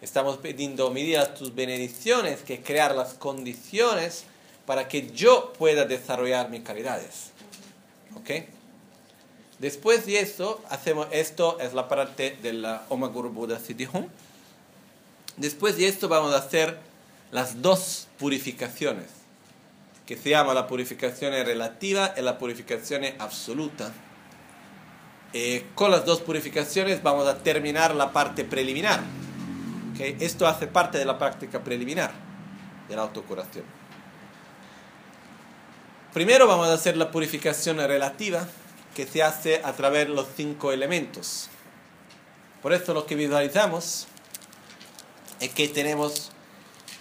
[0.00, 4.24] Estamos pidiendo medidas tus bendiciones, que crear las condiciones
[4.66, 7.30] para que yo pueda desarrollar mis calidades.
[8.16, 8.30] ¿Ok?
[9.58, 13.88] Después de eso, hacemos esto, es la parte de la Oma Guru Buddha Siddhi.
[15.38, 16.78] Después de esto vamos a hacer
[17.30, 19.06] las dos purificaciones,
[20.06, 23.92] que se llama la purificación relativa y la purificación absoluta.
[25.32, 29.00] Eh, con las dos purificaciones vamos a terminar la parte preliminar.
[29.92, 30.00] ¿ok?
[30.20, 32.12] Esto hace parte de la práctica preliminar
[32.88, 33.64] de la autocuración.
[36.12, 38.46] Primero vamos a hacer la purificación relativa,
[38.94, 41.50] que se hace a través de los cinco elementos.
[42.62, 44.06] Por eso lo que visualizamos
[45.40, 46.32] es que tenemos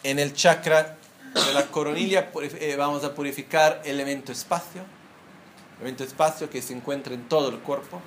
[0.09, 0.97] en el chakra
[1.33, 4.83] de la coronilla, eh, vamos a purificar el elemento espacio,
[5.79, 7.99] elemento espacio que se encuentra en todo el cuerpo,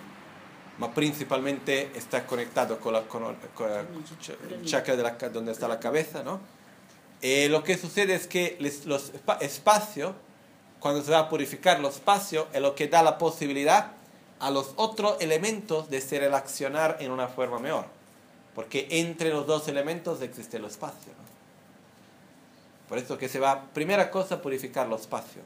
[0.78, 6.22] mas principalmente está conectado con, la, con el- chakra de la, donde está la cabeza,
[6.22, 6.40] ¿no?
[7.20, 10.14] Eh, lo que sucede es que les- los espa- espacio,
[10.78, 13.92] cuando se va a purificar los espacios, es lo que da la posibilidad
[14.38, 17.86] a los otros elementos de se relacionar en una forma mejor.
[18.54, 21.12] Porque entre los dos elementos existe el espacio.
[21.18, 21.27] ¿no?
[22.88, 25.44] Por eso que se va, primera cosa, purificar los espacios.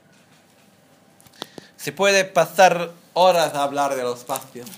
[1.77, 4.69] Se puede pasar horas a hablar de los espacios,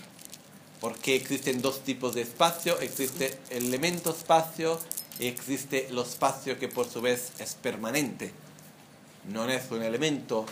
[0.80, 4.80] porque existen dos tipos de espacio, existe el elemento espacio
[5.18, 8.32] y existe el espacio que por su vez es permanente.
[9.28, 10.46] No es un elemento,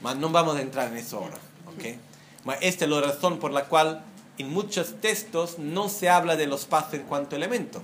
[0.00, 1.38] mas no vamos a entrar en eso ahora.
[1.66, 1.96] ¿ok?
[2.44, 4.04] Ma Esta es la razón por la cual
[4.38, 7.82] en muchos textos no se habla de los espacio en cuanto elemento.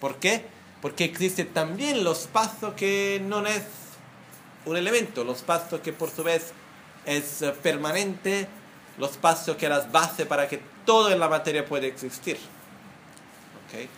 [0.00, 0.57] ¿Por qué?
[0.80, 3.62] Porque existe también los espacio que no es
[4.64, 6.52] un elemento, los espacio que por su vez
[7.04, 8.46] es eh, permanente,
[8.98, 12.36] los espacios que las base para que todo en la materia pueda existir.
[13.66, 13.88] ¿Ok?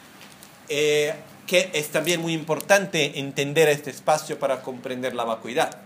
[0.68, 1.14] Eh,
[1.46, 5.76] que es también muy importante entender este espacio para comprender la vacuidad.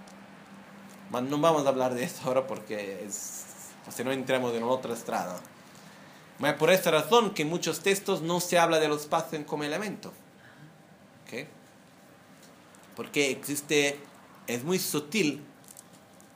[1.11, 3.45] Mas no vamos a hablar de eso ahora porque es,
[3.91, 5.41] sea, no entramos en otra estrada.
[6.39, 9.65] Ma por esta razón que en muchos textos no se habla de los espacios como
[9.65, 10.13] elemento.
[11.27, 11.47] ¿Ok?
[12.97, 13.99] Porque existe,
[14.47, 15.43] es muy sutil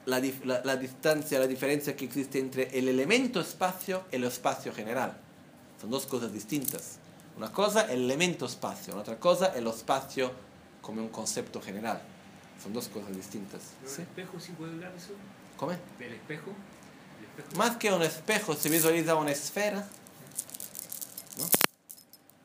[0.06, 4.72] la, la- la distancia, la diferencia que existe entre el elemento espacio y el espacio
[4.72, 5.16] general.
[5.80, 6.96] Son dos cosas distintas.
[7.36, 10.32] Una cosa el elemento espacio, otra cosa el espacio
[10.82, 12.00] como un concepto general.
[12.60, 13.60] Son dos cosas distintas.
[13.80, 14.02] ¿Pero ¿Sí?
[14.02, 15.10] el espejo sí puede hablar de eso?
[15.56, 15.70] ¿Cómo?
[15.98, 16.50] ¿Del espejo?
[17.20, 17.56] ¿El espejo?
[17.56, 19.86] Más que un espejo se visualiza una esfera.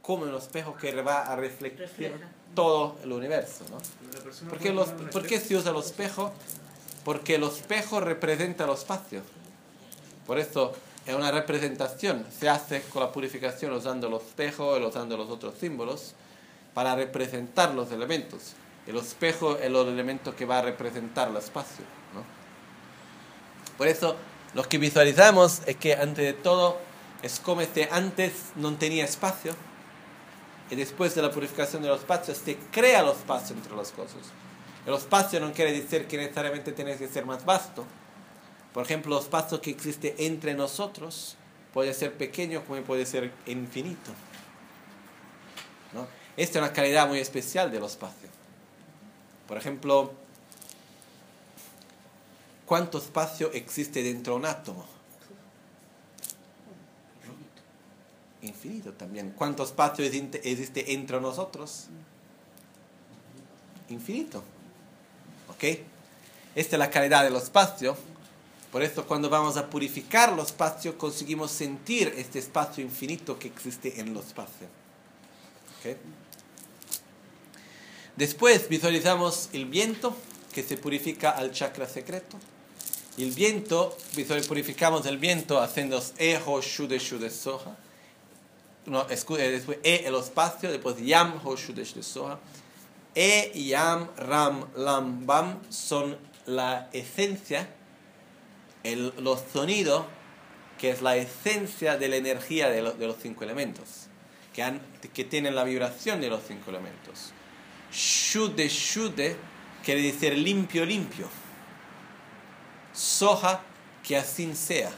[0.04, 2.16] Como un espejo que va a reflejar Refleja.
[2.54, 3.78] todo el universo, ¿no?
[4.50, 6.32] ¿Por qué, los- ¿Por qué se usa el espejo?
[7.04, 9.22] Porque el espejo representa el espacio.
[10.28, 10.74] Por eso
[11.06, 12.26] es una representación.
[12.38, 16.14] Se hace con la purificación usando el espejo y usando los otros símbolos
[16.76, 18.54] para representar los elementos.
[18.86, 21.86] El espejo es el elemento que va a representar el espacio.
[22.14, 22.24] ¿no?
[23.78, 24.16] Por eso
[24.54, 26.78] lo que visualizamos es que antes de todo
[27.22, 29.56] es como si antes no tenía espacio
[30.74, 34.18] y después de la purificación de los espacios se crea el espacio entre las cosas.
[34.88, 37.86] El espacio no quiere decir que necesariamente tiene que ser más vasto.
[38.74, 41.36] Por ejemplo, el espacio que existe entre nosotros
[41.74, 44.12] puede ser pequeño como puede ser infinito.
[45.94, 46.08] ¿no?
[46.36, 48.30] Esta es una calidad muy especial del espacio.
[49.48, 50.12] Por ejemplo,
[52.66, 54.93] ¿cuánto espacio existe dentro de un átomo?
[58.44, 59.32] Infinito también.
[59.32, 61.86] ¿Cuánto espacio existe entre nosotros?
[63.90, 64.44] Infinito.
[65.50, 65.64] ¿Ok?
[66.56, 67.98] Esta es la calidad del espacio.
[68.72, 74.00] Por eso cuando vamos a purificar los espacios conseguimos sentir este espacio infinito que existe
[74.00, 74.70] en los espacios.
[75.80, 75.98] ¿Ok?
[78.16, 80.16] Después visualizamos el viento
[80.54, 82.38] que se purifica al chakra secreto.
[83.18, 87.76] El viento, visual- purificamos el viento haciendo ejo, shude, shude, soja.
[88.86, 92.38] No, escu- eh, después e el espacio, después yam, ho, shude, shude, soja.
[93.16, 97.70] E, yam, ram, lam, bam son la esencia,
[98.84, 100.06] el, los sonidos,
[100.78, 104.08] que es la esencia de la energía de, de los cinco elementos,
[104.54, 104.82] que, han-
[105.14, 107.32] que tienen la vibración de los cinco elementos.
[107.92, 109.38] Shude, shude
[109.86, 111.28] quiere decir limpio, limpio.
[112.92, 113.62] Soja,
[114.04, 114.92] que así sea.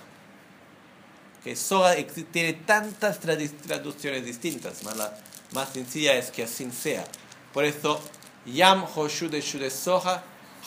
[1.46, 1.54] Que
[1.96, 5.16] exi- tiene tantas traducciones distintas, mas la
[5.54, 7.06] más sencilla es que así sea.
[7.54, 8.02] Por eso,
[8.48, 10.24] yam, ho, shude, shude, soja.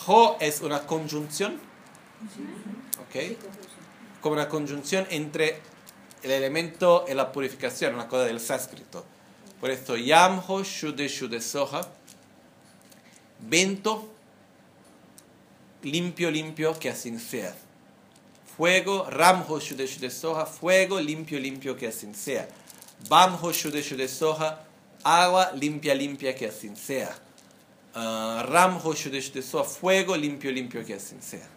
[0.06, 1.60] Ho es una conjunción.
[3.00, 3.36] ¿Ok?
[4.20, 5.60] Como una conjunción entre
[6.22, 9.04] el elemento y la purificación, una cosa del sánscrito.
[9.60, 11.80] Por eso, yam, ho, shude, shude, soja.
[13.40, 14.08] Vento,
[15.82, 17.52] limpio, limpio, que así sea.
[18.58, 22.48] Fuego, ramjo, shude, shude, soja, fuego, limpio, limpio, que así sea.
[23.08, 24.58] Bamjo, shude, shude, soja,
[25.04, 27.16] agua, limpia, limpia, que así sea.
[27.94, 31.48] Ah, ramjo, shude, shude, soja, fuego, limpio, limpio, que así sea.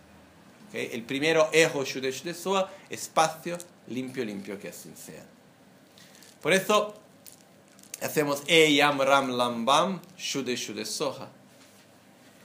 [0.74, 3.58] El primero, ejo, shude, shude, soja, espacio,
[3.88, 5.26] limpio, limpio, que así sea.
[6.40, 6.94] Por eso,
[8.00, 11.30] hacemos e, ram, lam, bam, shude, shude, soja.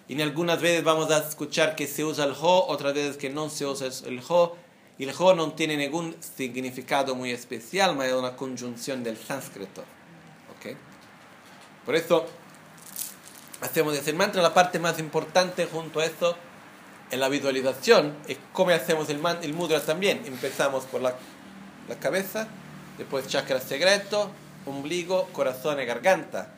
[0.08, 3.50] Y algunas veces vamos a escuchar que se usa el ho, otras veces que no
[3.50, 4.56] se usa el ho.
[4.98, 9.82] Y el ho no tiene ningún significado muy especial, más es una conjunción del sánscrito.
[10.56, 10.76] ¿Ok?
[11.84, 12.26] Por eso
[13.60, 14.40] hacemos ese mantra.
[14.42, 16.36] La parte más importante junto a esto
[17.10, 20.22] en la visualización es cómo hacemos el, man- el mudra también.
[20.24, 21.16] Empezamos por la,
[21.88, 22.48] la cabeza,
[22.96, 24.30] después chakra secreto,
[24.66, 26.52] ombligo, corazón y garganta.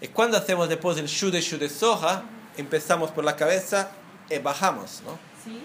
[0.00, 2.24] Y cuando hacemos después el shude shude soja,
[2.56, 3.90] empezamos por la cabeza
[4.30, 5.18] y bajamos, ¿no?
[5.44, 5.62] ¿Sí?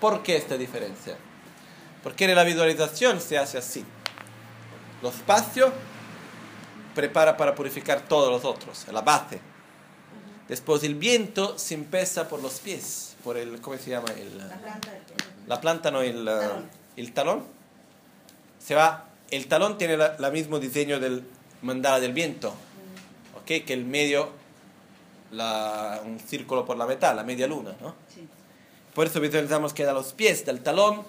[0.00, 1.16] ¿Por qué esta diferencia?
[2.02, 3.84] Porque en la visualización se hace así.
[5.02, 5.70] Los espacios
[6.94, 9.40] prepara para purificar todos los otros, la base.
[10.48, 14.08] Después el viento se empieza por los pies, por el, ¿cómo se llama?
[14.16, 14.90] El, La planta
[15.46, 16.70] la planta, no, el, uh, Talón.
[16.96, 17.44] el talón.
[18.58, 21.24] Se va, el talón tiene el mismo diseño del
[21.62, 22.54] mandala del viento,
[23.36, 23.64] ¿ok?
[23.64, 24.30] Que el medio,
[25.32, 27.94] la, un círculo por la mitad, la media luna, ¿no?
[28.14, 28.26] Sí.
[28.94, 31.02] Por eso visualizamos que a los pies del talón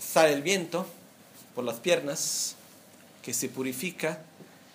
[0.00, 0.86] sale el viento
[1.54, 2.56] por las piernas,
[3.22, 4.20] que se purifica,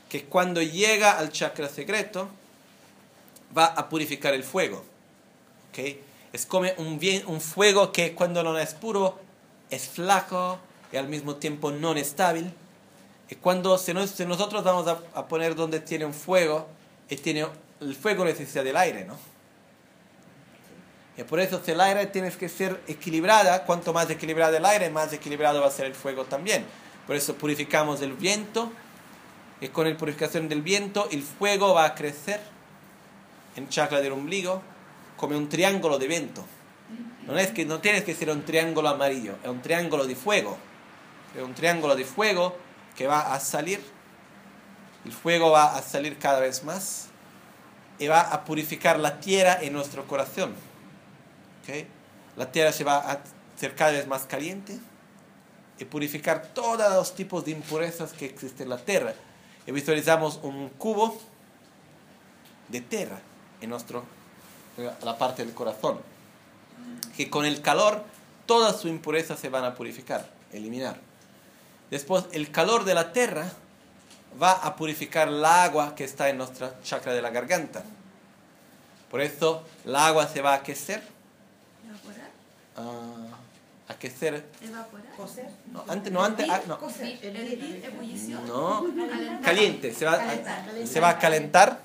[0.10, 2.30] que cuando llega al chakra secreto
[3.57, 4.84] va a purificar el fuego.
[5.72, 5.80] ¿ok?
[6.34, 9.19] Es como un, bien- un fuego que cuando no es puro
[9.69, 10.57] es flaco
[10.91, 12.52] y al mismo tiempo no estable.
[13.30, 16.68] Y cuando si nosotros vamos a, a poner donde tiene un fuego,
[17.10, 17.45] y tiene,
[17.81, 19.17] el fuego necesita del aire, ¿no?
[21.17, 25.11] Y por eso el aire tiene que ser equilibrada, cuanto más equilibrada el aire, más
[25.11, 26.65] equilibrado va a ser el fuego también.
[27.05, 28.71] Por eso purificamos el viento,
[29.59, 32.39] y con la purificación del viento el fuego va a crecer
[33.55, 34.61] en chakra del ombligo
[35.17, 36.45] como un triángulo de viento.
[37.27, 40.57] No es que no tienes que ser un triángulo amarillo, es un triángulo de fuego.
[41.35, 42.57] Es un triángulo de fuego
[42.95, 43.81] que va a salir.
[45.05, 47.10] El fuego va a salir cada vez más
[48.01, 50.55] y va a purificar la tierra en nuestro corazón.
[51.61, 51.85] ¿ok?
[52.35, 53.21] La tierra se va a
[53.55, 54.79] hacer cada vez más caliente
[55.77, 59.13] y purificar todos los tipos de impurezas que existen en la tierra.
[59.67, 61.15] Y visualizamos un cubo
[62.69, 63.19] de tierra
[63.61, 64.03] en nuestro,
[65.03, 65.99] la parte del corazón.
[67.15, 68.03] Que con el calor
[68.47, 70.99] todas sus impurezas se van a purificar, eliminar.
[71.91, 73.51] Después el calor de la tierra
[74.41, 77.83] va a purificar el agua que está en nuestra chakra de la garganta.
[79.09, 81.01] Por eso el agua se va a aquecer.
[81.85, 82.29] ¿Evaporar?
[82.77, 83.37] ah,
[83.89, 84.45] aquecer.
[84.61, 85.05] ¿Evaporar?
[85.17, 85.47] Coser.
[85.71, 86.79] No, antes, no, antes, ah, no.
[86.79, 87.19] Coser.
[87.21, 87.83] ¿Hervir?
[87.85, 88.47] ¿Ebullición?
[88.47, 89.41] No, Calentar.
[89.41, 90.65] caliente, se va, calentar.
[90.87, 91.79] se va a calentar,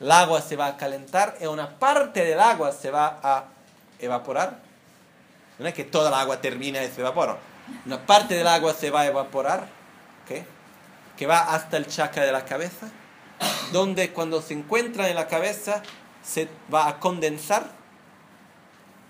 [0.00, 3.44] el agua se va a calentar y una parte del agua se va a
[3.98, 4.58] evaporar.
[5.58, 7.38] No es que toda el agua termina y se evapora.
[7.86, 9.60] Una parte del agua se va a evaporar,
[10.24, 10.44] ¿ok?
[11.22, 12.90] Que va hasta el chakra de la cabeza,
[13.70, 15.80] donde cuando se encuentra en la cabeza
[16.20, 17.70] se va a condensar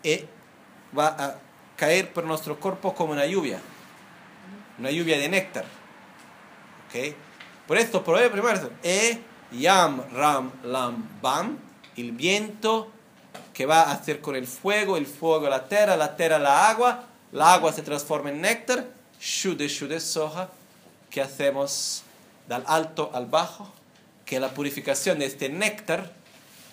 [0.02, 0.20] y
[0.94, 1.36] va a
[1.74, 3.60] caer por nuestro cuerpo como una lluvia,
[4.78, 5.64] una lluvia de néctar.
[5.64, 7.14] ¿ok?
[7.66, 9.18] Por esto, por primero, E,
[9.50, 11.58] Yam, Ram, Lam, Bam,
[11.96, 12.90] el viento
[13.54, 17.04] que va a hacer con el fuego, el fuego la tierra, la tierra la agua,
[17.32, 18.84] la agua se transforma en néctar,
[19.18, 20.50] Shude, Shude, Soja,
[21.12, 22.02] que hacemos
[22.48, 23.70] del alto al bajo,
[24.24, 26.10] que la purificación de este néctar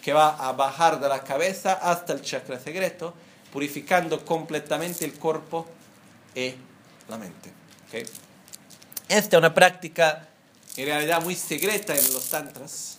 [0.01, 3.13] que va a bajar de la cabeza hasta el chakra secreto,
[3.51, 5.67] purificando completamente el cuerpo
[6.33, 6.53] y
[7.09, 7.51] la mente.
[7.87, 8.07] ¿ok?
[9.09, 10.27] Esta es una práctica
[10.77, 12.97] en realidad muy secreta en los tantras,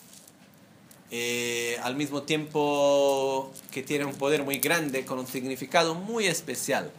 [1.10, 6.90] eh, al mismo tiempo que tiene un poder muy grande con un significado muy especial.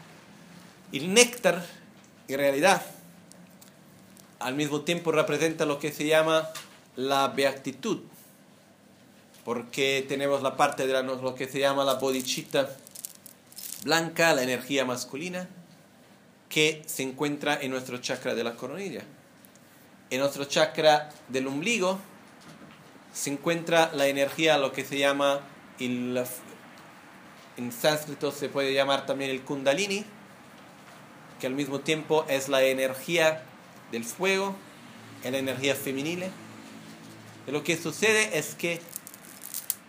[0.92, 1.64] El néctar,
[2.28, 2.82] en realidad,
[4.42, 6.50] al mismo tiempo representa lo que se llama
[6.96, 8.00] la beatitud,
[9.46, 12.70] porque tenemos la parte de lo que se llama la bodhicitta
[13.84, 15.48] blanca, la energía masculina,
[16.50, 19.04] que se encuentra en nuestro chakra de la coronilla.
[20.10, 21.98] En nuestro chakra del ombligo
[23.14, 25.40] se encuentra la energía, lo que se llama,
[25.80, 26.24] el,
[27.58, 30.06] en sánscrito se puede llamar también el kundalini,
[31.40, 33.46] que al mismo tiempo es la energía
[33.92, 34.56] del fuego,
[35.24, 36.28] es la energía femenina.
[37.48, 38.80] Y lo que sucede es que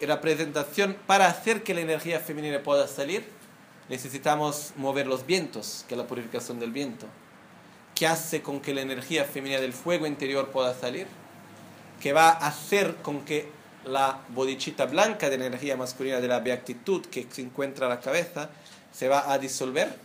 [0.00, 3.24] en la presentación, para hacer que la energía femenina pueda salir,
[3.88, 7.06] necesitamos mover los vientos, que es la purificación del viento,
[7.94, 11.06] que hace con que la energía femenina del fuego interior pueda salir,
[12.00, 13.48] que va a hacer con que
[13.84, 18.00] la bodichita blanca de la energía masculina de la beatitud que se encuentra en la
[18.00, 18.50] cabeza
[18.92, 19.96] se va a disolver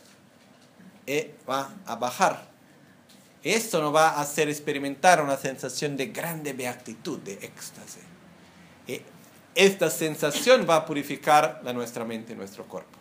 [1.06, 2.57] y va a bajar.
[3.44, 8.04] Esto nos va a hacer experimentar una sensación de grande beatitud, de éxtasis.
[8.88, 9.02] Y
[9.56, 12.98] esta sensación va a purificar la nuestra mente y nuestro cuerpo.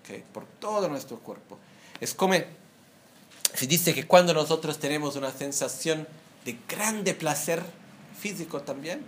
[0.00, 0.22] ¿Ok?
[0.32, 1.58] Por todo nuestro cuerpo.
[2.00, 2.34] Es como,
[3.54, 6.06] se dice que cuando nosotros tenemos una sensación
[6.44, 7.62] de grande placer
[8.18, 9.04] físico también,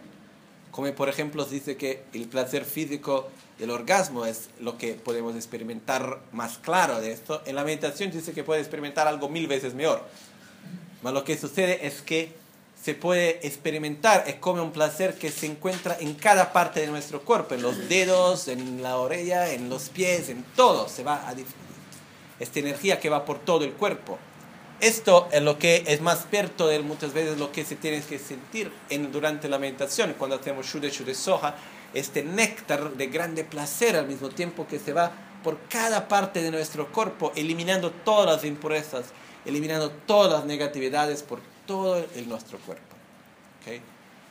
[0.70, 5.34] como por ejemplo se dice que el placer físico del orgasmo es lo que podemos
[5.34, 9.74] experimentar más claro de esto, en la meditación dice que puede experimentar algo mil veces
[9.74, 10.04] mejor.
[11.02, 12.34] Pero lo que sucede es que
[12.82, 17.22] se puede experimentar, es como un placer que se encuentra en cada parte de nuestro
[17.22, 21.34] cuerpo, en los dedos, en la oreja, en los pies, en todo, se va a.
[22.38, 24.18] Esta energía que va por todo el cuerpo.
[24.78, 28.18] Esto es lo que es más perto de muchas veces lo que se tiene que
[28.18, 31.56] sentir en, durante la meditación, cuando hacemos Shude Shude Soja,
[31.96, 35.12] este néctar de grande placer al mismo tiempo que se va
[35.42, 39.06] por cada parte de nuestro cuerpo, eliminando todas las impurezas,
[39.44, 42.96] eliminando todas las negatividades por todo el, nuestro cuerpo.
[43.62, 43.80] ¿Okay?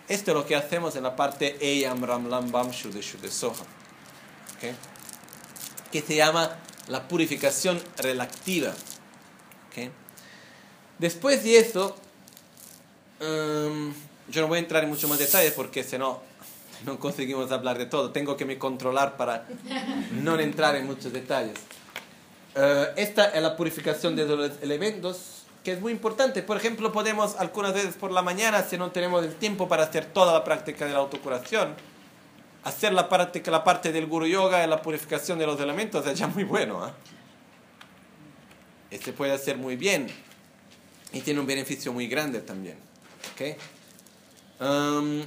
[0.07, 3.01] Esto es lo que hacemos en la parte Eyam Ram Lam Bam Shude
[3.31, 3.55] Soha,
[4.57, 4.75] ¿okay?
[5.91, 8.73] que se llama la purificación relativa.
[9.69, 9.89] ¿okay?
[10.99, 11.95] Después de eso,
[13.21, 13.91] um,
[14.27, 16.21] yo no voy a entrar en mucho más detalles porque si no,
[16.85, 18.11] no conseguimos hablar de todo.
[18.11, 19.47] Tengo que me controlar para
[20.11, 21.57] no entrar en muchos detalles.
[22.55, 26.41] Uh, esta es la purificación de los elementos, que es muy importante.
[26.41, 30.05] Por ejemplo, podemos algunas veces por la mañana, si no tenemos el tiempo para hacer
[30.05, 31.75] toda la práctica de la autocuración,
[32.63, 36.17] hacer la parte, la parte del Guru Yoga y la purificación de los elementos es
[36.17, 36.87] ya muy bueno.
[36.87, 36.91] ¿eh?
[38.91, 40.07] Este puede hacer muy bien
[41.11, 42.77] y tiene un beneficio muy grande también.
[43.33, 43.55] ¿okay?
[44.59, 45.23] Um,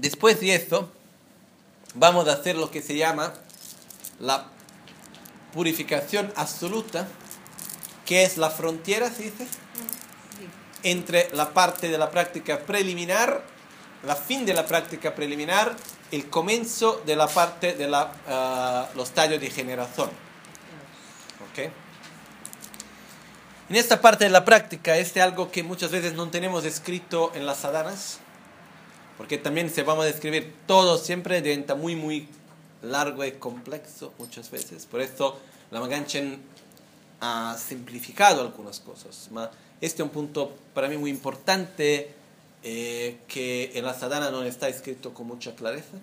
[0.00, 0.90] después de eso,
[1.94, 3.34] vamos a hacer lo que se llama
[4.18, 4.46] la
[5.52, 7.08] purificación absoluta,
[8.06, 9.46] que es la frontera, ¿se dice?
[10.82, 13.44] Entre la parte de la práctica preliminar,
[14.04, 15.76] la fin de la práctica preliminar,
[16.10, 20.10] el comienzo de la parte de la, uh, los tallos de generación.
[21.50, 21.70] ¿Okay?
[23.68, 27.32] En esta parte de la práctica, este es algo que muchas veces no tenemos escrito
[27.34, 28.19] en las sadanas,
[29.20, 32.26] porque también se vamos a describir todo siempre de muy, muy
[32.80, 34.86] largo y complejo muchas veces.
[34.86, 35.38] Por eso
[35.70, 36.40] la Maganchen
[37.20, 39.28] ha simplificado algunas cosas.
[39.82, 42.14] Este es un punto para mí muy importante
[42.62, 45.98] eh, que en la sadhana no está escrito con mucha clareza.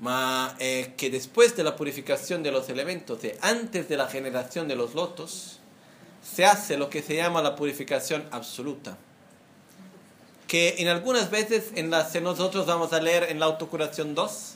[0.00, 4.66] Ma, eh, que después de la purificación de los elementos, de antes de la generación
[4.66, 5.60] de los lotos,
[6.20, 8.98] se hace lo que se llama la purificación absoluta.
[10.52, 14.54] Que en algunas veces en las nosotros vamos a leer en la autocuración 2,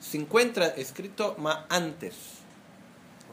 [0.00, 2.16] se encuentra escrito más antes.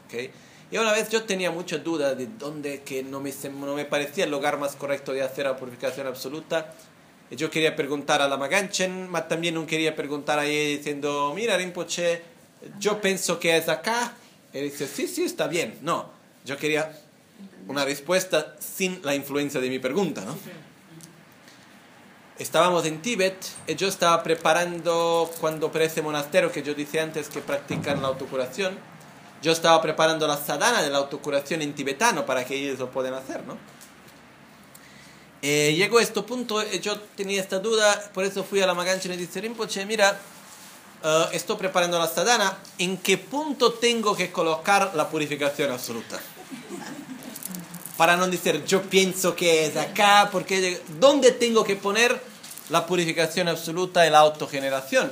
[0.06, 0.30] ¿okay?
[0.70, 4.22] Y una vez yo tenía mucha duda de dónde, que no me, no me parecía
[4.22, 6.72] el lugar más correcto de hacer la purificación absoluta.
[7.32, 11.56] Yo quería preguntar a la Maganchen, pero también no quería preguntar a ella diciendo, mira
[11.56, 12.22] Rinpoche,
[12.78, 14.14] yo pienso que es acá.
[14.52, 15.76] Y dice, sí, sí, está bien.
[15.82, 16.08] No,
[16.44, 17.00] yo quería
[17.66, 20.38] una respuesta sin la influencia de mi pregunta, ¿no?
[22.38, 23.34] Estábamos en Tíbet
[23.66, 28.08] y yo estaba preparando, cuando para ese monasterio que yo dije antes que practican la
[28.08, 28.78] autocuración,
[29.40, 33.14] yo estaba preparando la sadhana de la autocuración en tibetano para que ellos lo puedan
[33.14, 33.56] hacer, ¿no?
[35.40, 39.12] Eh, llegó a este punto, yo tenía esta duda, por eso fui a la Magancha
[39.12, 40.18] y dije, Rinpoche, mira,
[41.04, 46.20] uh, estoy preparando la sadhana, ¿en qué punto tengo que colocar la purificación absoluta?
[47.96, 52.20] Para no decir yo pienso que es acá, porque ¿dónde tengo que poner
[52.68, 55.10] la purificación absoluta y la autogeneración?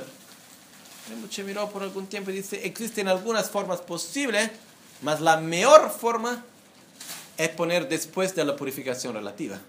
[1.09, 4.49] Rinpoche miró por algún tiempo y dice, existen algunas formas posibles,
[5.01, 6.43] mas la mejor forma
[7.37, 9.59] es poner después de la purificación relativa,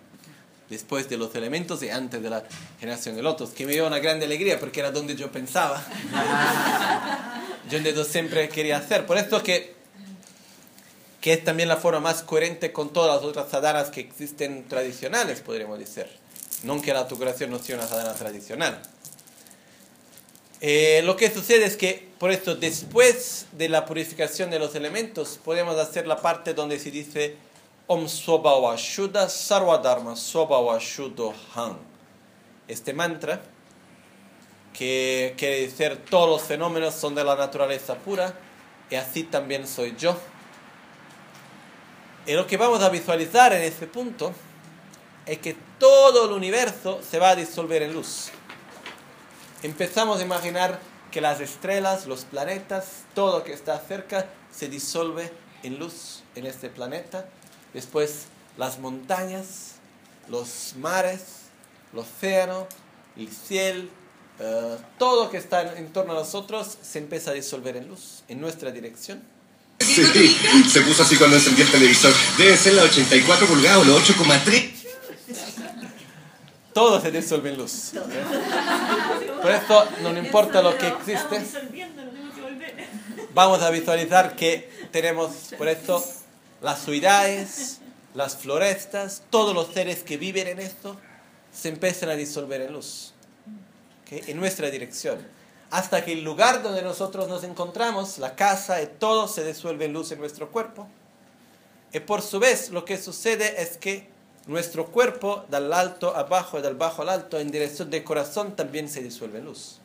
[0.71, 2.45] después de los elementos y antes de la
[2.81, 5.85] generación de lotos, que me dio una gran alegría porque era donde yo pensaba,
[7.71, 9.05] yo donde siempre quería hacer.
[9.05, 9.76] Por esto que
[11.27, 15.41] que es también la forma más coherente con todas las otras sadanas que existen tradicionales,
[15.41, 16.07] podríamos decir.
[16.63, 18.81] No que la autocuración no sea una sadhana tradicional.
[20.61, 25.41] Eh, lo que sucede es que, por esto, después de la purificación de los elementos,
[25.45, 27.35] podemos hacer la parte donde se dice
[27.89, 31.77] Om Soba Shuddha Sarvadharma Soba Shuddho Han.
[32.69, 33.43] Este mantra,
[34.73, 38.33] que quiere decir todos los fenómenos son de la naturaleza pura,
[38.89, 40.17] y así también soy yo.
[42.27, 44.33] Y lo que vamos a visualizar en este punto
[45.27, 48.31] es que todo el universo se va a disolver en luz.
[49.63, 50.81] Empezamos a imaginar
[51.13, 55.31] que las estrellas, los planetas, todo lo que está cerca se disuelve
[55.63, 57.29] en luz en este planeta.
[57.73, 58.27] Después
[58.57, 59.77] las montañas,
[60.29, 61.43] los mares,
[61.93, 62.67] el océano,
[63.17, 63.89] el cielo,
[64.41, 68.25] uh, todo lo que está en torno a nosotros se empieza a disolver en luz
[68.27, 69.36] en nuestra dirección.
[69.79, 70.37] Sí,
[70.71, 72.13] se puso así cuando encendí el televisor.
[72.39, 74.71] Debe ser la 84 pulgadas o la 8,3.
[76.73, 77.93] Todo se disuelve en luz.
[79.41, 81.43] Por eso no importa lo que existe.
[83.35, 86.05] Vamos a visualizar que tenemos por esto
[86.63, 87.81] las ciudades,
[88.15, 90.99] las florestas, todos los seres que viven en esto
[91.53, 93.13] se empiezan a disolver en luz.
[94.11, 95.36] En nuestra dirección
[95.71, 99.93] hasta que el lugar donde nosotros nos encontramos, la casa y todo se disuelve en
[99.93, 100.87] luz en nuestro cuerpo.
[101.93, 104.09] Y por su vez lo que sucede es que
[104.47, 108.55] nuestro cuerpo, del alto a bajo y del bajo al alto, en dirección del corazón,
[108.55, 109.81] también se disuelve en luz.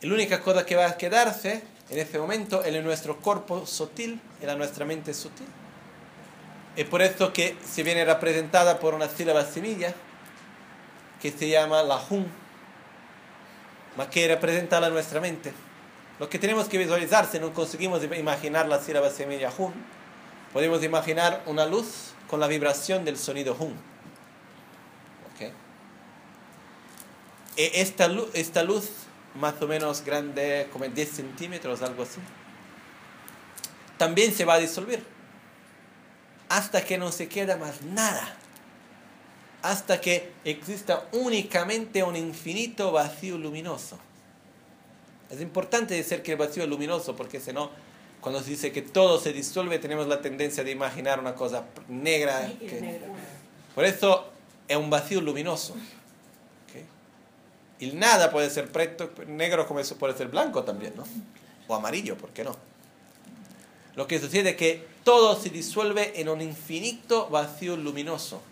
[0.00, 4.58] La única cosa que va a quedarse en ese momento es nuestro cuerpo sutil, en
[4.58, 5.46] nuestra mente sutil.
[6.76, 9.94] Es por eso que se viene representada por una sílaba semilla
[11.20, 12.26] que se llama la Hun,
[13.98, 15.52] más que representa a nuestra mente.
[16.20, 19.74] Lo que tenemos que visualizar, si no conseguimos imaginar la sílaba semilla Hun,
[20.52, 23.74] podemos imaginar una luz con la vibración del sonido hum.
[25.34, 25.52] ¿Okay?
[27.56, 28.88] E esta, luz, esta luz,
[29.34, 32.20] más o menos grande, como 10 centímetros, algo así,
[33.96, 35.02] también se va a disolver.
[36.48, 38.37] Hasta que no se queda más nada.
[39.62, 43.98] Hasta que exista únicamente un infinito vacío luminoso.
[45.30, 47.70] Es importante decir que el vacío es luminoso porque si no
[48.20, 52.50] cuando se dice que todo se disuelve, tenemos la tendencia de imaginar una cosa negra.
[53.74, 54.28] por eso
[54.66, 55.74] es un vacío luminoso.
[57.80, 61.04] Y nada puede ser preto, negro como eso puede ser blanco también, ¿no?
[61.68, 62.56] O amarillo, ¿por qué no?
[63.94, 68.42] Lo que sucede es que todo se disuelve en un infinito vacío luminoso.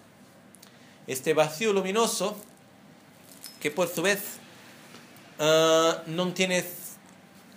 [1.07, 2.37] Este vacío luminoso,
[3.61, 4.21] que por su vez
[5.39, 6.65] ah, no tiene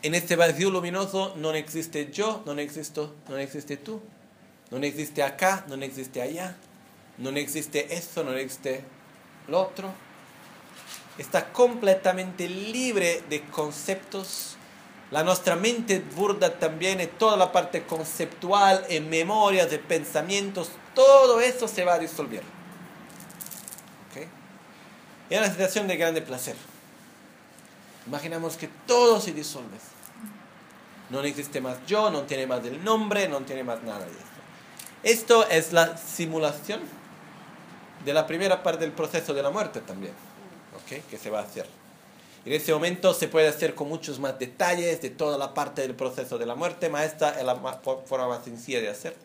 [0.02, 4.02] en este vacío luminoso no existe yo, no existo, no existe tú,
[4.72, 6.56] no existe acá, no existe allá,
[7.18, 8.84] no existe eso, no existe
[9.48, 9.92] lo otro.
[11.18, 14.56] Está completamente libre de conceptos.
[15.12, 21.68] La nuestra mente burda también toda la parte conceptual, en memorias, de pensamientos, todo eso
[21.68, 22.44] se va a disolver.
[25.30, 26.56] Es una situación de grande placer.
[28.08, 29.78] Imaginamos que todo se disuelve.
[31.10, 34.26] No existe más yo, no tiene más el nombre, no tiene más nada de esto.
[35.04, 36.82] Esto es la simulación
[38.06, 40.14] de la primera parte del proceso de la muerte también,
[40.84, 41.02] ¿okay?
[41.10, 41.68] que se va a hacer.
[42.46, 45.96] En ese momento se puede hacer con muchos más detalles de toda la parte del
[45.96, 49.16] proceso de la muerte, pero esta es la forma más sencilla de hacer,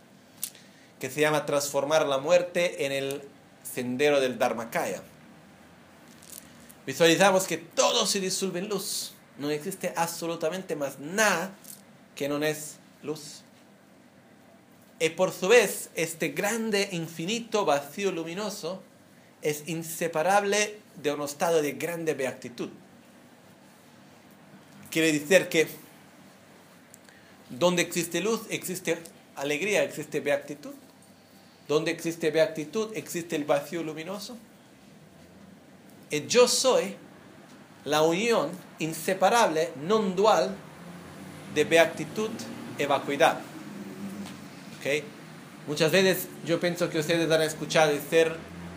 [0.98, 3.22] que se llama transformar la muerte en el
[3.62, 5.02] sendero del Dharmakaya.
[6.86, 9.12] Visualizamos que todo se disuelve en luz.
[9.38, 11.54] No existe absolutamente más nada
[12.14, 13.42] que no es luz.
[15.00, 18.82] Y por su vez, este grande, infinito vacío luminoso
[19.42, 22.70] es inseparable de un estado de grande beatitud.
[24.90, 25.66] Quiere decir que
[27.50, 28.98] donde existe luz, existe
[29.36, 30.72] alegría, existe beatitud.
[31.66, 34.36] Donde existe beatitud, existe el vacío luminoso.
[36.10, 36.96] Y yo soy
[37.84, 40.54] la unión inseparable, non dual,
[41.54, 42.30] de beatitud
[42.78, 43.38] y vacuidad.
[44.78, 45.04] ¿Okay?
[45.66, 48.32] Muchas veces yo pienso que ustedes han escuchado decir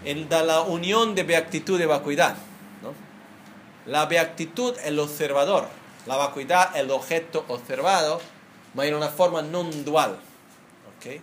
[0.06, 2.36] el de la unión de beatitud y vacuidad.
[2.82, 2.94] ¿no?
[3.86, 5.68] La beatitud el observador,
[6.06, 8.22] la vacuidad el objeto observado,
[8.76, 10.18] pero en una forma non dual.
[10.98, 11.22] ¿Okay?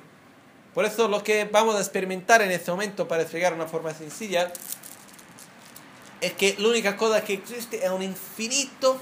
[0.74, 3.94] Por eso lo que vamos a experimentar en este momento, para explicar de una forma
[3.94, 4.52] sencilla,
[6.24, 8.98] es que la única cosa que existe es un infinito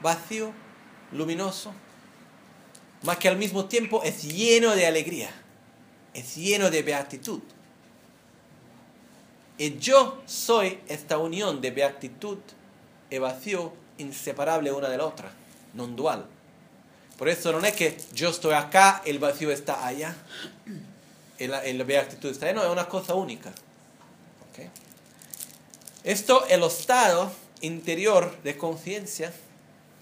[0.00, 0.52] vacío
[1.12, 1.72] luminoso,
[3.02, 5.30] más que al mismo tiempo es lleno de alegría,
[6.14, 7.40] es lleno de beatitud.
[9.58, 12.38] Y yo soy esta unión de beatitud
[13.10, 15.30] y vacío inseparable una de la otra,
[15.74, 16.26] non dual.
[17.18, 20.16] Por eso no es que yo estoy acá, el vacío está allá,
[21.38, 23.52] y la, beatitud está allá, no, es una cosa única.
[26.04, 27.30] Esto es el estado
[27.60, 29.32] interior de conciencia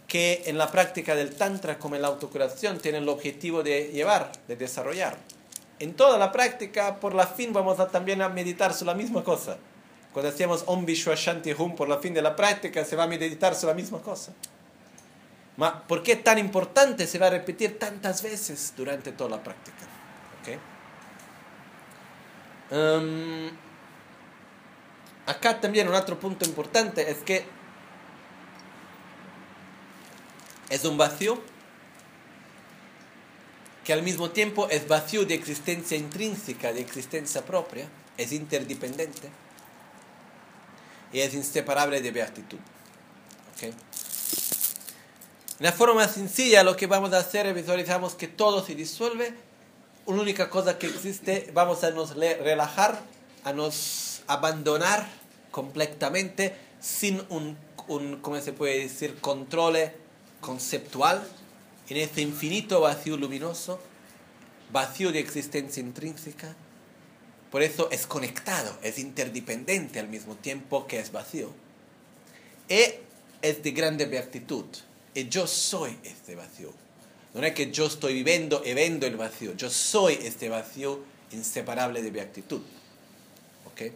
[0.08, 4.32] que en la práctica del Tantra, como en la autocuración, tienen el objetivo de llevar,
[4.48, 5.16] de desarrollar.
[5.78, 9.22] En toda la práctica, por la fin, vamos a también a meditar sobre la misma
[9.22, 9.58] cosa.
[10.12, 13.06] Cuando hacemos Om Vishwa Shanti Hum, por la fin de la práctica, se va a
[13.06, 14.32] meditar sobre la misma cosa.
[15.56, 19.86] Ma, ¿Por qué tan importante se va a repetir tantas veces durante toda la práctica?
[20.40, 20.58] ¿Okay?
[22.72, 23.50] Um,
[25.30, 27.44] acá también un otro punto importante es que
[30.70, 31.42] Es un vacío
[33.84, 39.28] que al mismo tiempo es vacío de existencia intrínseca, de existencia propia, es interdependiente
[41.12, 42.58] y es inseparable de beatitud.
[43.54, 43.74] ¿Okay?
[45.58, 49.34] la forma más sencilla lo que vamos a hacer es visualizamos que todo se disuelve,
[50.06, 52.98] una única cosa que existe, vamos a nos relajar,
[53.44, 55.06] a nos abandonar
[55.50, 57.56] completamente sin un,
[57.88, 59.76] un ¿cómo se puede decir?, control
[60.40, 61.26] conceptual
[61.88, 63.80] en este infinito vacío luminoso,
[64.72, 66.54] vacío de existencia intrínseca,
[67.50, 71.50] Por eso es conectado, es interdependiente al mismo tiempo que es vacío.
[72.68, 72.80] Y
[73.42, 74.66] es de grande beatitud.
[75.14, 76.72] Y yo soy este vacío.
[77.34, 79.54] No es que yo estoy viviendo y vendo el vacío.
[79.56, 81.00] Yo soy este vacío
[81.32, 82.60] inseparable de beatitud.
[83.66, 83.92] ¿Ok?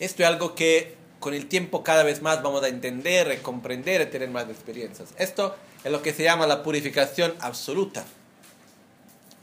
[0.00, 4.00] Esto es algo que con el tiempo cada vez más vamos a entender, a comprender
[4.00, 5.10] y tener más experiencias.
[5.18, 5.54] Esto
[5.84, 8.00] es lo que se llama la purificación absoluta.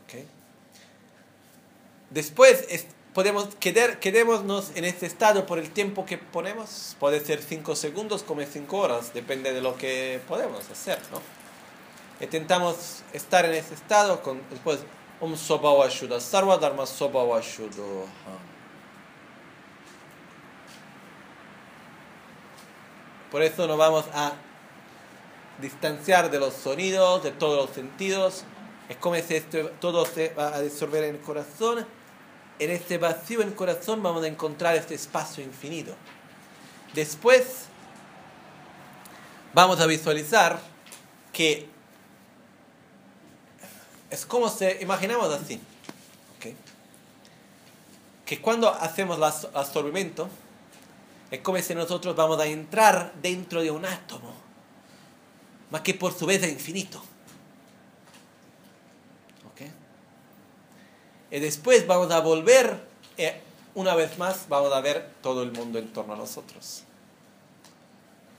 [0.08, 0.24] ¿Ok?
[2.10, 6.96] Después es- podemos quedar, quedémonos en este estado por el tiempo que ponemos.
[7.00, 11.22] Puede ser 5 segundos como 5 horas, depende de lo que podemos hacer, ¿no?
[12.20, 14.80] Intentamos estar en ese estado con después
[15.20, 18.06] Om Soba Washuda Sarva Dharma Soba Washudo.
[23.38, 24.34] Por eso nos vamos a
[25.62, 28.44] distanciar de los sonidos, de todos los sentidos.
[28.90, 31.86] Es como si esto, todo se va a disolver en el corazón.
[32.58, 35.94] En este vacío en el corazón vamos a encontrar este espacio infinito.
[36.96, 37.66] Después
[39.54, 40.60] vamos a visualizar
[41.32, 41.70] que
[44.10, 45.62] es como se imaginamos así.
[48.26, 50.28] Que cuando hacemos el abs- absorbimiento,
[51.30, 54.34] es como si nosotros vamos a entrar dentro de un átomo,
[55.70, 57.00] más que por su vez es infinito.
[59.52, 59.62] ¿ok?
[61.32, 62.82] Y después vamos a volver,
[63.18, 63.24] y
[63.76, 66.84] una vez más vamos a ver todo el mundo en torno a nosotros.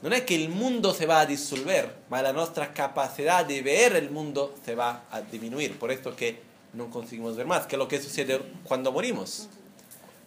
[0.01, 3.97] No es que el mundo se va a disolver, ma la nuestra capacidad de ver
[3.97, 5.77] el mundo se va a disminuir.
[5.77, 6.41] Por esto que
[6.73, 9.49] no conseguimos ver más, que es lo que sucede cuando morimos.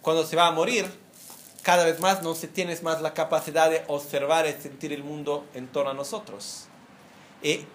[0.02, 0.86] Cuando se va a morir,
[1.64, 5.46] cada vez más no se tiene más la capacidad de observar y sentir el mundo
[5.54, 6.66] en torno a nosotros.
[7.44, 7.66] Y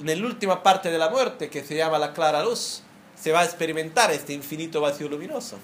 [0.00, 2.82] en la última parte de la muerte, que se llama la clara luz,
[3.14, 5.58] se va a experimentar este infinito vacío luminoso.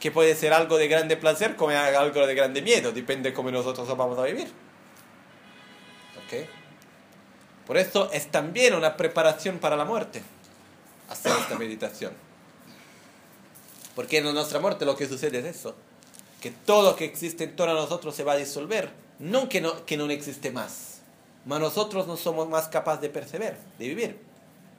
[0.00, 3.50] Que puede ser algo de grande placer como algo de grande miedo, depende de cómo
[3.50, 4.48] nosotros vamos a vivir.
[6.24, 6.48] ¿Ok?
[7.66, 10.22] Por eso es también una preparación para la muerte,
[11.08, 12.12] hacer esta meditación.
[13.94, 15.74] Porque en nuestra muerte lo que sucede es eso,
[16.40, 19.84] que todo que existe en torno a nosotros se va a disolver, no que no,
[19.84, 21.00] que no existe más,
[21.44, 24.28] mas nosotros no somos más capaces de perceber, de vivir.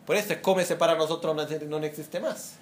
[0.05, 0.33] Por eso
[0.65, 2.53] si para nosotros no, no existe más.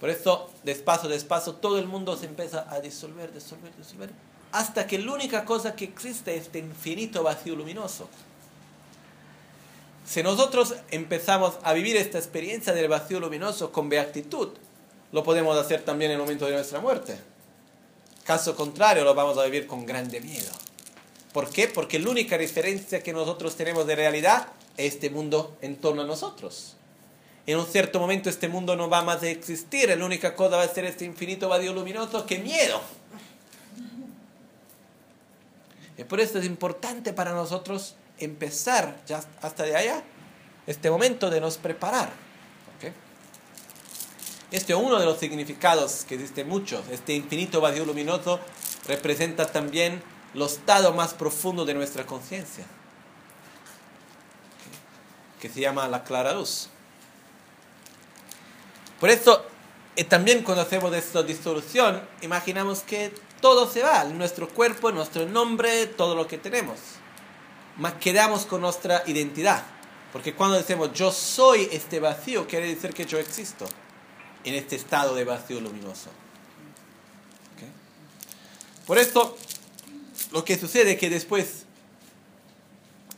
[0.00, 4.10] Por eso, despacio, despacio, todo el mundo se empieza a disolver, disolver, disolver,
[4.50, 8.08] hasta que la única cosa que existe es este infinito vacío luminoso.
[10.04, 14.48] Si nosotros empezamos a vivir esta experiencia del vacío luminoso con beatitud,
[15.12, 17.16] lo podemos hacer también en el momento de nuestra muerte.
[18.32, 20.50] Caso contrario, lo vamos a vivir con grande miedo.
[21.34, 21.68] ¿Por qué?
[21.68, 24.48] Porque la única diferencia que nosotros tenemos de realidad
[24.78, 26.74] es este mundo en torno a nosotros.
[27.46, 30.62] En un cierto momento este mundo no va más a existir, la única cosa va
[30.62, 32.80] a ser este infinito vacío luminoso que miedo.
[35.98, 40.02] Y por eso es importante para nosotros empezar ya hasta de allá
[40.66, 42.10] este momento de nos preparar.
[44.52, 46.86] Este es uno de los significados que existen muchos.
[46.90, 48.38] Este infinito vacío luminoso
[48.86, 50.02] representa también
[50.34, 52.66] los estados más profundos de nuestra conciencia,
[55.40, 56.68] que se llama la clara luz.
[59.00, 59.42] Por eso,
[59.96, 63.10] eh, también cuando hacemos esta disolución, imaginamos que
[63.40, 66.78] todo se va, nuestro cuerpo, nuestro nombre, todo lo que tenemos.
[67.78, 69.64] Mas quedamos con nuestra identidad.
[70.12, 73.66] Porque cuando decimos yo soy este vacío, quiere decir que yo existo
[74.44, 76.10] en este estado de vacío luminoso.
[78.86, 79.36] Por esto,
[80.32, 81.64] lo que sucede es que después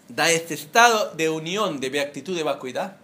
[0.08, 2.96] da este estado de unión, de beatitud, de vacuidad,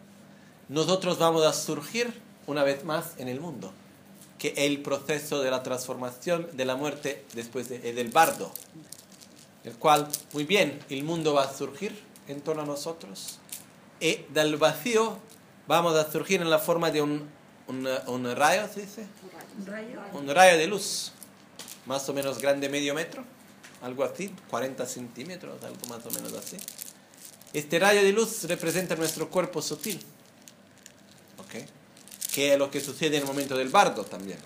[0.69, 3.73] nosotros vamos a surgir una vez más en el mundo,
[4.39, 8.53] que es el proceso de la transformación de la muerte después de- del bardo,
[9.65, 11.99] el cual, muy bien, el mundo va a surgir
[12.29, 13.39] en torno a nosotros,
[14.01, 15.19] y del vacío
[15.67, 17.29] vamos a surgir en la forma de un,
[17.71, 19.07] un, un rayo, ¿se dice?
[19.59, 20.01] Un rayo.
[20.13, 21.13] Un rayo de luz,
[21.87, 23.25] más o menos grande, medio metro,
[23.81, 26.57] algo así, 40 centímetros, algo más o menos así.
[27.53, 30.01] Este rayo de luz representa nuestro cuerpo sutil,
[31.39, 31.65] ¿ok?
[32.33, 34.39] que es lo que sucede en el momento del bardo también.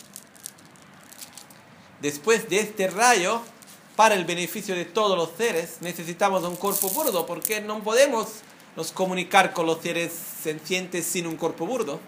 [2.01, 3.42] Después de este rayo,
[3.96, 8.28] para el beneficio de todos los seres, necesitamos un cuerpo burdo, porque no podemos
[8.76, 12.01] nos comunicar con los seres sencientes sin un cuerpo burdo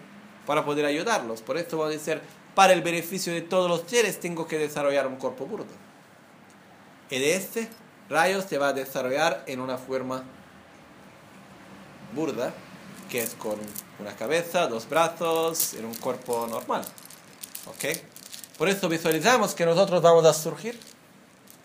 [0.47, 1.43] para poder ayudarlos.
[1.43, 2.21] Por esto vamos a decir,
[2.55, 5.67] para el beneficio de todos los seres tengo que desarrollar un cuerpo burdo.
[7.11, 7.69] Y de este
[8.09, 10.23] rayo se va a desarrollar en una forma
[12.15, 12.53] burda,
[13.09, 13.59] que es con
[13.99, 16.81] una cabeza, dos brazos, en un cuerpo normal.
[17.67, 17.97] ¿Ok?
[18.57, 20.79] Por eso visualizamos que nosotros vamos a surgir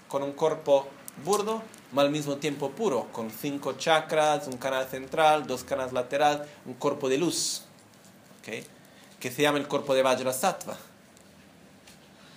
[0.08, 0.88] con un cuerpo
[1.24, 1.62] burdo,
[1.96, 7.08] al mismo tiempo puro, con cinco chakras, un canal central, dos canales laterales, un cuerpo
[7.08, 7.62] de luz,
[8.40, 8.64] ¿ok?
[9.22, 10.72] Que se llama el cuerpo de Vajrasattva,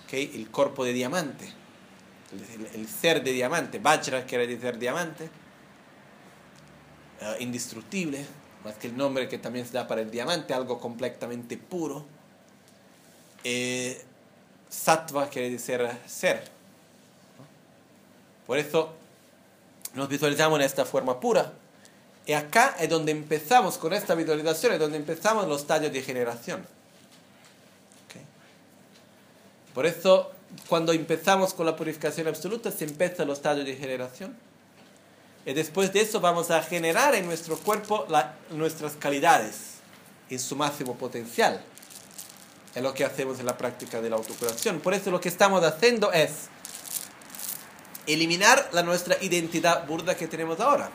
[0.06, 0.14] ¿ok?
[0.14, 1.52] el cuerpo de diamante,
[2.32, 3.80] el, el- el ser de diamante.
[3.80, 5.30] Vajra quiere decir diamante,
[7.22, 8.24] eh, indestructible,
[8.64, 12.06] más que el nombre que también se da para el diamante, algo completamente puro.
[13.44, 14.00] Eh,
[14.70, 16.44] sattva quiere decir ser.
[18.46, 18.94] Por eso
[19.96, 21.52] nos visualizamos en esta forma pura.
[22.28, 26.62] Y acá es donde empezamos, con esta visualización, es donde empezamos los estadios de generación.
[28.08, 28.16] ¿Ok?
[29.76, 30.32] Por eso,
[30.70, 34.36] cuando empezamos con la purificación absoluta, se empieza los estadios de generación.
[35.46, 38.08] Y después de eso vamos a generar en nuestro cuerpo
[38.52, 39.76] nuestras calidades
[40.30, 41.62] en su máximo potencial.
[42.74, 44.80] Es lo que hacemos en la práctica de la autocuración.
[44.80, 46.48] Por eso lo que estamos haciendo es
[48.08, 50.90] eliminar la nuestra identidad burda que tenemos ahora.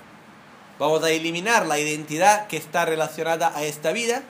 [0.79, 4.23] Vamos a eliminar la identidad que está relacionada a esta vida,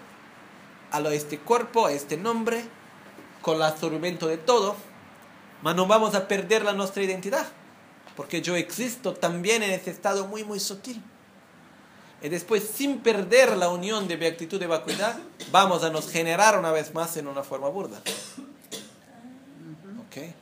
[0.91, 2.65] a este cuerpo, a este nombre,
[3.43, 4.77] con el absorbimiento de todo,
[5.63, 7.47] pero no vamos a perder la nuestra identidad,
[8.17, 11.03] porque yo existo también en ese estado muy, muy sutil.
[12.23, 15.19] Y después, sin perder la unión de beatitud y vacuidad,
[15.51, 17.99] vamos a nos generar una vez más en una forma burda.
[20.07, 20.35] ¿Ok?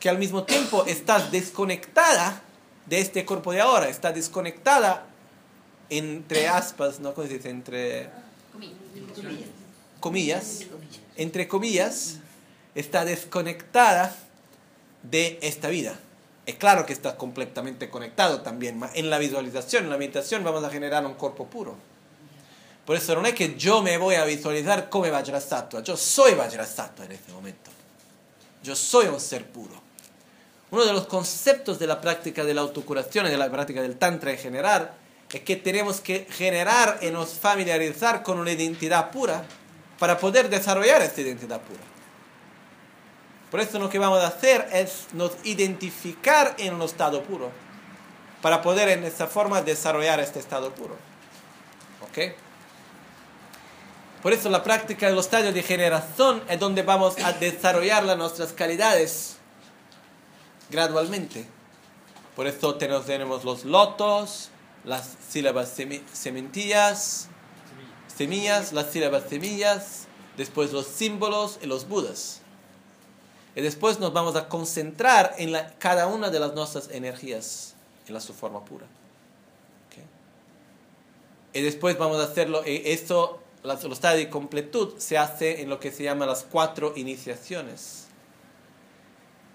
[0.00, 2.42] Que al mismo tiempo estás desconectada
[2.86, 5.04] de este cuerpo de ahora, está desconectada
[5.90, 7.14] entre aspas, ¿no?
[7.14, 7.50] ¿Cómo se dice?
[7.50, 8.10] Entre
[10.00, 10.66] comillas,
[11.16, 12.18] entre comillas,
[12.78, 14.14] está desconectada
[15.02, 15.98] de esta vida.
[16.46, 18.80] Es claro que está completamente conectado también.
[18.94, 21.76] En la visualización, en la meditación, vamos a generar un cuerpo puro.
[22.86, 25.82] Por eso no es que yo me voy a visualizar como Vajrasattva.
[25.82, 27.70] Yo soy Vajrasattva en este momento.
[28.62, 29.74] Yo soy un ser puro.
[30.70, 33.96] Uno de los conceptos de la práctica de la autocuración y de la práctica del
[33.96, 34.92] Tantra en general
[35.30, 39.44] es que tenemos que generar y nos familiarizar con una identidad pura
[39.98, 41.97] para poder desarrollar esta identidad pura.
[43.50, 47.50] Por eso lo que vamos a hacer es nos identificar en un estado puro
[48.42, 50.96] para poder en esta forma desarrollar este estado puro.
[52.02, 52.34] ¿Ok?
[54.22, 58.18] Por eso la práctica de los estadios de generación es donde vamos a desarrollar las
[58.18, 59.36] nuestras calidades
[60.70, 61.46] gradualmente.
[62.36, 64.50] Por eso tenemos, los lotos,
[64.84, 67.28] las sílabas semi- sementillas,
[68.14, 70.06] semillas, las sílabas semillas,
[70.36, 72.42] después los símbolos y los budas.
[73.58, 77.74] Y después nos vamos a concentrar en la- cada una de las nuestras energías
[78.06, 78.84] en la su forma pura.
[78.84, 80.04] ¿Ok?
[81.54, 85.70] Y después vamos a hacerlo, y esto, las- los estados de completud se hace en
[85.70, 88.06] lo que se llama las cuatro iniciaciones.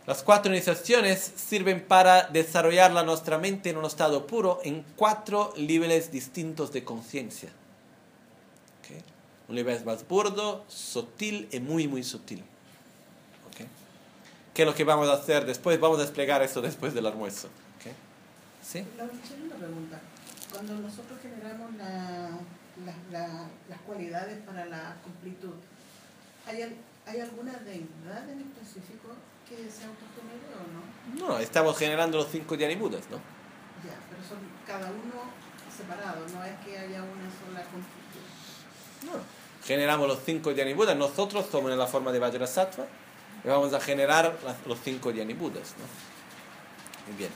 [0.05, 5.53] Las cuatro iniciaciones sirven para desarrollar la nuestra mente en un estado puro en cuatro
[5.55, 7.51] niveles distintos de conciencia.
[8.81, 9.01] ¿Ok?
[9.47, 12.43] Un nivel más burdo, sutil y muy, muy sutil.
[14.53, 15.79] ¿Qué es lo que vamos a hacer después?
[15.79, 17.47] Vamos a desplegar eso después del almuerzo.
[17.77, 17.91] ¿Ok?
[18.63, 18.85] ¿Sí?
[18.97, 19.99] La segunda pregunta.
[20.51, 22.29] Cuando nosotros generamos la-
[22.85, 25.55] la- la- las cualidades para la completud,
[26.45, 26.77] ¿hay,
[27.07, 29.09] ¿hay alguna deidad en específico
[29.49, 31.27] que se autogenere o no?
[31.27, 33.17] No, estamos generando los cinco Dhanibudas, ¿no?
[33.17, 35.31] Ya, pero son cada uno
[35.75, 39.11] separado, no es que haya una sola completud.
[39.11, 39.23] No.
[39.65, 40.95] Generamos los cinco Dhanibudas.
[40.95, 42.85] Nosotros somos en la forma de Vajrasattva
[43.43, 45.85] y vamos a generar los cinco Dhanibudas, ¿no?
[47.07, 47.31] Muy bien.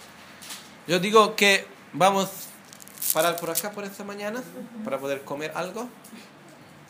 [0.87, 2.29] Yo digo que vamos
[3.09, 4.41] a parar por acá por esta mañana
[4.83, 5.89] para poder comer algo.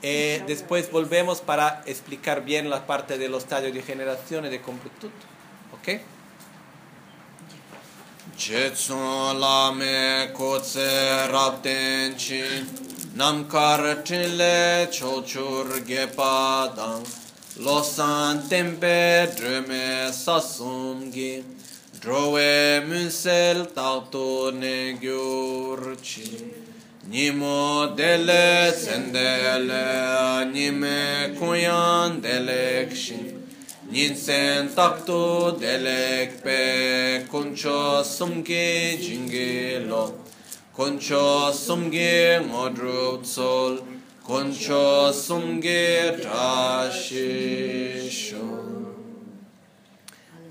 [0.03, 4.61] Eh, después volvemos para explicar bien la parte de los estadios de generación y de
[4.61, 5.10] completud.
[5.73, 6.02] ¿Ok?
[8.38, 12.69] Jetsun lame kotse rapten chin
[13.15, 17.03] Namkar chinle chochur gepa dang
[17.59, 21.43] Losan tempe dreme sasum gi
[21.99, 26.53] Drowe munsel tauto ne gyurchi
[27.09, 33.25] Nimo dele sendele Nime kuyan delek shin
[33.89, 40.13] Ninsen takto delek pe Kuncho sumge jinge lo
[40.75, 43.25] Kuncho sumge ngodrup
[44.28, 46.28] Kuncho sumge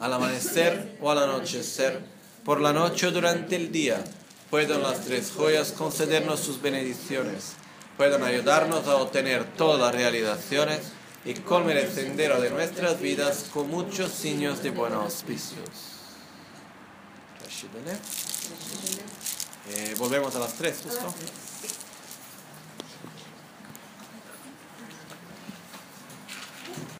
[0.00, 2.00] Al amanecer o al anochecer,
[2.42, 4.02] por la noche o durante el día,
[4.48, 7.52] pueden las tres joyas concedernos sus bendiciones,
[7.98, 10.80] pueden ayudarnos a obtener todas las realizaciones
[11.26, 15.68] y colme el sendero de nuestras vidas con muchos signos de buenos auspicios.
[19.68, 21.12] Eh, volvemos a las tres, justo.